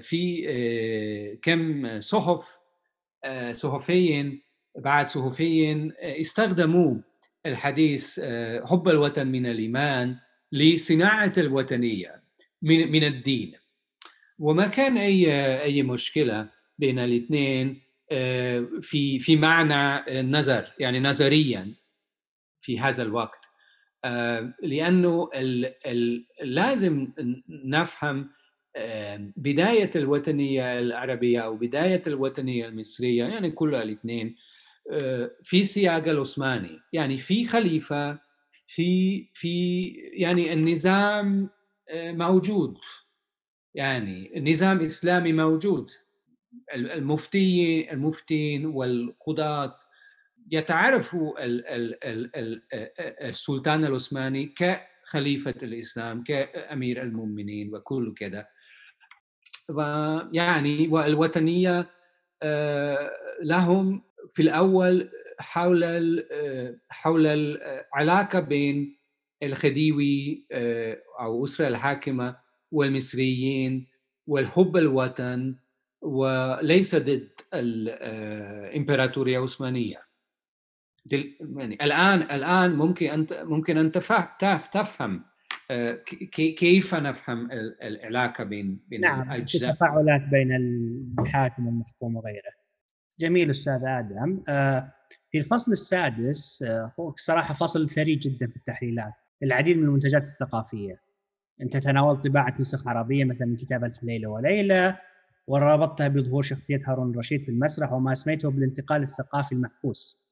في 0.00 1.38
كم 1.42 2.00
صحف 2.00 2.56
صحفيين 3.50 4.42
بعد 4.78 5.06
صحفيين 5.06 5.92
استخدموا 6.00 6.96
الحديث 7.46 8.20
حب 8.64 8.88
الوطن 8.88 9.26
من 9.26 9.46
الإيمان 9.46 10.16
لصناعة 10.52 11.32
الوطنية 11.38 12.22
من 12.62 13.04
الدين. 13.04 13.61
وما 14.38 14.66
كان 14.66 14.96
أي 14.96 15.62
أي 15.62 15.82
مشكلة 15.82 16.48
بين 16.78 16.98
الاثنين 16.98 17.80
في 18.80 19.18
في 19.18 19.36
معنى 19.36 20.04
النظر 20.20 20.72
يعني 20.78 21.00
نظريا 21.00 21.74
في 22.60 22.80
هذا 22.80 23.02
الوقت. 23.02 23.38
لأنه 24.62 25.30
لازم 26.42 27.12
نفهم 27.48 28.30
بداية 29.36 29.90
الوطنية 29.96 30.78
العربية 30.78 31.40
أو 31.40 31.56
بداية 31.56 32.02
الوطنية 32.06 32.66
المصرية 32.66 33.24
يعني 33.24 33.50
كل 33.50 33.74
الاثنين 33.74 34.36
في 35.42 35.64
سياق 35.64 36.08
العثماني 36.08 36.78
يعني 36.92 37.16
في 37.16 37.46
خليفة 37.46 38.18
في 38.66 39.24
في 39.34 39.86
يعني 40.12 40.52
النظام 40.52 41.50
موجود. 41.94 42.78
يعني 43.74 44.32
نظام 44.36 44.80
إسلامي 44.80 45.32
موجود. 45.32 45.90
المفتي 46.74 47.92
المفتين 47.92 48.66
والقضاة 48.66 49.78
يتعرفوا 50.50 51.34
السلطان 53.28 53.84
العثماني 53.84 54.54
كخليفة 54.56 55.54
الإسلام 55.62 56.24
كأمير 56.24 57.02
المؤمنين 57.02 57.74
وكل 57.74 58.14
كذا 58.16 58.46
ويعني 59.68 60.88
والوطنية 60.88 61.90
لهم 63.42 64.02
في 64.34 64.42
الأول 64.42 65.10
حول 65.38 65.84
حول 66.90 67.26
العلاقة 67.26 68.40
بين 68.40 68.98
الخديوي 69.42 70.46
أو 71.20 71.44
أسرة 71.44 71.68
الحاكمة 71.68 72.36
والمصريين 72.72 73.86
والحب 74.26 74.76
الوطن 74.76 75.56
وليس 76.00 76.96
ضد 76.96 77.30
الإمبراطورية 77.54 79.38
العثمانية 79.38 80.02
يعني 81.06 81.78
الآن 81.82 82.22
الآن 82.22 82.74
ممكن 82.74 83.06
أنت 83.06 83.32
ممكن 83.32 83.78
أن 83.78 83.92
تفهم 84.72 85.24
كيف 86.56 86.94
نفهم 86.94 87.48
العلاقة 87.82 88.44
بين 88.44 88.80
بين 88.88 89.00
نعم 89.00 89.22
الأجزاء؟ 89.22 89.70
التفاعلات 89.70 90.22
بين 90.30 90.56
الحاكم 91.20 91.66
والمحكوم 91.66 92.16
وغيره. 92.16 92.52
جميل 93.20 93.50
أستاذ 93.50 93.82
آدم. 93.84 94.42
في 95.30 95.38
الفصل 95.38 95.72
السادس 95.72 96.64
هو 97.00 97.14
صراحة 97.16 97.54
فصل 97.54 97.88
ثري 97.88 98.14
جدا 98.14 98.46
في 98.46 98.56
التحليلات 98.56 99.12
العديد 99.42 99.76
من 99.76 99.84
المنتجات 99.84 100.22
الثقافية. 100.22 101.02
أنت 101.60 101.76
تناولت 101.76 102.26
طباعة 102.26 102.56
نسخ 102.60 102.88
عربية 102.88 103.24
مثلا 103.24 103.46
من 103.46 103.56
كتابه 103.56 103.92
ليلة 104.02 104.28
وليلة 104.28 104.98
وربطتها 105.46 106.08
بظهور 106.08 106.42
شخصية 106.42 106.82
هارون 106.86 107.10
الرشيد 107.10 107.42
في 107.42 107.48
المسرح 107.48 107.92
وما 107.92 108.12
اسميته 108.12 108.50
بالانتقال 108.50 109.02
الثقافي 109.02 109.52
المعكوس 109.52 110.26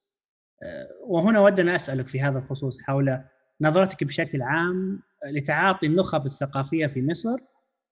وهنا 1.07 1.41
ودنا 1.41 1.75
أسألك 1.75 2.07
في 2.07 2.21
هذا 2.21 2.39
الخصوص 2.39 2.83
حول 2.83 3.19
نظرتك 3.61 4.05
بشكل 4.05 4.43
عام 4.43 5.03
لتعاطي 5.33 5.87
النخب 5.87 6.27
الثقافية 6.27 6.87
في 6.87 7.03
مصر 7.03 7.39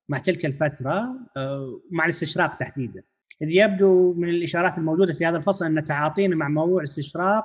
مع 0.09 0.19
تلك 0.19 0.47
الفترة 0.47 1.03
مع 1.91 2.05
الاستشراق 2.05 2.59
تحديدا. 2.59 3.03
إذ 3.43 3.49
يبدو 3.51 4.15
من 4.15 4.29
الإشارات 4.29 4.79
الموجودة 4.79 5.13
في 5.13 5.27
هذا 5.27 5.37
الفصل 5.37 5.67
أن 5.67 5.85
تعاطينا 5.85 6.37
مع 6.37 6.49
موضوع 6.49 6.79
الاستشراق 6.79 7.45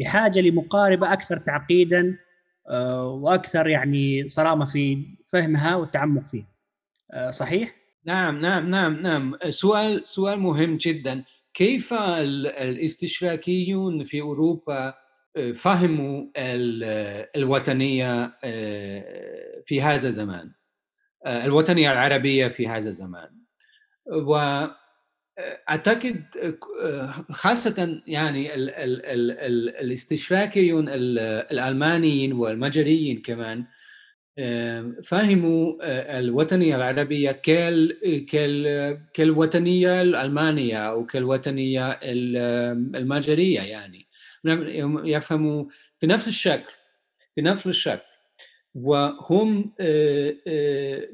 بحاجة 0.00 0.40
لمقاربة 0.40 1.12
أكثر 1.12 1.36
تعقيدا 1.36 2.18
آه، 2.68 3.06
وأكثر 3.06 3.68
يعني 3.68 4.28
صرامة 4.28 4.64
في 4.64 5.06
فهمها 5.28 5.76
والتعمق 5.76 6.24
فيها. 6.24 6.48
آه، 7.12 7.30
صحيح؟ 7.30 7.74
نعم 8.04 8.38
نعم 8.38 8.70
نعم 8.70 8.96
نعم. 8.96 9.38
سؤال 9.50 10.02
سؤال 10.08 10.38
مهم 10.38 10.76
جدا. 10.76 11.24
كيف 11.54 11.94
الاستشراكيون 11.94 14.04
في 14.04 14.20
أوروبا 14.20 14.94
آه، 15.36 15.52
فهموا 15.52 16.24
الوطنية 17.36 18.38
في 19.66 19.82
هذا 19.82 20.08
الزمان 20.08 20.52
الوطنية 21.26 21.92
العربية 21.92 22.48
في 22.48 22.68
هذا 22.68 22.88
الزمان 22.88 23.30
و 24.12 24.64
أعتقد 25.38 26.22
خاصة 27.30 28.00
يعني 28.06 28.54
ال 28.54 28.70
ال 28.70 29.06
ال 29.06 29.30
ال 29.30 29.76
الاستشراكيون 29.76 30.88
الألمانيين 30.88 32.32
والمجريين 32.32 33.22
كمان 33.22 33.64
فهموا 35.04 35.74
الوطنية 36.18 36.76
العربية 36.76 37.30
كال 37.32 37.98
كال 38.26 38.98
كالوطنية 39.14 40.02
الألمانية 40.02 40.76
أو 40.76 41.06
كالوطنية 41.06 41.90
المجرية 42.02 43.60
يعني. 43.60 44.06
يفهموا 45.04 45.64
بنفس 46.02 46.28
الشكل 46.28 46.72
بنفس 47.36 47.66
الشكل. 47.66 48.02
وهم 48.74 49.72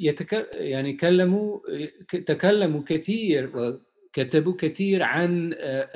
يتك... 0.01 0.49
يعني 0.53 0.93
كلموا 0.93 1.59
تكلموا 2.27 2.83
كثير 2.87 3.51
كتبوا 4.13 4.55
كثير 4.59 5.03
عن 5.03 5.55
آه، 5.59 5.89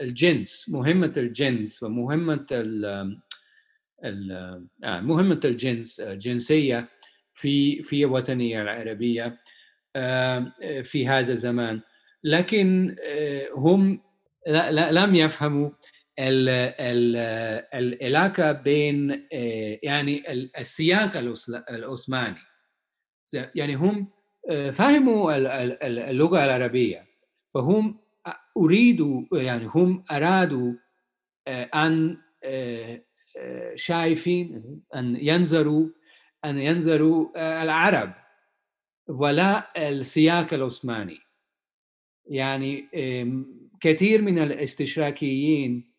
الجنس 0.00 0.68
مهمة 0.68 1.12
الجنس 1.16 1.82
ومهمة 1.82 2.46
آه، 2.52 3.20
مهمة 4.84 5.40
الجنس 5.44 6.00
الجنسية 6.00 6.78
آه، 6.78 6.88
في 7.34 7.82
في 7.82 8.04
الوطنية 8.04 8.62
العربية 8.62 9.38
في 10.82 11.08
هذا 11.08 11.32
الزمان. 11.32 11.80
لكن 12.24 12.96
هم 13.56 14.00
لم 14.90 15.14
يفهموا 15.14 15.70
العلاقة 17.74 18.52
بين 18.52 19.28
يعني 19.82 20.22
السياق 20.58 21.16
العثماني 21.70 22.38
يعني 23.54 23.74
هم 23.74 24.08
فهموا 24.72 25.36
اللغة 25.86 26.44
العربية. 26.44 27.06
فهم 27.56 27.98
أريدوا 28.56 29.22
يعني 29.32 29.66
هم 29.66 30.04
أرادوا 30.10 30.72
آه، 31.48 31.62
أن 31.74 32.18
آه، 32.44 33.02
آه، 33.38 33.74
شايفين 33.74 34.80
أن 34.94 35.16
ينظروا 35.20 35.88
أن 36.44 36.58
ينظروا 36.58 37.28
العرب 37.62 38.12
ولا 39.08 39.88
السياق 39.88 40.54
العثماني. 40.54 41.18
يعني 42.26 42.88
كثير 43.80 44.22
من 44.22 44.38
الاستشراكيين 44.38 45.92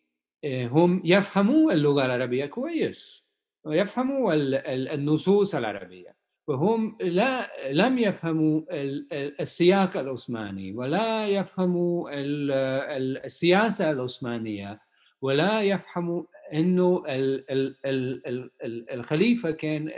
هم 0.44 1.02
يفهموا 1.04 1.72
اللغة 1.72 2.04
العربية 2.04 2.46
كويس 2.46 3.28
ويفهموا 3.64 4.34
النصوص 4.94 5.54
العربية. 5.54 6.17
وهم 6.48 6.96
لا 7.00 7.50
لم 7.72 7.98
يفهموا 7.98 8.62
السياق 9.40 9.96
العثماني 9.96 10.72
ولا 10.72 11.26
يفهموا 11.28 12.10
السياسة 13.24 13.90
العثمانية 13.90 14.80
ولا 15.22 15.62
يفهموا 15.62 16.22
إنه 16.54 17.02
الخليفة 18.92 19.50
كان 19.50 19.90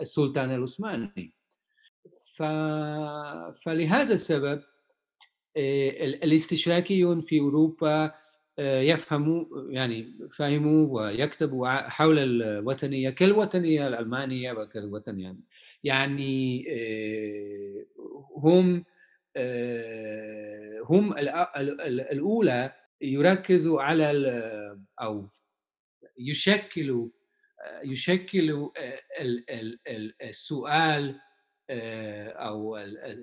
السلطان 0.00 0.54
العثماني. 0.54 1.34
فلهذا 3.64 4.14
السبب 4.14 4.62
الاستشراكيون 6.24 7.20
في 7.20 7.40
أوروبا 7.40 8.14
يفهموا 8.58 9.44
يعني 9.70 10.28
فهموا 10.30 11.00
ويكتبوا 11.00 11.68
حول 11.68 12.18
الوطنية 12.18 13.10
كالوطنية 13.10 13.88
الألمانية 13.88 14.52
وكالوطنية 14.52 15.36
يعني 15.84 16.66
آه، 16.70 17.86
هم 18.36 18.84
آه، 19.36 20.80
هم 20.84 21.18
الأولى 22.12 22.72
يركزوا 23.00 23.82
على 23.82 24.12
أو 25.00 25.28
يشكلوا 26.18 27.08
يشكلوا 27.84 28.70
السؤال 30.22 31.20
آه، 31.70 32.28
أو 32.28 32.78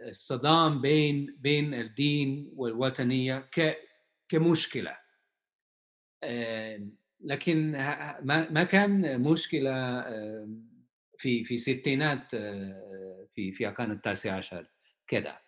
الصدام 0.07 0.81
بين 0.81 1.37
بين 1.39 1.73
الدين 1.73 2.51
والوطنية 2.55 3.49
كمشكلة. 4.29 4.97
لكن 7.23 7.71
ما 8.23 8.63
كان 8.63 9.21
مشكلة 9.21 10.03
في 11.17 11.43
في 11.43 11.57
ستينات 11.57 12.35
في 13.35 13.51
في 13.53 13.67
القرن 13.67 13.91
التاسع 13.91 14.33
عشر 14.37 14.67
كده 15.07 15.41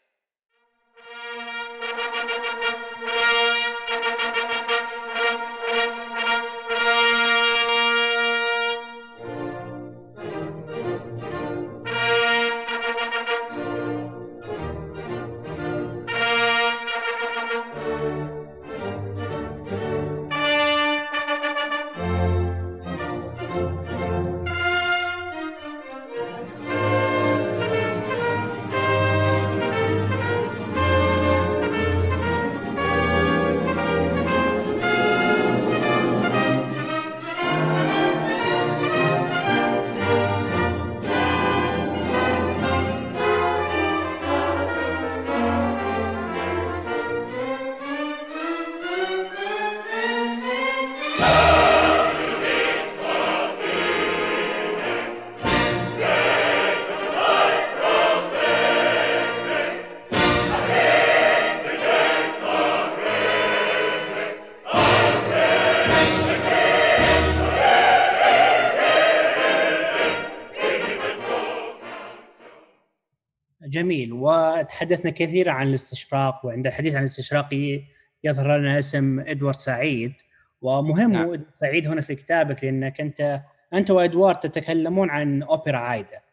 وتحدثنا 74.75 75.11
كثيرا 75.11 75.51
عن 75.51 75.67
الاستشراق 75.67 76.45
وعند 76.45 76.67
الحديث 76.67 76.93
عن 76.95 76.99
الاستشراق 76.99 77.79
يظهر 78.23 78.57
لنا 78.57 78.79
اسم 78.79 79.19
إدوارد 79.19 79.59
سعيد 79.59 80.13
ومهم 80.61 81.11
نعم. 81.11 81.45
سعيد 81.53 81.87
هنا 81.87 82.01
في 82.01 82.15
كتابك 82.15 82.63
لأنك 82.63 83.01
أنت 83.01 83.41
أنت 83.73 83.91
وإدوارد 83.91 84.39
تتكلمون 84.39 85.09
عن 85.09 85.43
أوبرا 85.43 85.77
عايدة 85.77 86.23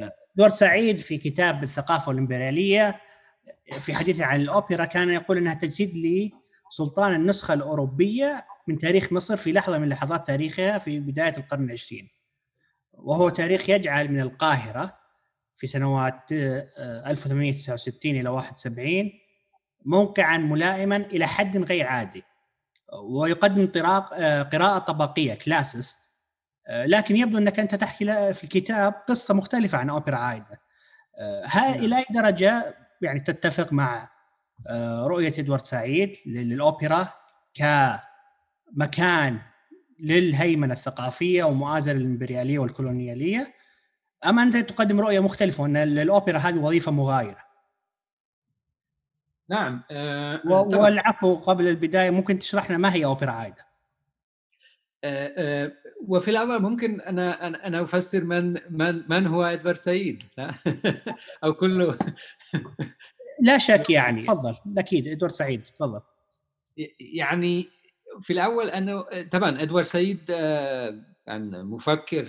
نعم. 0.00 0.10
إدوارد 0.34 0.52
سعيد 0.52 0.98
في 0.98 1.18
كتاب 1.18 1.62
الثقافة 1.62 2.08
والإمبريالية 2.08 3.00
في 3.72 3.94
حديثه 3.94 4.24
عن 4.24 4.40
الأوبرا 4.40 4.84
كان 4.84 5.10
يقول 5.10 5.36
إنها 5.38 5.54
تجسيد 5.54 5.92
لسلطان 6.70 7.14
النسخة 7.14 7.54
الأوروبية 7.54 8.46
من 8.68 8.78
تاريخ 8.78 9.12
مصر 9.12 9.36
في 9.36 9.52
لحظة 9.52 9.78
من 9.78 9.88
لحظات 9.88 10.26
تاريخها 10.26 10.78
في 10.78 11.00
بداية 11.00 11.34
القرن 11.38 11.64
العشرين 11.64 12.08
وهو 12.92 13.28
تاريخ 13.28 13.70
يجعل 13.70 14.08
من 14.08 14.20
القاهرة 14.20 15.01
في 15.54 15.66
سنوات 15.66 16.32
1869 16.32 18.16
آه، 18.16 18.20
إلى 18.20 18.28
71 18.28 19.10
موقعا 19.84 20.38
ملائما 20.38 20.96
إلى 20.96 21.26
حد 21.26 21.56
غير 21.56 21.86
عادي. 21.86 22.22
ويقدم 23.02 23.68
آه، 24.14 24.42
قراءة 24.42 24.78
طبقية 24.78 25.34
كلاسست 25.34 26.12
آه، 26.68 26.86
لكن 26.86 27.16
يبدو 27.16 27.38
أنك 27.38 27.60
أنت 27.60 27.74
تحكي 27.74 28.32
في 28.32 28.44
الكتاب 28.44 28.92
قصة 29.08 29.34
مختلفة 29.34 29.78
عن 29.78 29.90
اوبرا 29.90 30.16
عايده 30.16 30.62
هاي 31.44 31.70
نعم. 31.72 31.84
إلى 31.84 31.98
أي 31.98 32.04
درجة 32.10 32.76
يعني 33.02 33.20
تتفق 33.20 33.72
مع 33.72 34.10
رؤية 35.06 35.32
إدوارد 35.38 35.64
سعيد 35.64 36.16
للأوبرا 36.26 37.08
كمكان 38.74 39.38
للهيمنة 40.00 40.74
الثقافية 40.74 41.44
ومؤازرة 41.44 41.92
للامبرياليه 41.92 42.58
والكولونيالية؟ 42.58 43.54
ام 44.28 44.38
انت 44.38 44.56
تقدم 44.56 45.00
رؤية 45.00 45.20
مختلفة 45.20 45.66
ان 45.66 45.76
الأوبرا 45.76 46.38
هذه 46.38 46.58
وظيفة 46.58 46.92
مغايرة. 46.92 47.42
نعم 49.48 49.82
آه 49.90 50.40
والعفو 50.46 51.34
قبل 51.34 51.68
البداية 51.68 52.10
ممكن 52.10 52.38
تشرح 52.38 52.70
لنا 52.70 52.78
ما 52.78 52.94
هي 52.94 53.04
أوبرا 53.04 53.30
عايده 53.30 53.66
آه 55.04 55.34
آه 55.36 55.72
وفي 56.06 56.30
الأول 56.30 56.62
ممكن 56.62 57.00
أنا 57.00 57.46
أنا 57.66 57.82
أفسر 57.82 58.24
من 58.24 58.52
من 58.70 59.04
من 59.08 59.26
هو 59.26 59.42
إدوارد 59.42 59.76
سعيد 59.76 60.22
أو 61.44 61.54
كله 61.54 61.98
لا 63.46 63.58
شك 63.58 63.90
يعني. 63.90 64.22
تفضل. 64.22 64.56
أكيد 64.78 65.08
إدوارد 65.08 65.32
سعيد 65.32 65.62
تفضل. 65.62 66.00
يعني 67.00 67.68
في 68.22 68.32
الأول 68.32 68.70
انه 68.70 69.04
طبعا 69.30 69.62
إدوارد 69.62 69.86
سعيد 69.86 70.18
كان 71.26 71.64
مفكر 71.64 72.28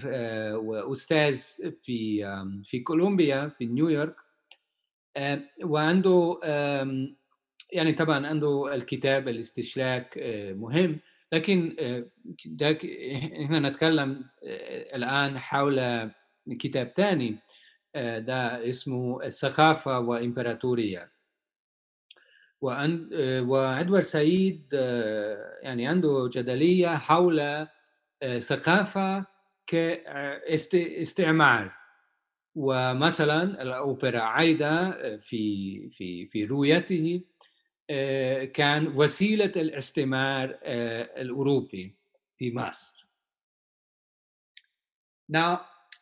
وأستاذ 0.56 1.42
في 1.84 2.26
في 2.64 2.80
كولومبيا 2.80 3.50
في 3.58 3.66
نيويورك 3.66 4.16
وعنده 5.64 6.40
يعني 7.72 7.92
طبعا 7.92 8.28
عنده 8.28 8.76
الكتاب 8.76 9.28
الاستشلاك 9.28 10.18
مهم 10.58 11.00
لكن 11.32 11.76
هنا 13.50 13.60
نتكلم 13.70 14.26
الآن 14.96 15.40
حول 15.40 16.10
كتاب 16.60 16.94
ثاني 16.96 17.38
ده 17.96 18.70
اسمه 18.70 19.24
الثقافة 19.24 20.00
وإمبراطورية. 20.00 21.12
وادوارد 22.62 24.04
سعيد 24.04 24.74
يعني 25.62 25.88
عنده 25.88 26.30
جدلية 26.34 26.88
حول 26.88 27.68
ثقافة 28.40 29.26
كاستعمار 29.68 31.72
ومثلا 32.56 33.62
الأوبرا 33.62 34.20
عايدة 34.20 34.92
في 35.18 35.90
في 35.90 36.28
في 36.28 36.46
رؤيته 36.46 37.22
كان 38.54 38.88
وسيلة 38.96 39.52
الاستعمار 39.56 40.60
الأوروبي 41.18 41.96
في 42.38 42.52
مصر. 42.52 43.08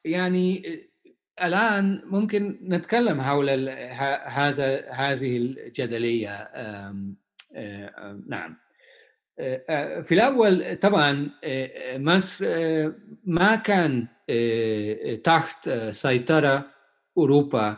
يعني 0.06 0.62
الآن 1.44 2.02
ممكن 2.06 2.60
نتكلم 2.62 3.22
حول 3.22 3.50
هذا 4.26 4.90
هذه 4.92 5.38
الجدلية 5.38 6.52
نعم 8.28 8.58
في 10.04 10.12
الأول 10.12 10.76
طبعا 10.78 11.30
مصر 11.96 12.46
ما 13.26 13.56
كان 13.56 14.08
تحت 15.24 15.70
سيطرة 15.90 16.66
أوروبا 17.18 17.78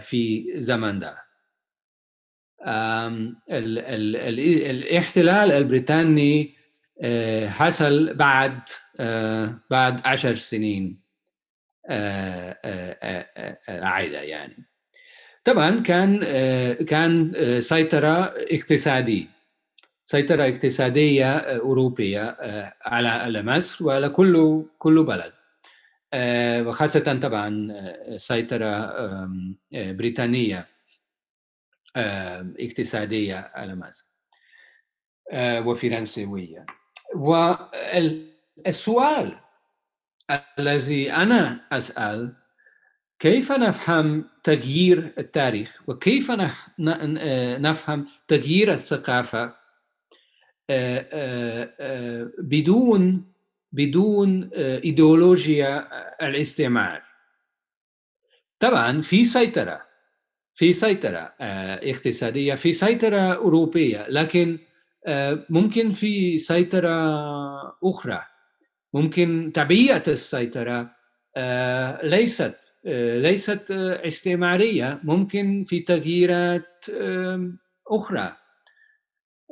في 0.00 0.52
زمن 0.56 0.98
ده. 0.98 1.18
الاحتلال 4.70 5.52
البريطاني 5.52 6.54
حصل 7.48 8.14
بعد 8.14 8.58
بعد 9.70 10.00
عشر 10.04 10.34
سنين 10.34 11.00
عائله 13.68 14.18
يعني. 14.18 14.66
طبعا 15.44 15.80
كان 15.80 16.20
كان 16.84 17.32
سيطرة 17.60 18.34
اقتصادية. 18.36 19.26
سيطرة 20.04 20.42
اقتصادية 20.44 21.38
أوروبية 21.38 22.36
على 22.82 23.08
على 23.08 23.42
مصر 23.42 23.84
وعلى 23.86 24.08
كل 24.08 24.64
كل 24.78 25.04
بلد. 25.04 25.32
وخاصة 26.66 27.18
طبعا 27.22 27.68
سيطرة 28.16 28.92
بريطانية 29.72 30.66
اقتصادية 31.96 33.50
على 33.54 33.74
مصر 33.74 34.06
وفرنسوية. 35.36 36.66
والسؤال 38.66 39.38
الذي 40.58 41.12
أنا 41.12 41.60
أسأل 41.72 42.36
كيف 43.18 43.52
نفهم 43.52 44.28
تغيير 44.42 45.14
التاريخ؟ 45.18 45.82
وكيف 45.86 46.30
نفهم 47.58 48.08
تغيير 48.28 48.72
الثقافة 48.72 49.63
بدون 52.38 53.34
بدون 53.72 54.50
ايديولوجيا 54.54 55.88
الاستعمار. 56.28 57.02
طبعا 58.60 59.02
في 59.02 59.24
سيطره 59.24 59.82
في 60.54 60.72
سيطره 60.72 61.34
اقتصاديه 61.40 62.54
في 62.54 62.72
سيطره 62.72 63.34
اوروبيه 63.34 64.06
لكن 64.08 64.58
ممكن 65.50 65.90
في 65.92 66.38
سيطره 66.38 66.98
أخرى. 67.84 68.22
ممكن 68.94 69.52
طبيعه 69.54 70.02
السيطره 70.08 70.90
ليست 72.02 72.54
ليست 73.16 73.70
استعماريه 74.06 75.00
ممكن 75.04 75.64
في 75.64 75.80
تغييرات 75.80 76.84
أخرى. 77.88 78.36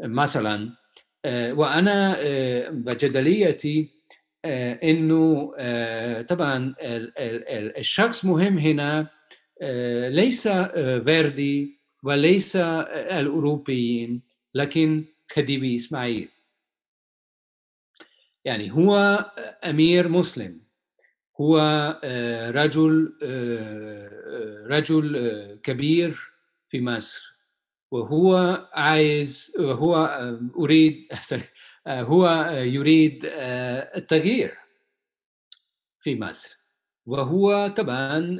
مثلا 0.03 0.71
وأنا 1.27 2.17
بجدليتي 2.71 3.91
إنه 4.45 5.53
طبعا 6.23 6.75
الشخص 7.79 8.25
مهم 8.25 8.59
هنا 8.59 9.11
ليس 10.09 10.49
فيردي 11.05 11.79
وليس 12.03 12.57
الأوروبيين 12.57 14.23
لكن 14.55 15.05
خديوي 15.33 15.75
إسماعيل. 15.75 16.29
يعني 18.45 18.73
هو 18.73 18.97
أمير 19.65 20.09
مسلم. 20.09 20.61
هو 21.41 21.59
رجل 22.55 23.13
رجل 24.71 25.17
كبير 25.63 26.21
في 26.69 26.81
مصر. 26.81 27.32
وهو 27.93 28.37
عايز 28.73 29.53
هو 29.59 29.97
أريد 30.59 31.09
هو 31.89 32.29
يريد 32.53 33.21
التغيير 33.97 34.55
في 36.01 36.21
مصر. 36.21 36.59
وهو 37.07 37.69
طبعا 37.69 38.39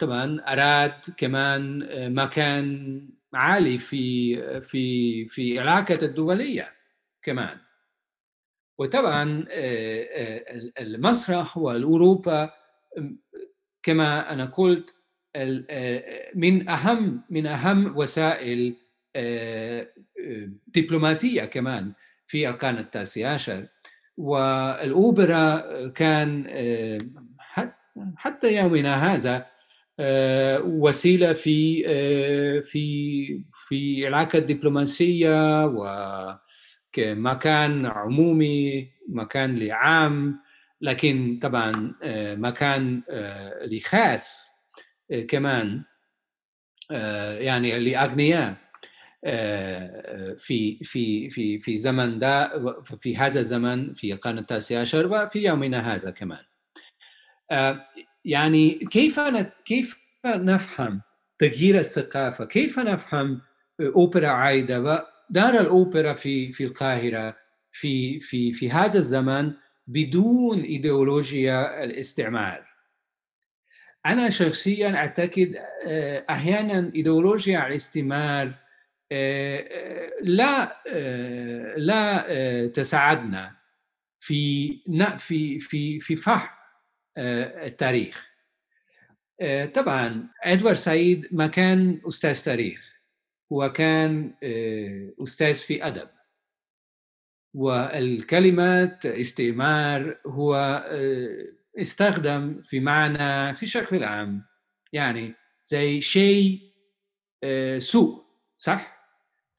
طبعا 0.00 0.40
أراد 0.48 0.92
كمان 1.16 1.78
مكان 2.14 3.08
عالي 3.34 3.78
في 3.78 4.60
في 4.60 5.28
في 5.28 5.60
العلاقه 5.60 5.98
الدولية 6.02 6.68
كمان. 7.22 7.58
وطبعا 8.78 9.44
المسرح 10.80 11.58
والأوروبا 11.58 12.50
كما 13.82 14.32
أنا 14.32 14.44
قلت 14.44 14.94
من 16.34 16.68
أهم 16.68 17.22
من 17.30 17.46
أهم 17.46 17.96
وسائل 17.96 18.76
دبلوماتية 20.66 21.44
كمان 21.44 21.92
في 22.26 22.48
القرن 22.48 22.78
التاسع 22.78 23.28
عشر. 23.28 23.66
والأوبرا 24.16 25.62
كان 25.88 26.46
حتى 28.16 28.56
يومنا 28.56 29.14
هذا 29.14 29.46
وسيلة 30.64 31.32
في 31.32 31.82
في 32.62 33.44
في 33.68 34.06
علاقه 34.06 34.38
دبلوماسيه 34.38 35.66
وكمكان 36.96 37.86
عمومي 37.86 38.88
مكان 39.08 39.54
لعام 39.56 40.40
لكن 40.80 41.38
طبعا 41.42 41.94
مكان 42.36 43.02
لخاص 43.64 44.54
كمان 45.28 45.82
يعني 47.40 47.78
لأغنياء. 47.80 48.54
في 50.38 50.78
في 50.82 51.30
في 51.30 51.58
في 51.58 51.78
زمن 51.78 52.18
ده 52.18 52.50
في 53.00 53.16
هذا 53.16 53.40
الزمن 53.40 53.94
في 53.94 54.12
القرن 54.12 54.38
التاسع 54.38 54.80
عشر 54.80 55.06
وفي 55.12 55.38
يومنا 55.38 55.94
هذا 55.94 56.10
كمان. 56.10 56.44
يعني 58.24 58.70
كيف 58.70 59.20
كيف 59.64 60.00
نفهم 60.26 61.00
تغيير 61.38 61.78
الثقافة؟ 61.78 62.44
كيف 62.44 62.78
نفهم 62.78 63.40
أوبرا 63.80 64.28
عايدة؟ 64.28 64.80
ودار 64.80 65.60
الأوبرا 65.60 66.12
في 66.12 66.52
في 66.52 66.64
القاهرة 66.64 67.36
في 67.72 68.20
في 68.20 68.52
في 68.52 68.70
هذا 68.70 68.98
الزمن 68.98 69.52
بدون 69.86 70.60
إيديولوجيا 70.60 71.84
الاستعمار. 71.84 72.74
أنا 74.06 74.30
شخصيا 74.30 74.96
أعتقد 74.96 75.54
أحيانا 76.30 76.92
إيديولوجيا 76.94 77.66
الاستعمار 77.66 78.63
لا 80.20 80.82
لا 81.76 82.26
تساعدنا 82.66 83.56
في 84.20 84.68
في 85.18 85.58
في 85.58 86.00
في 86.00 86.16
فهم 86.16 86.48
التاريخ. 87.18 88.26
طبعا 89.74 90.28
إدوارد 90.44 90.76
سعيد 90.76 91.28
ما 91.32 91.46
كان 91.46 92.00
أستاذ 92.08 92.44
تاريخ 92.44 92.94
هو 93.52 93.72
كان 93.72 94.34
أستاذ 95.22 95.54
في 95.54 95.86
أدب. 95.86 96.08
والكلمة 97.54 98.98
استعمار 99.04 100.20
هو 100.26 100.84
استخدم 101.78 102.62
في 102.62 102.80
معنى 102.80 103.54
في 103.54 103.66
شكل 103.66 104.04
عام 104.04 104.44
يعني 104.92 105.34
زي 105.64 106.00
شيء 106.00 106.60
سوء. 107.78 108.23
صح؟ 108.58 109.04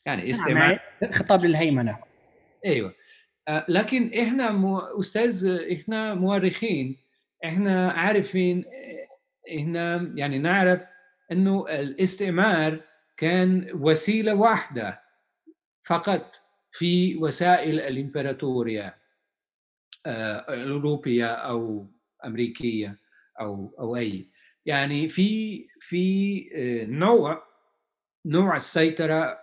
يعني 0.05 0.21
نعم، 0.21 0.29
استعمار 0.29 0.79
خطاب 1.13 1.45
للهيمنة. 1.45 1.99
أيوه. 2.65 2.93
لكن 3.69 4.11
إحنا 4.19 4.51
مو 4.51 4.79
أستاذ 4.79 5.57
إحنا 5.71 6.13
مؤرخين 6.13 6.97
إحنا 7.45 7.91
عارفين 7.91 8.65
إحنا 9.57 10.13
يعني 10.15 10.39
نعرف 10.39 10.81
إنه 11.31 11.65
الاستعمار 11.69 12.81
كان 13.17 13.69
وسيلة 13.73 14.35
واحدة 14.35 15.01
فقط 15.83 16.41
في 16.71 17.15
وسائل 17.15 17.79
الإمبراطورية 17.79 18.97
الأوروبية 20.49 21.25
أو 21.25 21.87
أمريكية 22.25 22.99
أو 23.39 23.75
أو 23.79 23.95
أي. 23.95 24.29
يعني 24.65 25.09
في 25.09 25.59
في 25.79 26.41
نوع 26.89 27.43
نوع 28.25 28.55
السيطرة 28.55 29.37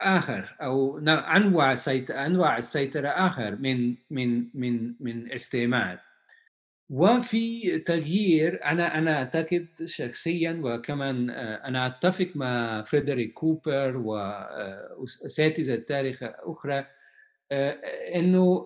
آخر 0.00 0.56
أو 0.62 0.98
أنواع 0.98 1.74
أنواع 2.10 2.56
السيطرة 2.56 3.08
آخر 3.08 3.56
من 3.56 3.94
من 4.10 4.48
من 4.54 4.94
من 5.00 5.32
استعمار 5.32 6.00
وفي 6.90 7.78
تغيير 7.78 8.64
أنا 8.64 8.98
أنا 8.98 9.16
أعتقد 9.16 9.66
شخصيا 9.84 10.60
وكمان 10.62 11.30
أنا 11.30 11.86
أتفق 11.86 12.30
مع 12.34 12.82
فريدريك 12.82 13.32
كوبر 13.32 13.96
واساتذه 13.96 15.74
التاريخ 15.74 16.18
أخرى 16.22 16.86
إنه 18.14 18.64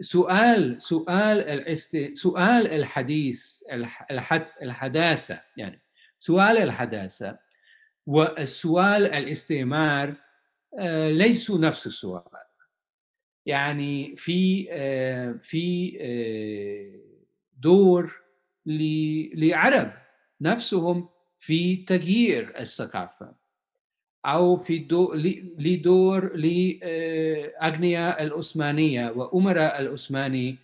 سؤال 0.00 0.82
سؤال 0.82 1.40
الاست 1.40 2.10
سؤال 2.12 2.66
الحديث 2.66 3.62
الحداثة 4.62 5.40
يعني 5.56 5.82
سؤال 6.20 6.58
الحداثة 6.58 7.38
والسؤال 8.06 9.06
الاستعمار 9.06 10.14
ليسوا 11.08 11.58
نفس 11.58 11.86
السؤال. 11.86 12.22
يعني 13.46 14.16
في 14.16 14.64
في 15.38 15.98
دور 17.58 18.12
لعرب 19.34 19.92
نفسهم 20.40 21.08
في 21.38 21.76
تغيير 21.76 22.60
الثقافة 22.60 23.34
أو 24.26 24.56
في 24.56 24.78
دو 24.78 25.14
لدور 25.58 26.36
لأغنياء 26.36 28.22
العثمانية 28.22 29.10
وأمراء 29.10 29.80
العثماني 29.80 30.56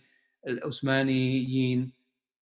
العثمانيين 0.47 1.91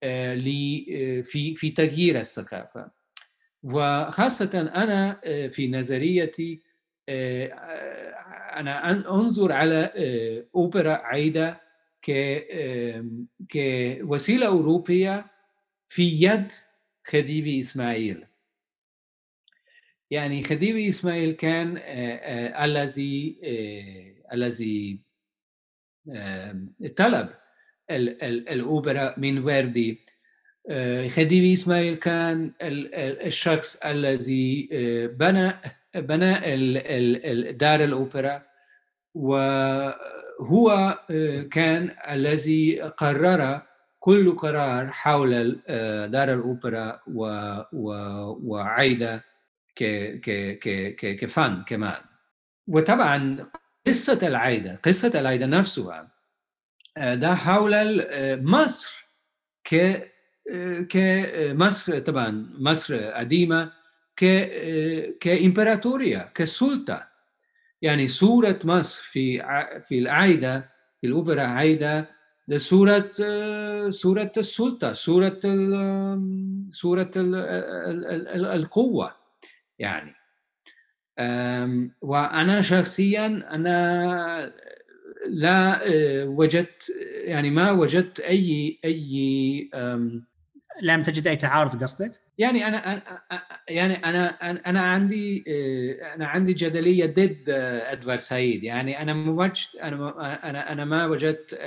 في 0.01 1.55
في 1.55 1.69
تغيير 1.69 2.19
الثقافة. 2.19 2.96
وخاصة 3.63 4.61
أنا 4.75 5.19
في 5.49 5.67
نظريتي 5.67 6.61
أنا 8.59 8.91
أنظر 8.91 9.51
على 9.51 9.91
أوبرا 10.55 10.93
عايدة 10.93 11.61
كوسيلة 13.51 14.47
أوروبية 14.47 15.25
في 15.89 16.03
يد 16.03 16.51
خديبي 17.07 17.59
إسماعيل. 17.59 18.27
يعني 20.11 20.43
خديبي 20.43 20.89
إسماعيل 20.89 21.31
كان 21.31 21.77
الذي 22.63 23.39
الذي 24.33 24.99
طلب 26.95 27.29
الأوبرا 27.91 29.15
من 29.17 29.43
وردي 29.43 30.05
خديبي 31.07 31.53
إسماعيل 31.53 31.95
كان 31.95 32.51
الشخص 32.61 33.85
الذي 33.85 34.69
بنى 35.19 35.53
بنى 35.95 36.33
دار 37.51 37.83
الأوبرا 37.83 38.43
وهو 39.13 40.99
كان 41.51 41.95
الذي 42.09 42.81
قرر 42.81 43.61
كل 43.99 44.35
قرار 44.35 44.87
حول 44.91 45.61
دار 46.11 46.33
الأوبرا 46.33 47.01
وعيدة 48.43 49.23
كفن 51.19 51.63
كمان. 51.63 52.01
وطبعا 52.67 53.49
قصة 53.87 54.27
العيدة 54.27 54.79
قصة 54.83 55.19
العيدة 55.19 55.45
نفسها 55.45 56.11
ده 56.97 57.35
حول 57.35 58.03
مصر 58.43 59.07
كمصر 60.89 61.99
طبعا 61.99 62.49
مصر 62.59 62.95
قديمة 62.95 63.71
كإمبراطورية 65.19 66.31
كسلطة. 66.35 67.07
يعني 67.81 68.07
صورة 68.07 68.59
مصر 68.63 69.01
في 69.03 69.43
في 69.87 69.99
العايدة 69.99 70.69
في 71.01 71.07
الأوبرا 71.07 71.41
عايدة 71.41 72.09
صورة 72.55 73.11
صورة 73.89 74.31
السلطة 74.37 74.93
صورة 74.93 75.39
صورة 76.69 77.11
القوة. 78.55 79.11
يعني 79.79 80.13
وأنا 82.01 82.61
شخصيا 82.61 83.25
أنا 83.27 84.53
لا 85.27 85.81
وجدت 86.23 86.93
يعني 87.23 87.49
ما 87.51 87.71
وجدت 87.71 88.19
أي 88.19 88.79
أي 88.85 89.69
لم 90.81 91.03
تجد 91.03 91.27
أي 91.27 91.35
تعارض 91.35 91.83
قصدك؟ 91.83 92.11
يعني 92.37 92.67
أنا 92.67 93.03
يعني 93.69 93.93
أنا 93.93 94.27
أنا 94.69 94.81
عندي 94.81 95.43
أنا 96.15 96.27
عندي 96.27 96.53
جدلية 96.53 97.05
ضد 97.05 97.43
أدوار 97.91 98.17
سعيد 98.17 98.63
يعني 98.63 99.01
أنا 99.01 99.13
ما 99.13 99.31
وجدت 99.31 99.75
أنا 99.75 100.49
أنا 100.49 100.71
أنا 100.71 100.85
ما 100.85 101.05
وجدت 101.05 101.57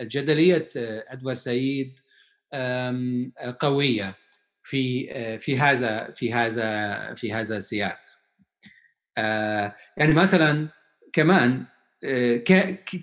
الجدليه 0.00 0.68
أدوار 0.76 1.34
سعيد 1.34 1.92
قوية 3.60 4.14
في 4.62 5.08
في 5.38 5.58
هذا 5.58 6.12
في 6.16 6.32
هذا 6.32 7.14
في 7.14 7.32
هذا 7.32 7.56
السياق 7.56 7.98
يعني 9.96 10.14
مثلا 10.14 10.68
كمان 11.12 11.64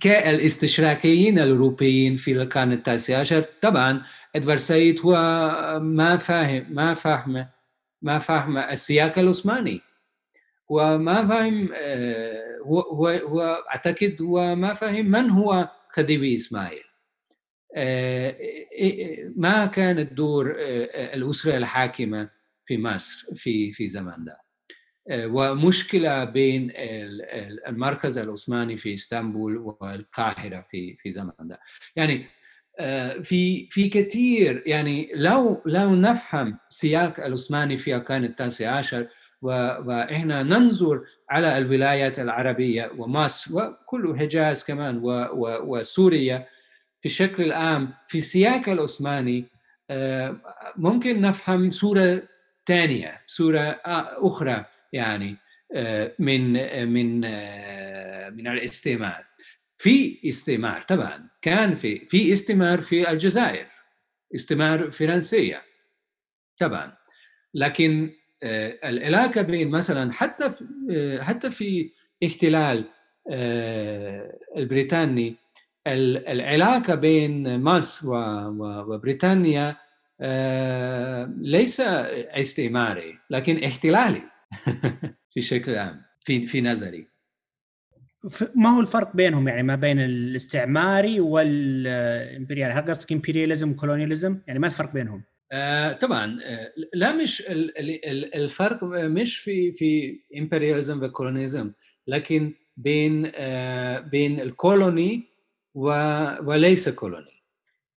كالاستشراقيين 0.01 1.39
الأوروبيين 1.39 2.17
في 2.17 2.31
القرن 2.31 2.71
التاسع 2.71 3.19
عشر. 3.19 3.45
طبعا 3.61 4.01
إدوارد 4.35 4.59
سعيد 4.59 4.99
هو 5.01 5.15
ما 5.81 6.17
فاهم 6.17 6.65
ما 6.69 6.93
فاهم 6.93 7.47
ما 8.01 8.19
فاهم 8.19 8.57
السياق 8.57 9.19
العثماني. 9.19 9.81
وما 10.69 11.27
فاهم 11.27 11.69
هو 12.65 12.79
هو 12.79 13.07
هو 13.07 13.63
أعتقد 13.69 14.17
هو 14.21 14.55
ما 14.55 14.73
فاهم 14.73 15.05
من 15.05 15.29
هو 15.29 15.69
خديوي 15.89 16.35
إسماعيل. 16.35 16.83
ما 19.35 19.65
كان 19.65 19.99
الدور 19.99 20.55
الأسرة 21.13 21.57
الحاكمة 21.57 22.29
في 22.65 22.77
مصر 22.77 23.27
في 23.35 23.71
في 23.71 23.87
زمان 23.87 24.23
ده. 24.25 24.37
ومشكلة 25.11 26.23
بين 26.23 26.71
المركز 27.67 28.17
العثماني 28.17 28.77
في 28.77 28.93
إسطنبول 28.93 29.57
والقاهرة 29.57 30.65
في 30.71 30.95
في 30.99 31.11
زمن 31.11 31.31
ده. 31.39 31.59
يعني 31.95 32.25
في 33.23 33.67
في 33.69 33.89
كثير 33.89 34.63
يعني 34.65 35.11
لو 35.15 35.61
لو 35.65 35.95
نفهم 35.95 36.57
سياق 36.69 37.25
العثماني 37.25 37.77
في 37.77 37.95
القرن 37.95 38.23
التاسع 38.23 38.71
عشر 38.75 39.07
وإحنا 39.41 40.43
ننظر 40.43 41.01
على 41.29 41.57
الولايات 41.57 42.19
العربية 42.19 42.91
ومصر 42.97 43.55
وكل 43.55 44.09
الحجاز 44.09 44.63
كمان 44.63 44.99
وسوريا 45.63 46.47
الشكل 47.05 47.43
العام 47.43 47.93
في 48.07 48.21
سياق 48.21 48.69
العثماني 48.69 49.45
ممكن 50.77 51.21
نفهم 51.21 51.69
صورة 51.71 52.23
ثانية 52.67 53.21
صورة 53.27 53.79
أخرى. 53.85 54.65
يعني 54.93 55.37
من 56.19 56.53
من 56.89 57.19
من 58.35 58.47
الاستعمار 58.47 59.25
في 59.77 60.19
استعمار 60.29 60.81
طبعا 60.81 61.29
كان 61.41 61.75
في 61.75 62.05
في 62.05 62.33
استعمار 62.33 62.81
في 62.81 63.09
الجزائر 63.11 63.65
استعمار 64.35 64.91
فرنسية 64.91 65.61
طبعا. 66.57 66.97
لكن 67.53 68.09
العلاقة 68.83 69.41
بين 69.41 69.69
مثلا 69.71 70.13
حتى 70.13 70.51
حتى 71.21 71.51
في 71.51 71.91
احتلال 72.25 72.85
البريطاني 74.57 75.35
العلاقة 75.87 76.95
بين 76.95 77.63
مصر 77.63 78.07
وبريطانيا 78.87 79.77
ليس 81.37 81.81
استعماري 81.81 83.17
لكن 83.29 83.63
احتلالي. 83.63 84.30
في 85.33 85.41
شكل 85.41 85.75
عام 85.75 86.01
في 86.25 86.47
في 86.47 86.61
نظري. 86.61 87.07
ما 88.55 88.69
هو 88.69 88.81
الفرق 88.81 89.15
بينهم 89.15 89.47
يعني 89.47 89.63
ما 89.63 89.75
بين 89.75 89.99
الاستعماري 89.99 91.19
والإمبريال؟ 91.19 92.71
هل 92.71 92.85
قصدك 92.85 93.11
إمبرياليزم 93.11 93.71
وكولونياليزم؟ 93.71 94.39
يعني 94.47 94.59
ما 94.59 94.67
الفرق 94.67 94.93
بينهم؟ 94.93 95.23
آه 95.51 95.93
طبعا 95.93 96.39
آه 96.45 96.73
لا 96.93 97.15
مش 97.15 97.43
الفرق 98.35 98.83
مش 98.83 99.37
في 99.37 99.73
في 99.73 100.19
إمبرياليزم 100.37 101.03
وكولونياليزم 101.03 101.71
لكن 102.07 102.53
بين 102.77 103.31
آه 103.35 103.99
بين 103.99 104.39
الكولوني 104.39 105.23
وليس 105.75 106.89
كولوني. 106.89 107.31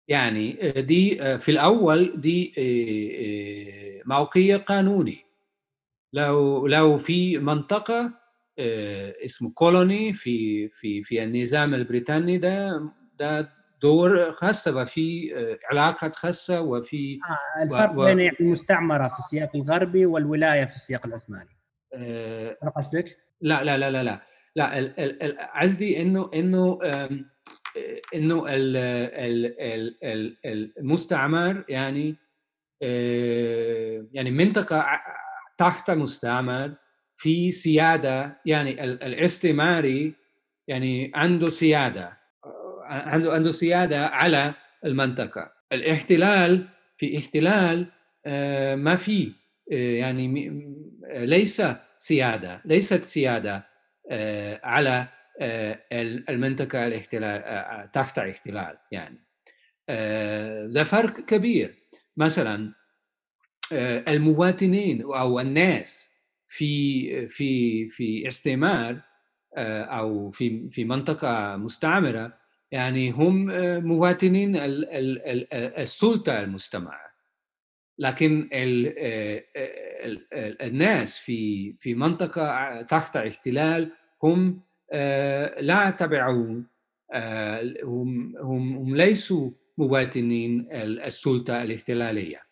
يعني 0.09 0.73
دي 0.77 1.17
في 1.39 1.51
الأول 1.51 2.21
دي 2.21 2.53
موقية 4.07 4.57
قانوني. 4.57 5.24
لو 6.15 6.67
لو 6.67 6.99
في 6.99 7.39
منطقة 7.39 8.13
اسمه 9.25 9.51
كولوني 9.51 10.13
في 10.13 10.69
في 10.69 11.03
في 11.03 11.23
النظام 11.25 11.75
البريطاني 11.75 12.39
ده 12.39 12.83
ده 13.19 13.49
دور 13.83 14.33
خاصة 14.33 14.77
وفي 14.77 15.31
علاقات 15.71 16.17
خاصة 16.17 16.61
وفي 16.61 17.19
آه 17.31 17.63
الفرق 17.63 17.99
و... 17.99 18.05
بين 18.05 18.21
يعني 18.21 18.37
المستعمرة 18.41 19.09
في 19.09 19.19
السياق 19.19 19.57
الغربي 19.57 20.07
والولاية 20.07 20.65
في 20.65 20.75
السياق 20.75 21.07
العثماني 21.07 21.57
أه 21.95 22.57
قصدك؟ 22.77 23.17
لا 23.41 23.65
لا 23.65 23.79
لا 23.79 23.91
لا 23.91 24.03
لا 24.03 24.23
لا 24.57 25.61
قصدي 25.61 26.03
إنه 26.03 26.31
إنه 26.35 26.79
إنه 28.15 28.45
المستعمر 30.79 31.65
يعني 31.69 32.17
يعني 34.13 34.31
منطقة 34.31 34.87
تحت 35.59 35.91
مستعمر 35.91 36.75
في 37.17 37.53
سيادة 37.53 38.41
يعني 38.47 38.85
الاستعماري 38.85 40.15
يعني 40.69 41.13
عنده 41.15 41.49
سيادة 41.49 42.19
عنده 42.85 43.33
عنده 43.33 43.51
سيادة 43.51 44.07
على 44.07 44.55
المنطقة. 44.85 45.53
الاحتلال 45.73 46.69
في 46.99 47.19
احتلال 47.19 47.87
ما 48.77 48.97
في 48.97 49.33
يعني 49.71 50.51
ليس 51.11 51.63
سيادة 51.99 52.63
ليست 52.65 53.03
سيادة 53.03 53.67
على 54.65 55.09
المنطقة 56.31 56.87
الاحتلال 56.87 57.91
تحت 57.93 58.19
احتلال 58.19 58.77
يعني. 58.93 59.19
ده 60.75 60.85
فرق 60.85 61.21
كبير. 61.21 61.75
مثلا 62.17 62.75
المواطنين 63.73 65.03
أو 65.03 65.41
الناس 65.41 66.11
في 66.49 67.29
في 67.29 67.89
في 67.89 68.27
استعمار 68.29 69.01
أو 69.59 70.31
في 70.31 70.71
في 70.71 70.85
منطقة 70.85 71.57
مستعمرة 71.57 72.33
يعني 72.73 73.11
هم 73.11 73.47
مواطنين 73.87 74.53
السلطة 75.79 76.41
المستمرة 76.41 77.05
لكن 77.99 78.49
الناس 80.63 81.19
في 81.19 81.73
في 81.79 81.95
منطقة 81.95 82.83
تحت 82.83 83.17
احتلال 83.17 83.93
هم 84.23 84.61
لا 85.61 85.89
يتبعون 85.89 86.67
هم 87.85 88.37
هم 88.37 88.97
ليسوا 88.97 89.51
مواطنين 89.79 90.67
السلطة 90.73 91.63
الاحتلالية. 91.63 92.44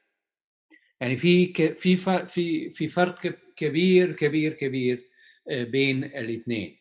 يعني 1.03 1.17
في 1.17 1.53
في 1.75 1.97
في 2.27 2.71
في 2.71 2.89
فرق 2.89 3.35
كبير 3.57 4.13
كبير 4.13 4.53
كبير 4.53 5.05
بين 5.51 6.05
الاثنين. 6.05 6.77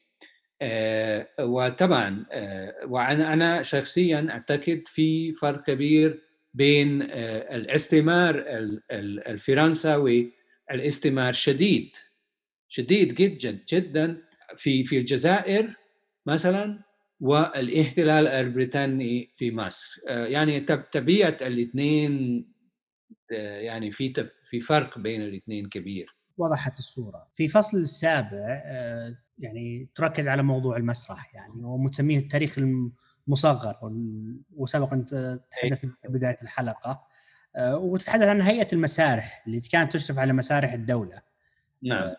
وطبعا 1.40 2.26
وأنا 2.86 3.34
أنا 3.34 3.62
شخصيا 3.62 4.28
أعتقد 4.30 4.84
في 4.86 5.34
فرق 5.34 5.64
كبير 5.66 6.22
بين 6.54 7.02
الاستعمار 7.02 8.46
الفرنساوي 8.92 10.32
الاستعمار 10.72 11.30
الشديد 11.30 11.96
شديد 12.70 13.14
جدا 13.16 13.60
جدا 13.74 14.22
في 14.56 14.84
في 14.84 14.98
الجزائر 14.98 15.74
مثلا 16.26 16.80
والإحتلال 17.20 18.28
البريطاني 18.28 19.30
في 19.34 19.52
مصر. 19.52 20.02
يعني 20.08 20.60
طبيعة 20.94 21.38
الاثنين 21.42 22.46
يعني 23.32 23.92
في 23.92 24.30
في 24.50 24.62
فرق 24.62 25.00
بين 25.00 25.22
الاثنين 25.22 25.70
كبير. 25.70 26.16
وضحت 26.38 26.80
الصورة. 26.80 27.24
في 27.34 27.48
فصل 27.48 27.78
السابع 27.78 28.62
يعني 29.38 29.90
تركز 29.96 30.28
على 30.28 30.44
موضوع 30.44 30.78
المسرح 30.78 31.36
يعني 31.36 31.64
ومسميه 31.64 32.20
التاريخ 32.20 32.56
المصغر 33.28 33.76
وسبق 34.56 34.94
انت 34.94 35.40
تحدثت 35.52 35.86
في 35.86 36.08
بداية 36.08 36.38
الحلقة. 36.42 37.08
وتتحدث 37.60 38.24
عن 38.24 38.42
هيئة 38.42 38.68
المسارح 38.74 39.44
اللي 39.48 39.60
كانت 39.60 39.94
تشرف 39.94 40.20
على 40.20 40.34
مسارح 40.34 40.74
الدولة. 40.74 41.22
نعم. 41.84 42.12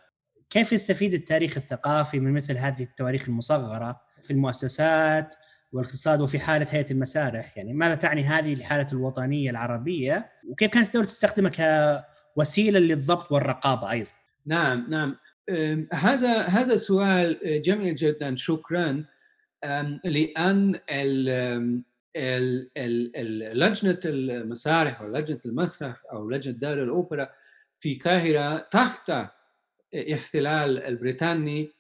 كيف 0.51 0.73
يستفيد 0.73 1.15
التاريخ 1.15 1.57
الثقافي 1.57 2.21
من 2.21 2.33
مثل 2.33 2.57
هذه 2.57 2.83
التواريخ 2.83 3.29
المصغرة 3.29 4.01
في 4.23 4.31
المؤسسات 4.31 5.35
والاقتصاد 5.73 6.21
وفي 6.21 6.39
حالة 6.39 6.67
هيئة 6.71 6.91
المسارح. 6.91 7.57
يعني 7.57 7.73
ماذا 7.73 7.95
تعني 7.95 8.23
هذه 8.23 8.55
لحالة 8.55 8.87
الوطنية 8.93 9.51
العربية؟ 9.51 10.31
وكيف 10.49 10.71
كانت 10.71 10.87
الدولة 10.87 11.07
تستخدمها 11.07 12.07
كوسيلة 12.35 12.79
للضبط 12.79 13.33
والرقابة 13.33 13.91
أيضا؟ 13.91 14.11
نعم 14.47 14.87
نعم. 14.91 15.17
هذا 15.93 16.43
هذا 16.43 16.77
سؤال 16.77 17.39
جميل 17.65 17.95
جدا. 17.95 18.37
شكرا. 18.37 19.05
لأن 20.05 20.81
لجنة 23.55 23.99
المسارح 24.05 25.01
أو 25.01 25.09
لجنة 25.09 25.41
المسرح 25.47 26.03
أو 26.13 26.31
لجنة 26.31 26.55
دار 26.55 26.83
الأوبرا 26.83 27.29
في 27.79 27.93
القاهرة 27.93 28.59
تحت 28.59 29.13
احتلال 30.13 30.79
البريطاني 30.79 31.71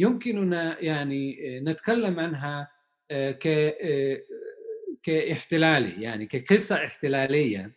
يمكننا 0.00 0.80
يعني 0.80 1.36
نتكلم 1.60 2.20
عنها 2.20 2.73
ك 3.12 3.74
كاحتلالي 5.02 6.02
يعني 6.02 6.26
كقصة 6.26 6.84
احتلالية. 6.84 7.72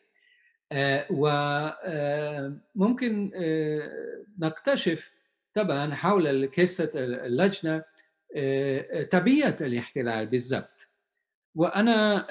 وممكن 2.76 3.32
نكتشف 4.40 5.12
طبعا 5.54 5.94
حول 5.96 6.52
قصة 6.52 6.92
اللجنة 6.96 7.84
طبيعة 9.12 9.58
الاحتلال 9.62 10.26
بالضبط. 10.26 10.88
وأنا 11.56 12.28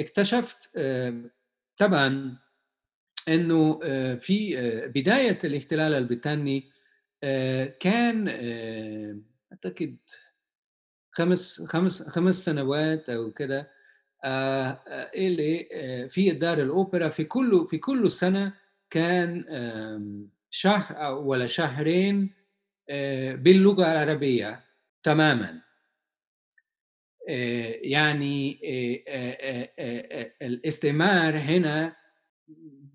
اكتشفت 0.00 0.70
طبعا 1.76 2.36
إنه 3.28 3.78
في 4.16 4.56
بداية 4.94 5.38
الاحتلال 5.44 5.94
البريطاني 5.94 6.70
كان 7.80 8.28
أعتقد 9.52 9.96
خمس 11.16 11.62
خمس 11.62 12.02
خمس 12.02 12.44
سنوات 12.44 13.10
أو 13.10 13.30
كده 13.30 13.70
اللي 15.14 15.68
في 16.10 16.30
دار 16.30 16.62
الأوبرا 16.62 17.08
في 17.08 17.24
كل 17.24 17.66
في 17.70 17.78
كل 17.78 18.10
سنة 18.10 18.52
كان 18.90 19.44
شهر 20.50 21.14
ولا 21.14 21.46
شهرين 21.46 22.34
باللغة 23.34 23.92
العربية 23.92 24.64
تماما. 25.02 25.62
يعني 27.82 28.60
الاستعمار 30.42 31.36
هنا 31.36 31.96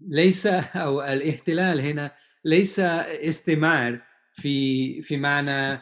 ليس 0.02 0.48
أو 0.76 1.02
الاحتلال 1.02 1.82
هنا 1.82 2.12
ليس 2.46 2.80
استعمار 2.80 4.02
في 4.34 5.02
في 5.02 5.18
معنى 5.18 5.82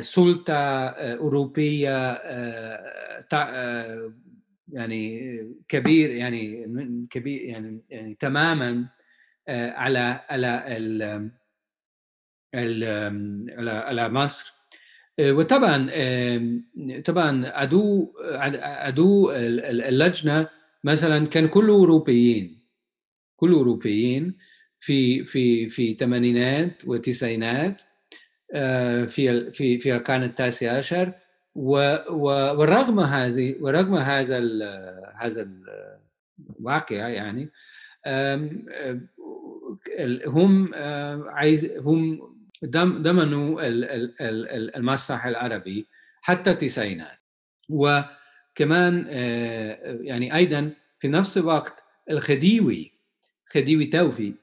سلطة 0.00 0.54
أوروبية 0.98 2.12
يعني 4.72 5.38
كبير 5.68 6.10
يعني 6.10 6.66
كبير 7.10 7.42
يعني 7.42 7.80
يعني 7.90 8.16
تماما 8.20 8.88
على 9.48 10.20
على 10.28 10.46
على 12.54 13.68
على 13.68 14.08
مصر. 14.08 14.54
وطبعا 15.20 15.90
طبعا 17.04 17.46
عدو 17.46 18.12
عدو 18.60 19.30
اللجنة 19.30 20.48
مثلا 20.84 21.26
كان 21.26 21.48
كله 21.48 21.72
أوروبيين 21.72 22.64
كل 23.36 23.52
أوروبيين 23.52 24.36
في 24.80 25.24
في 25.24 25.68
في 25.68 25.90
الثمانينات 25.92 26.82
والتسعينات 26.88 27.82
في 29.06 29.52
في 29.52 29.78
في 29.78 29.96
القرن 29.96 30.22
التاسع 30.22 30.76
عشر. 30.76 31.12
ورغم 31.54 33.00
هذه 33.00 33.56
ورغم 33.60 33.94
هذا 33.94 34.38
هذا 35.14 35.48
الواقع 36.60 37.08
يعني 37.08 37.50
هم 40.26 40.74
عايز 41.28 41.78
هم 41.78 42.34
ضمنوا 42.76 43.60
المسرح 44.76 45.26
العربي 45.26 45.86
حتى 46.22 46.50
التسعينات. 46.50 47.18
وكمان 47.68 49.06
يعني 50.00 50.34
أيضا 50.36 50.70
في 50.98 51.08
نفس 51.08 51.38
الوقت 51.38 51.84
الخديوي 52.10 52.92
خديوي 53.46 53.86
توفي 53.86 54.34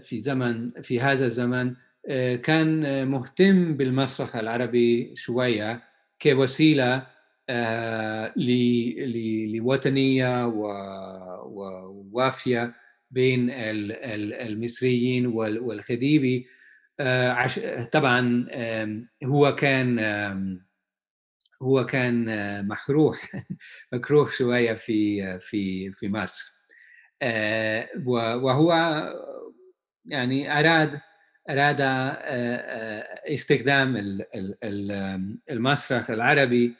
في 0.00 0.20
زمن 0.20 0.70
في 0.82 1.00
هذا 1.00 1.26
الزمن 1.26 1.74
كان 2.42 3.08
مهتم 3.08 3.76
بالمسرح 3.76 4.36
العربي 4.36 5.16
شوية 5.16 5.82
كوسيلة 6.22 7.06
لوطنية 9.56 10.46
ووافية 11.46 12.74
بين 13.10 13.46
المصريين 13.50 15.26
والخديوي 15.26 16.46
طبعا 17.92 18.46
هو 19.24 19.54
كان 19.54 19.98
هو 21.62 21.86
كان 21.86 22.26
مكروه 22.68 23.16
مكروه 23.92 24.28
شوية 24.30 24.74
في 24.74 25.22
في 25.40 25.92
في 25.92 26.08
مصر. 26.08 26.52
وهو 28.06 28.72
يعني 30.06 30.58
أراد 30.60 31.00
أراد 31.50 31.80
استخدام 33.32 33.96
المسرح 35.50 36.10
العربي 36.10 36.74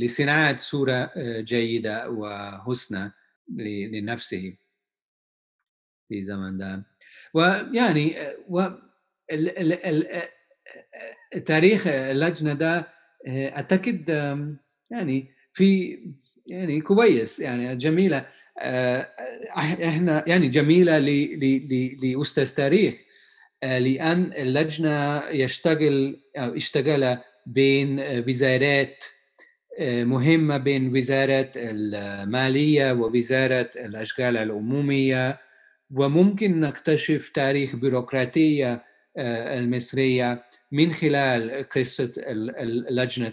لصناعة 0.00 0.56
صورة 0.56 1.10
جيدة 1.40 2.10
وحسنى 2.10 3.12
لنفسه 3.92 4.54
في 6.08 6.24
زمن 6.24 6.58
ده. 6.58 6.82
ويعني 7.34 8.14
و 8.48 8.68
تاريخ 11.46 11.86
اللجنة 11.86 12.52
ده 12.54 12.88
اعتقد 13.28 14.08
يعني 14.90 15.26
في 15.52 15.98
يعني 16.46 16.80
كويس 16.80 17.40
يعني 17.40 17.76
جميلة 17.76 18.26
إحنا 19.58 20.24
يعني 20.26 20.48
جميلة 20.48 20.98
لأستاذ 22.02 22.54
تاريخ. 22.54 23.07
لأن 23.62 24.32
اللجنة 24.32 25.22
يشتغل 25.28 26.20
أو 26.36 26.56
اشتغل 26.56 27.18
بين 27.46 28.00
وزارات 28.28 29.04
مهمة 29.80 30.56
بين 30.56 30.96
وزارة 30.96 31.50
المالية 31.56 32.92
ووزارة 32.92 33.70
الأشغال 33.76 34.36
العمومية. 34.36 35.40
وممكن 35.90 36.60
نكتشف 36.60 37.28
تاريخ 37.28 37.76
بيروقراطية 37.76 38.84
المصرية 39.18 40.44
من 40.72 40.92
خلال 40.92 41.68
قصة 41.68 42.12
لجنة 42.90 43.32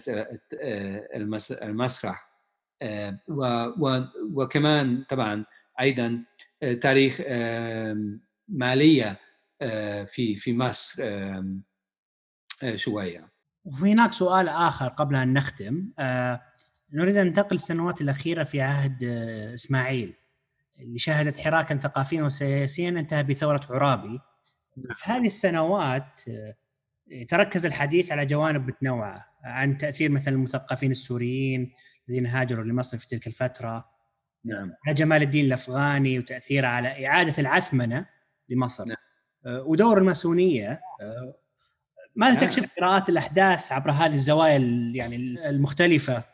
المسرح. 1.62 2.30
وكمان 4.34 5.04
طبعا 5.08 5.44
أيضا 5.80 6.22
تاريخ 6.80 7.20
مالية. 8.48 9.18
في 10.06 10.36
في 10.36 10.54
مصر 10.54 11.02
شوية. 12.74 13.32
وفي 13.64 13.92
هناك 13.92 14.12
سؤال 14.12 14.48
آخر 14.48 14.88
قبل 14.88 15.16
أن 15.16 15.32
نختم. 15.32 15.88
نريد 16.92 17.16
أن 17.16 17.26
ننتقل 17.26 17.56
السنوات 17.56 18.00
الأخيرة 18.00 18.44
في 18.44 18.60
عهد 18.60 19.04
إسماعيل 19.54 20.14
اللي 20.80 20.98
شهدت 20.98 21.38
حراكا 21.38 21.76
ثقافيا 21.76 22.22
وسياسيا 22.22 22.88
انتهى 22.88 23.22
بثورة 23.22 23.60
عرابي 23.70 24.20
في 24.94 25.10
هذه 25.10 25.26
السنوات 25.26 26.20
تركز 27.28 27.66
الحديث 27.66 28.12
على 28.12 28.26
جوانب 28.26 28.68
متنوعة 28.68 29.26
عن 29.44 29.76
تأثير 29.76 30.10
مثلا 30.10 30.34
المثقفين 30.34 30.90
السوريين 30.90 31.72
الذين 32.08 32.26
هاجروا 32.26 32.64
لمصر 32.64 32.98
في 32.98 33.06
تلك 33.06 33.26
الفترة 33.26 33.88
نعم. 34.44 34.72
على 34.86 34.94
جمال 34.94 35.22
الدين 35.22 35.44
الأفغاني 35.46 36.18
وتأثيره 36.18 36.66
على 36.66 37.06
إعادة 37.06 37.34
العثمنة 37.38 38.06
لمصر. 38.48 38.84
نعم. 38.84 38.96
ودور 39.46 39.98
الماسونية 39.98 40.80
ماذا 42.16 42.34
نعم. 42.34 42.44
تكشف 42.44 42.66
قراءات 42.78 43.08
الأحداث 43.08 43.72
عبر 43.72 43.90
هذه 43.90 44.14
الزوايا 44.14 44.58
يعني 44.94 45.16
المختلفة 45.48 46.24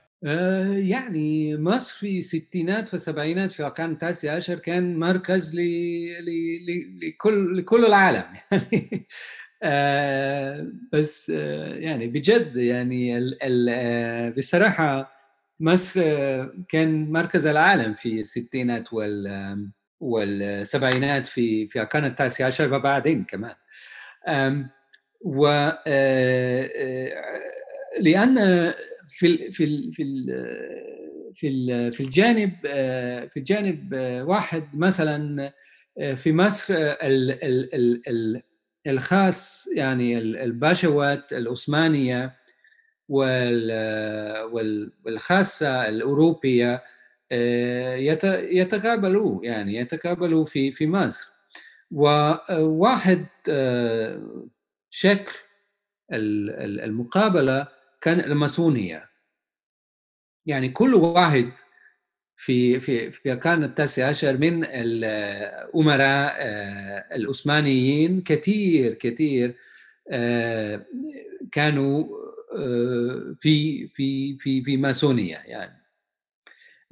يعني 0.69 1.57
مصر 1.57 1.97
في 1.97 2.19
الستينات 2.19 2.93
والسبعينات 2.93 3.53
في 3.53 3.67
القرن 3.67 3.91
التاسع 3.91 4.37
عشر 4.37 4.59
كان 4.59 4.99
مركز 4.99 5.55
ل... 5.55 5.59
ل... 5.59 6.31
ل... 6.67 7.01
لكل 7.09 7.59
لكل 7.59 7.85
العالم 7.85 8.25
يعني 8.53 9.03
بس 10.93 11.29
يعني 11.79 12.07
بجد 12.07 12.57
يعني 12.57 13.19
ال... 13.19 13.39
ال... 13.43 14.33
بصراحة 14.33 15.13
مصر 15.61 16.03
كان 16.69 17.13
مركز 17.13 17.47
العالم 17.47 17.95
في 17.95 18.21
الستينات 18.21 18.93
وال 18.93 19.73
والسبعينات 20.03 21.27
في 21.27 21.67
في 21.67 21.83
القرن 21.83 22.05
التاسع 22.05 22.47
عشر 22.47 22.75
وبعدين 22.75 23.23
كمان. 23.25 23.55
و 25.25 25.47
لأن 28.01 28.37
في 29.09 29.27
ال 29.27 29.53
في 29.53 29.91
في 29.93 30.25
في 31.35 31.49
ال 31.49 31.93
في 31.93 32.01
الجانب 32.01 32.53
في 33.31 33.37
الجانب 33.37 33.95
واحد 34.29 34.77
مثلا 34.77 35.53
في 36.17 36.33
مصر 36.33 36.75
ال 36.75 37.31
ال 37.45 37.75
ال 37.75 38.09
ال 38.09 38.43
الخاص 38.87 39.69
يعني 39.77 40.19
الباشوات 40.19 41.33
العثمانيه 41.33 42.37
والخاصة 45.05 45.89
الأوروبية 45.89 46.83
يتقابلوا 48.51 49.45
يعني 49.45 49.75
يتقابلوا 49.77 50.45
في 50.45 50.73
في 50.73 50.87
مصر. 50.87 51.33
وواحد 51.91 53.27
شكل 54.91 55.33
المقابلة 56.13 57.69
كان 58.01 58.21
الماسونية. 58.21 59.09
يعني 60.47 60.69
كل 60.69 60.95
واحد 60.95 61.51
في 62.37 62.81
في 62.81 63.11
في 63.11 63.33
القرن 63.33 63.65
التاسع 63.65 64.09
عشر 64.09 64.37
من 64.37 64.65
الأمراء 64.65 66.37
العثمانيين 67.17 68.21
كثير 68.21 68.95
كثير 68.95 69.55
كانوا 71.53 72.05
في 73.41 73.89
في 73.89 74.39
في 74.39 74.63
في 74.63 74.77
ماسونية 74.77 75.37
يعني. 75.37 75.82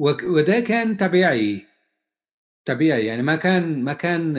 وده 0.01 0.61
كان 0.61 0.97
طبيعي 0.97 1.65
طبيعي 2.65 3.07
يعني 3.07 3.23
ما 3.23 3.37
كان 3.37 3.85
ما 3.85 3.93
كان 3.93 4.35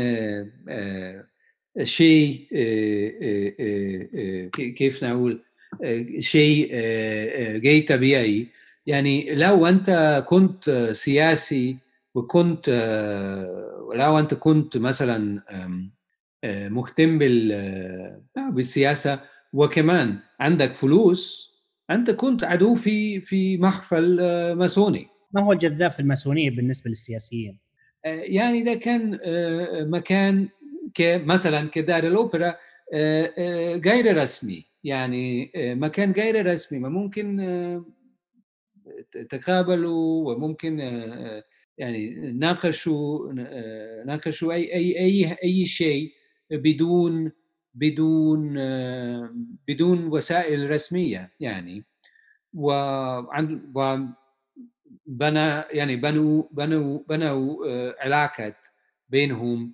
شيء 1.84 2.48
كيف 4.76 5.04
نقول 5.04 5.44
شيء 6.20 6.76
غير 7.64 7.86
طبيعي. 7.88 8.48
يعني 8.86 9.36
لو 9.36 9.68
أنت 9.68 10.24
كنت 10.28 10.90
سياسي 10.92 11.78
وكنت 12.16 12.70
لو 13.96 14.20
أنت 14.20 14.34
كنت 14.34 14.78
مثلا 14.78 15.44
مهتم 16.46 17.20
بالسياسة 18.52 19.20
وكمان 19.54 20.20
عندك 20.40 20.74
فلوس 20.74 21.52
أنت 21.92 22.12
كنت 22.12 22.44
عدو 22.44 22.76
في 22.76 23.22
في 23.22 23.58
محفل 23.58 24.16
ماسوني. 24.56 25.11
ما 25.34 25.42
هو 25.42 25.52
الجذاب 25.52 25.92
في 25.92 26.00
الماسونية 26.00 26.50
بالنسبة 26.50 26.90
للسياسيين؟ 26.90 27.58
يعني 28.06 28.64
ده 28.64 28.74
كان 28.74 29.20
مكان 29.90 30.50
مثلا 31.02 31.70
كدار 31.70 32.04
الأوبرا 32.04 32.56
غير 33.86 34.18
رسمي. 34.18 34.66
يعني 34.84 35.52
مكان 35.56 36.12
غير 36.12 36.46
رسمي. 36.54 36.80
ما 36.80 36.90
ممكن 36.90 37.38
تقابلوا 39.30 40.34
وممكن 40.34 40.80
يعني 41.78 42.32
ناقشوا 42.32 43.34
ناقشوا 44.06 44.54
أي 44.54 44.74
أي 44.74 45.00
أي 45.00 45.38
أي 45.44 45.66
شيء 45.66 46.12
بدون 46.52 47.32
بدون 47.74 48.54
بدون 49.68 50.08
وسائل 50.08 50.70
رسمية. 50.70 51.32
يعني 51.40 51.84
وعند 52.54 53.62
بنى 55.06 55.62
يعني 55.72 55.96
بنوا 55.96 56.44
بنوا 56.52 57.00
بنوا 57.10 57.66
علاقات 58.04 58.68
بينهم 59.10 59.74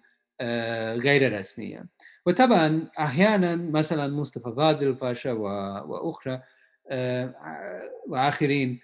غير 0.96 1.40
رسمية. 1.40 1.86
وطبعا 2.26 2.88
أحيانا 3.00 3.56
مثلا 3.56 4.08
مصطفى 4.08 4.54
فاضل 4.58 4.94
باشا 4.94 5.32
وأخرى 5.32 6.42
وآخرين 8.08 8.80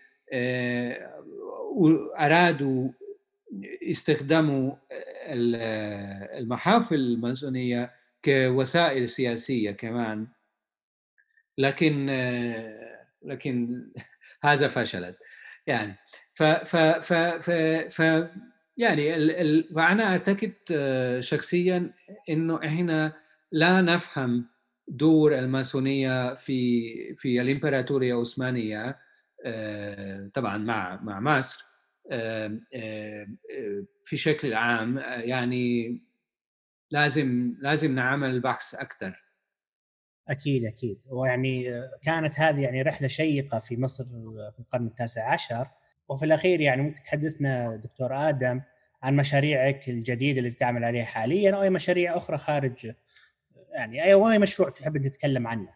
أرادوا 2.19 2.89
استخدام 3.83 4.77
المحافل 6.37 6.95
الماسونية 6.95 7.91
كوسائل 8.25 9.09
سياسية 9.09 9.71
كمان. 9.71 10.27
لكن 11.57 12.05
لكن 13.23 13.85
هذا 14.43 14.67
فشلت. 14.67 15.17
يعني 15.67 15.95
ف 16.33 16.43
ف 16.43 16.75
ف 16.75 17.13
ف, 17.13 17.51
ف 17.89 17.99
يعني 18.77 19.15
ال 19.15 19.31
ال 19.31 19.69
وأنا 19.75 20.03
أعتقد 20.03 20.53
شخصيا 21.19 21.93
إنه 22.29 22.65
إحنا 22.65 23.13
لا 23.51 23.81
نفهم 23.81 24.49
دور 24.87 25.39
الماسونية 25.39 26.33
في 26.33 27.15
في 27.15 27.41
الإمبراطورية 27.41 28.13
العثمانية 28.13 28.97
طبعا 30.33 30.57
مع 30.57 31.01
مع 31.03 31.19
مصر 31.19 31.65
في 34.03 34.17
شكل 34.17 34.53
عام 34.53 34.97
يعني 34.97 36.01
لازم 36.91 37.55
لازم 37.59 37.95
نعمل 37.95 38.39
بحث 38.39 38.75
أكثر 38.75 39.23
أكيد 40.29 40.65
أكيد. 40.65 41.01
ويعني 41.09 41.65
كانت 42.01 42.39
هذه 42.39 42.61
يعني 42.61 42.81
رحلة 42.81 43.07
شيقة 43.07 43.59
في 43.59 43.77
مصر 43.77 44.03
في 44.51 44.59
القرن 44.59 44.85
التاسع 44.87 45.33
عشر. 45.33 45.67
وفي 46.13 46.25
الأخير 46.25 46.61
يعني 46.61 46.81
ممكن 46.81 47.01
تحدثنا 47.01 47.75
دكتور 47.75 48.29
آدم 48.29 48.61
عن 49.03 49.15
مشاريعك 49.15 49.89
الجديدة 49.89 50.39
اللي 50.39 50.51
تعمل 50.51 50.83
عليها 50.83 51.05
حاليا 51.05 51.55
أو 51.55 51.61
أي 51.61 51.69
مشاريع 51.69 52.17
أخرى 52.17 52.37
خارج 52.37 52.91
يعني 53.73 54.03
اي 54.03 54.13
أي 54.13 54.39
مشروع 54.39 54.69
تحب 54.69 54.97
تتكلم 54.97 55.47
عنه 55.47 55.69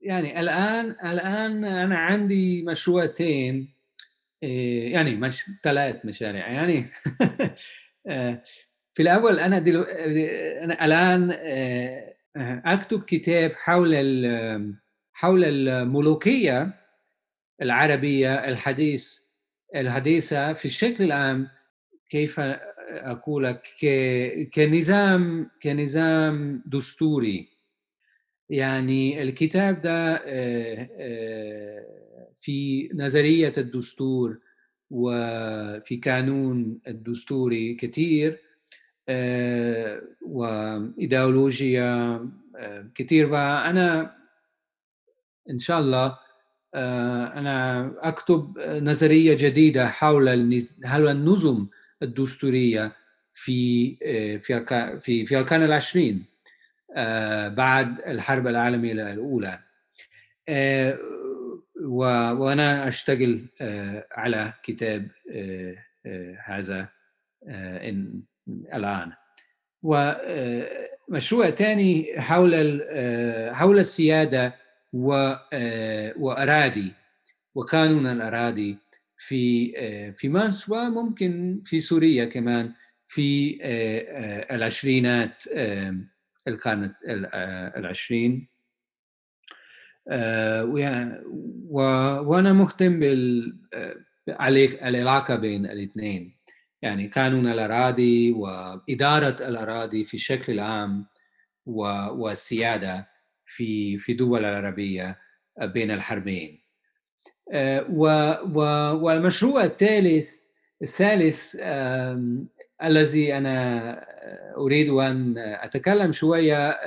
يعني 0.00 0.40
الان 0.40 0.90
الآن 0.90 1.64
أنا 1.64 1.98
عندي 1.98 2.62
مشروعتين 2.62 3.74
إيه، 4.42 4.92
يعني 4.92 5.16
مش 5.16 5.44
ثلاث 5.62 5.96
مشاريع 6.04 6.48
يعني 6.48 6.90
آه، 8.06 8.42
في 8.94 9.02
الأول 9.02 9.38
أنا 9.38 9.58
دلو... 9.58 9.82
أنا 9.82 10.84
الآن 10.84 11.30
آه، 11.32 12.16
أكتب 12.64 13.02
كتاب 13.02 13.52
حول. 13.52 13.94
حول 15.16 15.44
الملوكية 15.44 16.74
العربية 17.62 18.34
الحديث 18.48 19.20
الحديثة 19.74 20.52
في 20.52 20.64
الشكل 20.64 21.04
العام 21.04 21.48
كيف 22.08 22.40
أقول 22.88 23.44
لك. 23.44 23.62
كنظام 24.54 25.50
كنظام 25.62 26.62
دستوري 26.66 27.48
يعني 28.50 29.22
الكتاب 29.22 29.82
ده 29.82 30.22
آه، 30.24 30.88
في 32.40 32.88
نظرية 32.94 33.52
الدستور 33.58 34.38
وفي 34.90 35.96
قانون 35.96 36.80
الدستوري 36.88 37.74
كثير 37.74 38.38
آه، 39.08 40.02
وإيديولوجيا 40.22 41.86
آه، 42.56 42.90
كثير 42.94 43.32
وأنا 43.32 44.16
إن 45.50 45.58
شاء 45.58 45.80
الله 45.80 46.18
آه، 46.74 47.26
أنا 47.26 47.92
أكتب 48.00 48.58
نظرية 48.58 49.34
جديدة 49.34 49.88
حول 49.88 50.60
حول 50.84 51.08
النظم 51.08 51.66
الدستورية 52.02 52.92
في 53.34 53.96
في 54.42 54.64
في 55.00 55.26
في 55.26 55.38
القرن 55.38 55.62
العشرين 55.62 56.24
بعد 57.48 58.00
الحرب 58.06 58.46
العالمية 58.46 58.92
الأولى. 58.92 59.58
وأنا 61.82 62.88
أشتغل 62.88 63.46
على 64.12 64.52
كتاب 64.62 65.08
هذا 66.44 66.88
الآن. 68.74 69.12
ومشروع 69.82 71.50
ثاني 71.50 72.20
حول 72.20 72.82
حول 73.52 73.78
السيادة 73.78 74.54
وأراضي. 74.92 76.92
وقانون 77.54 78.06
الأراضي 78.06 78.78
في 79.18 79.72
في 80.12 80.28
مصر 80.28 80.74
وممكن 80.74 81.60
في 81.64 81.80
سوريا 81.80 82.24
كمان 82.24 82.72
في 83.06 83.58
العشرينات 84.50 85.42
القرن 86.48 86.94
العشرين. 87.76 88.48
وأنا 92.28 92.52
مهتم 92.52 93.00
بال 93.00 93.52
العلاقة 94.28 95.36
بين 95.36 95.66
الاثنين. 95.66 96.36
يعني 96.82 97.06
قانون 97.06 97.46
الأراضي 97.46 98.32
وإدارة 98.32 99.36
الأراضي 99.48 100.04
في 100.04 100.14
الشكل 100.14 100.52
العام 100.52 101.06
والسيادة. 101.66 103.15
في 103.46 103.98
في 103.98 104.14
دول 104.14 104.44
العربية 104.44 105.18
بين 105.62 105.90
الحربين. 105.90 106.62
آه، 107.52 107.90
والمشروع 108.94 109.64
الثالث 109.64 110.46
الثالث 110.82 111.56
الذي 112.82 113.36
أنا 113.36 114.06
أريد 114.56 114.90
أن 114.90 115.34
أتكلم 115.38 116.12
شوية 116.12 116.80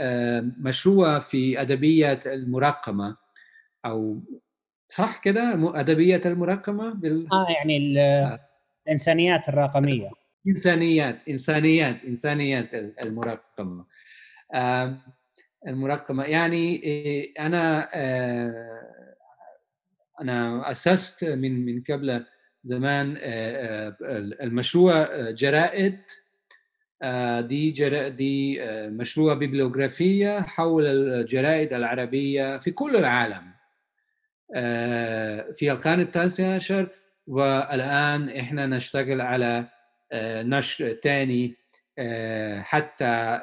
مشروع 0.60 1.20
في 1.20 1.62
أدبية 1.62 2.20
المرقمة 2.26 3.18
أو 3.86 4.22
صح 4.88 5.18
كده؟ 5.24 5.72
أدبية 5.80 6.22
المرقمة 6.26 6.94
بال... 6.94 7.28
آه 7.34 7.48
يعني 7.50 8.02
آه. 8.02 8.40
الإنسانيات 8.88 9.50
الرقمية. 9.50 10.10
إنسانيات 10.48 11.28
إنسانيات 11.30 12.04
إنسانيات 12.04 12.74
المرقمه 12.74 13.86
المرقمه 15.68 16.24
يعني 16.24 16.84
إيه، 16.84 17.34
أنا 17.40 17.90
آه، 17.94 19.16
أنا 20.22 20.72
أسست 20.72 21.26
من 21.26 21.66
من 21.66 21.84
قبل 21.90 22.26
زمان 22.64 23.18
آه، 23.22 23.88
آه، 23.88 24.18
المشروع 24.42 25.30
جرائد 25.32 26.00
دي 27.40 27.72
دي 28.10 28.60
مشروع 28.90 29.34
بيبليوغرافية 29.34 30.42
حول 30.42 30.86
الجرائد 30.86 31.74
العربية 31.74 32.58
في 32.58 32.72
كل 32.72 32.96
العالم. 32.96 33.50
في 35.54 35.72
القرن 35.72 36.00
التاسع 36.00 36.56
عشر 36.56 36.90
والآن 37.28 38.30
إحنا 38.30 38.66
نشتغل 38.66 39.22
على 39.22 39.66
آه، 40.12 40.44
نشر 40.44 40.94
ثاني 41.04 41.56
آه، 42.00 42.62
حتى 42.62 43.40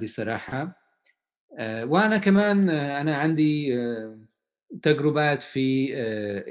آه، 1.56 1.84
وأنا 1.84 2.16
كمان 2.18 2.68
آه، 2.70 3.00
أنا 3.00 3.16
عندي 3.16 3.76
تجربات 4.82 5.42
في 5.42 5.94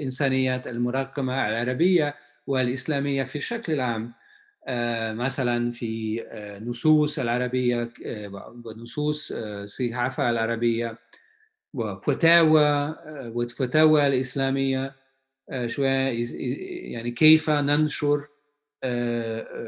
إنسانيات 0.02 0.66
المراقمة 0.68 1.48
العربية 1.48 2.14
والإسلامية 2.46 3.22
في 3.24 3.36
الشكل 3.36 3.72
العام. 3.72 4.14
مثلا 5.18 5.70
في 5.70 6.22
نصوص 6.62 7.18
العربية 7.18 7.92
ونصوص 8.64 9.32
الصحافة 9.32 10.30
العربية 10.30 10.98
وفتاوى 11.74 12.96
وفتاوى 13.34 14.06
الإسلامية 14.06 14.94
شوية 15.66 16.24
يعني 16.92 17.10
كيف 17.10 17.50
ننشر 17.50 18.28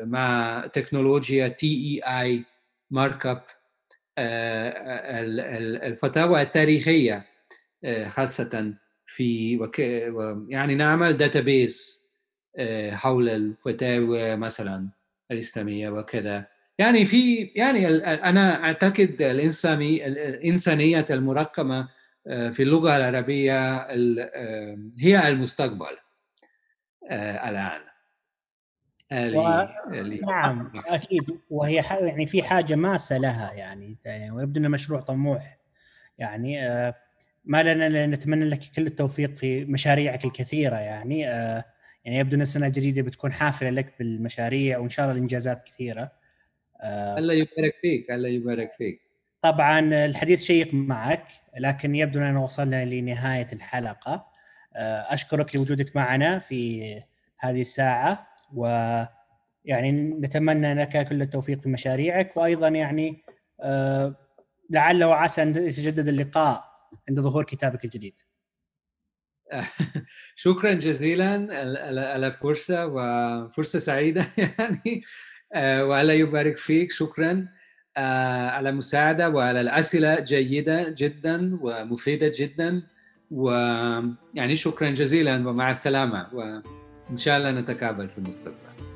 مع 0.05 0.65
تكنولوجيا 0.73 1.49
TEI 1.49 2.01
markup 2.07 3.43
الفتاوى 5.87 6.43
التاريخية 6.43 7.27
آه، 7.85 8.05
خاصة 8.05 8.75
في. 9.07 9.59
يعني 10.49 10.75
نعمل 10.75 11.17
database 11.17 12.09
آه، 12.57 12.91
حول 12.91 13.29
الفتاوى 13.29 14.37
مثلا 14.37 14.89
الإسلامية 15.31 15.91
وكذا 15.91 16.47
يعني 16.79 17.05
في 17.05 17.43
يعني 17.57 17.87
أنا 18.07 18.65
أعتقد 18.65 19.23
الانساني 19.23 20.07
الإنسانية 20.07 21.07
المرقمة 21.11 21.89
في 22.27 22.63
اللغة 22.63 22.97
العربية 22.97 23.77
هي 24.99 25.29
المستقبل 25.29 25.97
و... 29.13 29.67
نعم 30.27 30.73
أكيد. 30.87 31.25
وهي 31.51 31.83
ح... 31.83 31.93
يعني 31.93 32.27
في 32.27 32.43
حاجة 32.43 32.75
ماسة 32.75 33.19
لها 33.19 33.53
يعني 33.53 33.97
يعني 34.05 34.31
ويبدو 34.31 34.61
إنه 34.61 34.69
مشروع 34.69 35.01
طموح. 35.01 35.59
يعني 36.19 36.69
آه 36.69 36.95
ما 37.45 37.63
لنا 37.63 38.07
نتمنى 38.07 38.45
لك 38.45 38.61
كل 38.77 38.87
التوفيق 38.87 39.37
في 39.37 39.65
مشاريعك 39.65 40.25
الكثيرة 40.25 40.77
يعني 40.77 41.29
آه 41.29 41.65
يعني 42.05 42.19
يبدو 42.19 42.37
إن 42.37 42.41
السنة 42.41 42.67
الجديدة 42.67 43.03
بتكون 43.03 43.33
حافلة 43.33 43.71
لك 43.71 43.95
بالمشاريع 43.99 44.79
وإن 44.79 44.89
شاء 44.89 45.05
الله 45.05 45.17
الانجازات 45.17 45.63
كثيرة. 45.63 46.13
آه 46.81 47.19
الله 47.19 47.35
يبارك 47.35 47.75
فيك 47.83 48.11
الله 48.11 48.29
يبارك 48.29 48.73
فيك. 48.79 49.01
طبعا 49.43 49.81
الحديث 50.05 50.43
شيق 50.43 50.75
معك 50.75 51.27
لكن 51.59 51.95
يبدو 51.95 52.19
اننا 52.19 52.41
وصلنا 52.41 52.85
لنهاية 52.85 53.47
الحلقة. 53.53 54.29
أشكرك 55.11 55.57
لوجودك 55.57 55.97
معنا 55.97 56.39
في 56.39 56.83
هذه 57.39 57.61
الساعة. 57.61 58.28
و 58.55 58.67
يعني 59.65 59.93
نتمنى 59.93 60.75
لك 60.75 61.09
كل 61.09 61.23
التوفيق 61.23 61.61
في 61.61 61.69
مشاريعك. 61.69 62.37
وأيضا 62.37 62.69
يعني 62.69 63.23
آه 63.61 64.15
لعل 64.71 65.05
وعسى 65.05 65.43
أن 65.43 65.49
يتجدد 65.49 66.09
اللقاء 66.09 66.65
عند 67.09 67.21
ظهور 67.21 67.45
كتابك 67.45 67.85
الجديد. 67.85 68.21
شكرا 70.37 70.73
جزيلا. 70.73 71.33
على 72.15 72.27
الفرصه 72.27 72.87
وفرصة 72.87 73.79
سعيدة 73.79 74.27
يعني 74.39 75.03
آه، 75.55 75.85
والله 75.85 76.13
يبارك 76.13 76.57
فيك. 76.57 76.93
شكرا. 76.93 77.49
آه، 77.97 78.51
على 78.51 78.69
المساعده 78.69 79.31
وعلى 79.31 79.61
الأسئلة 79.61 80.21
جيدة 80.21 80.95
جدا 80.99 81.59
ومفيدة 81.63 82.33
جدا. 82.39 82.83
ويعني 83.31 84.57
شكرا 84.57 84.91
جزيلا 84.91 85.49
ومع 85.49 85.71
السلامة. 85.71 86.27
وان 87.09 87.17
شاء 87.17 87.39
الله 87.39 87.51
نتقابل 87.51 88.09
في 88.09 88.19
المستقبل. 88.19 88.88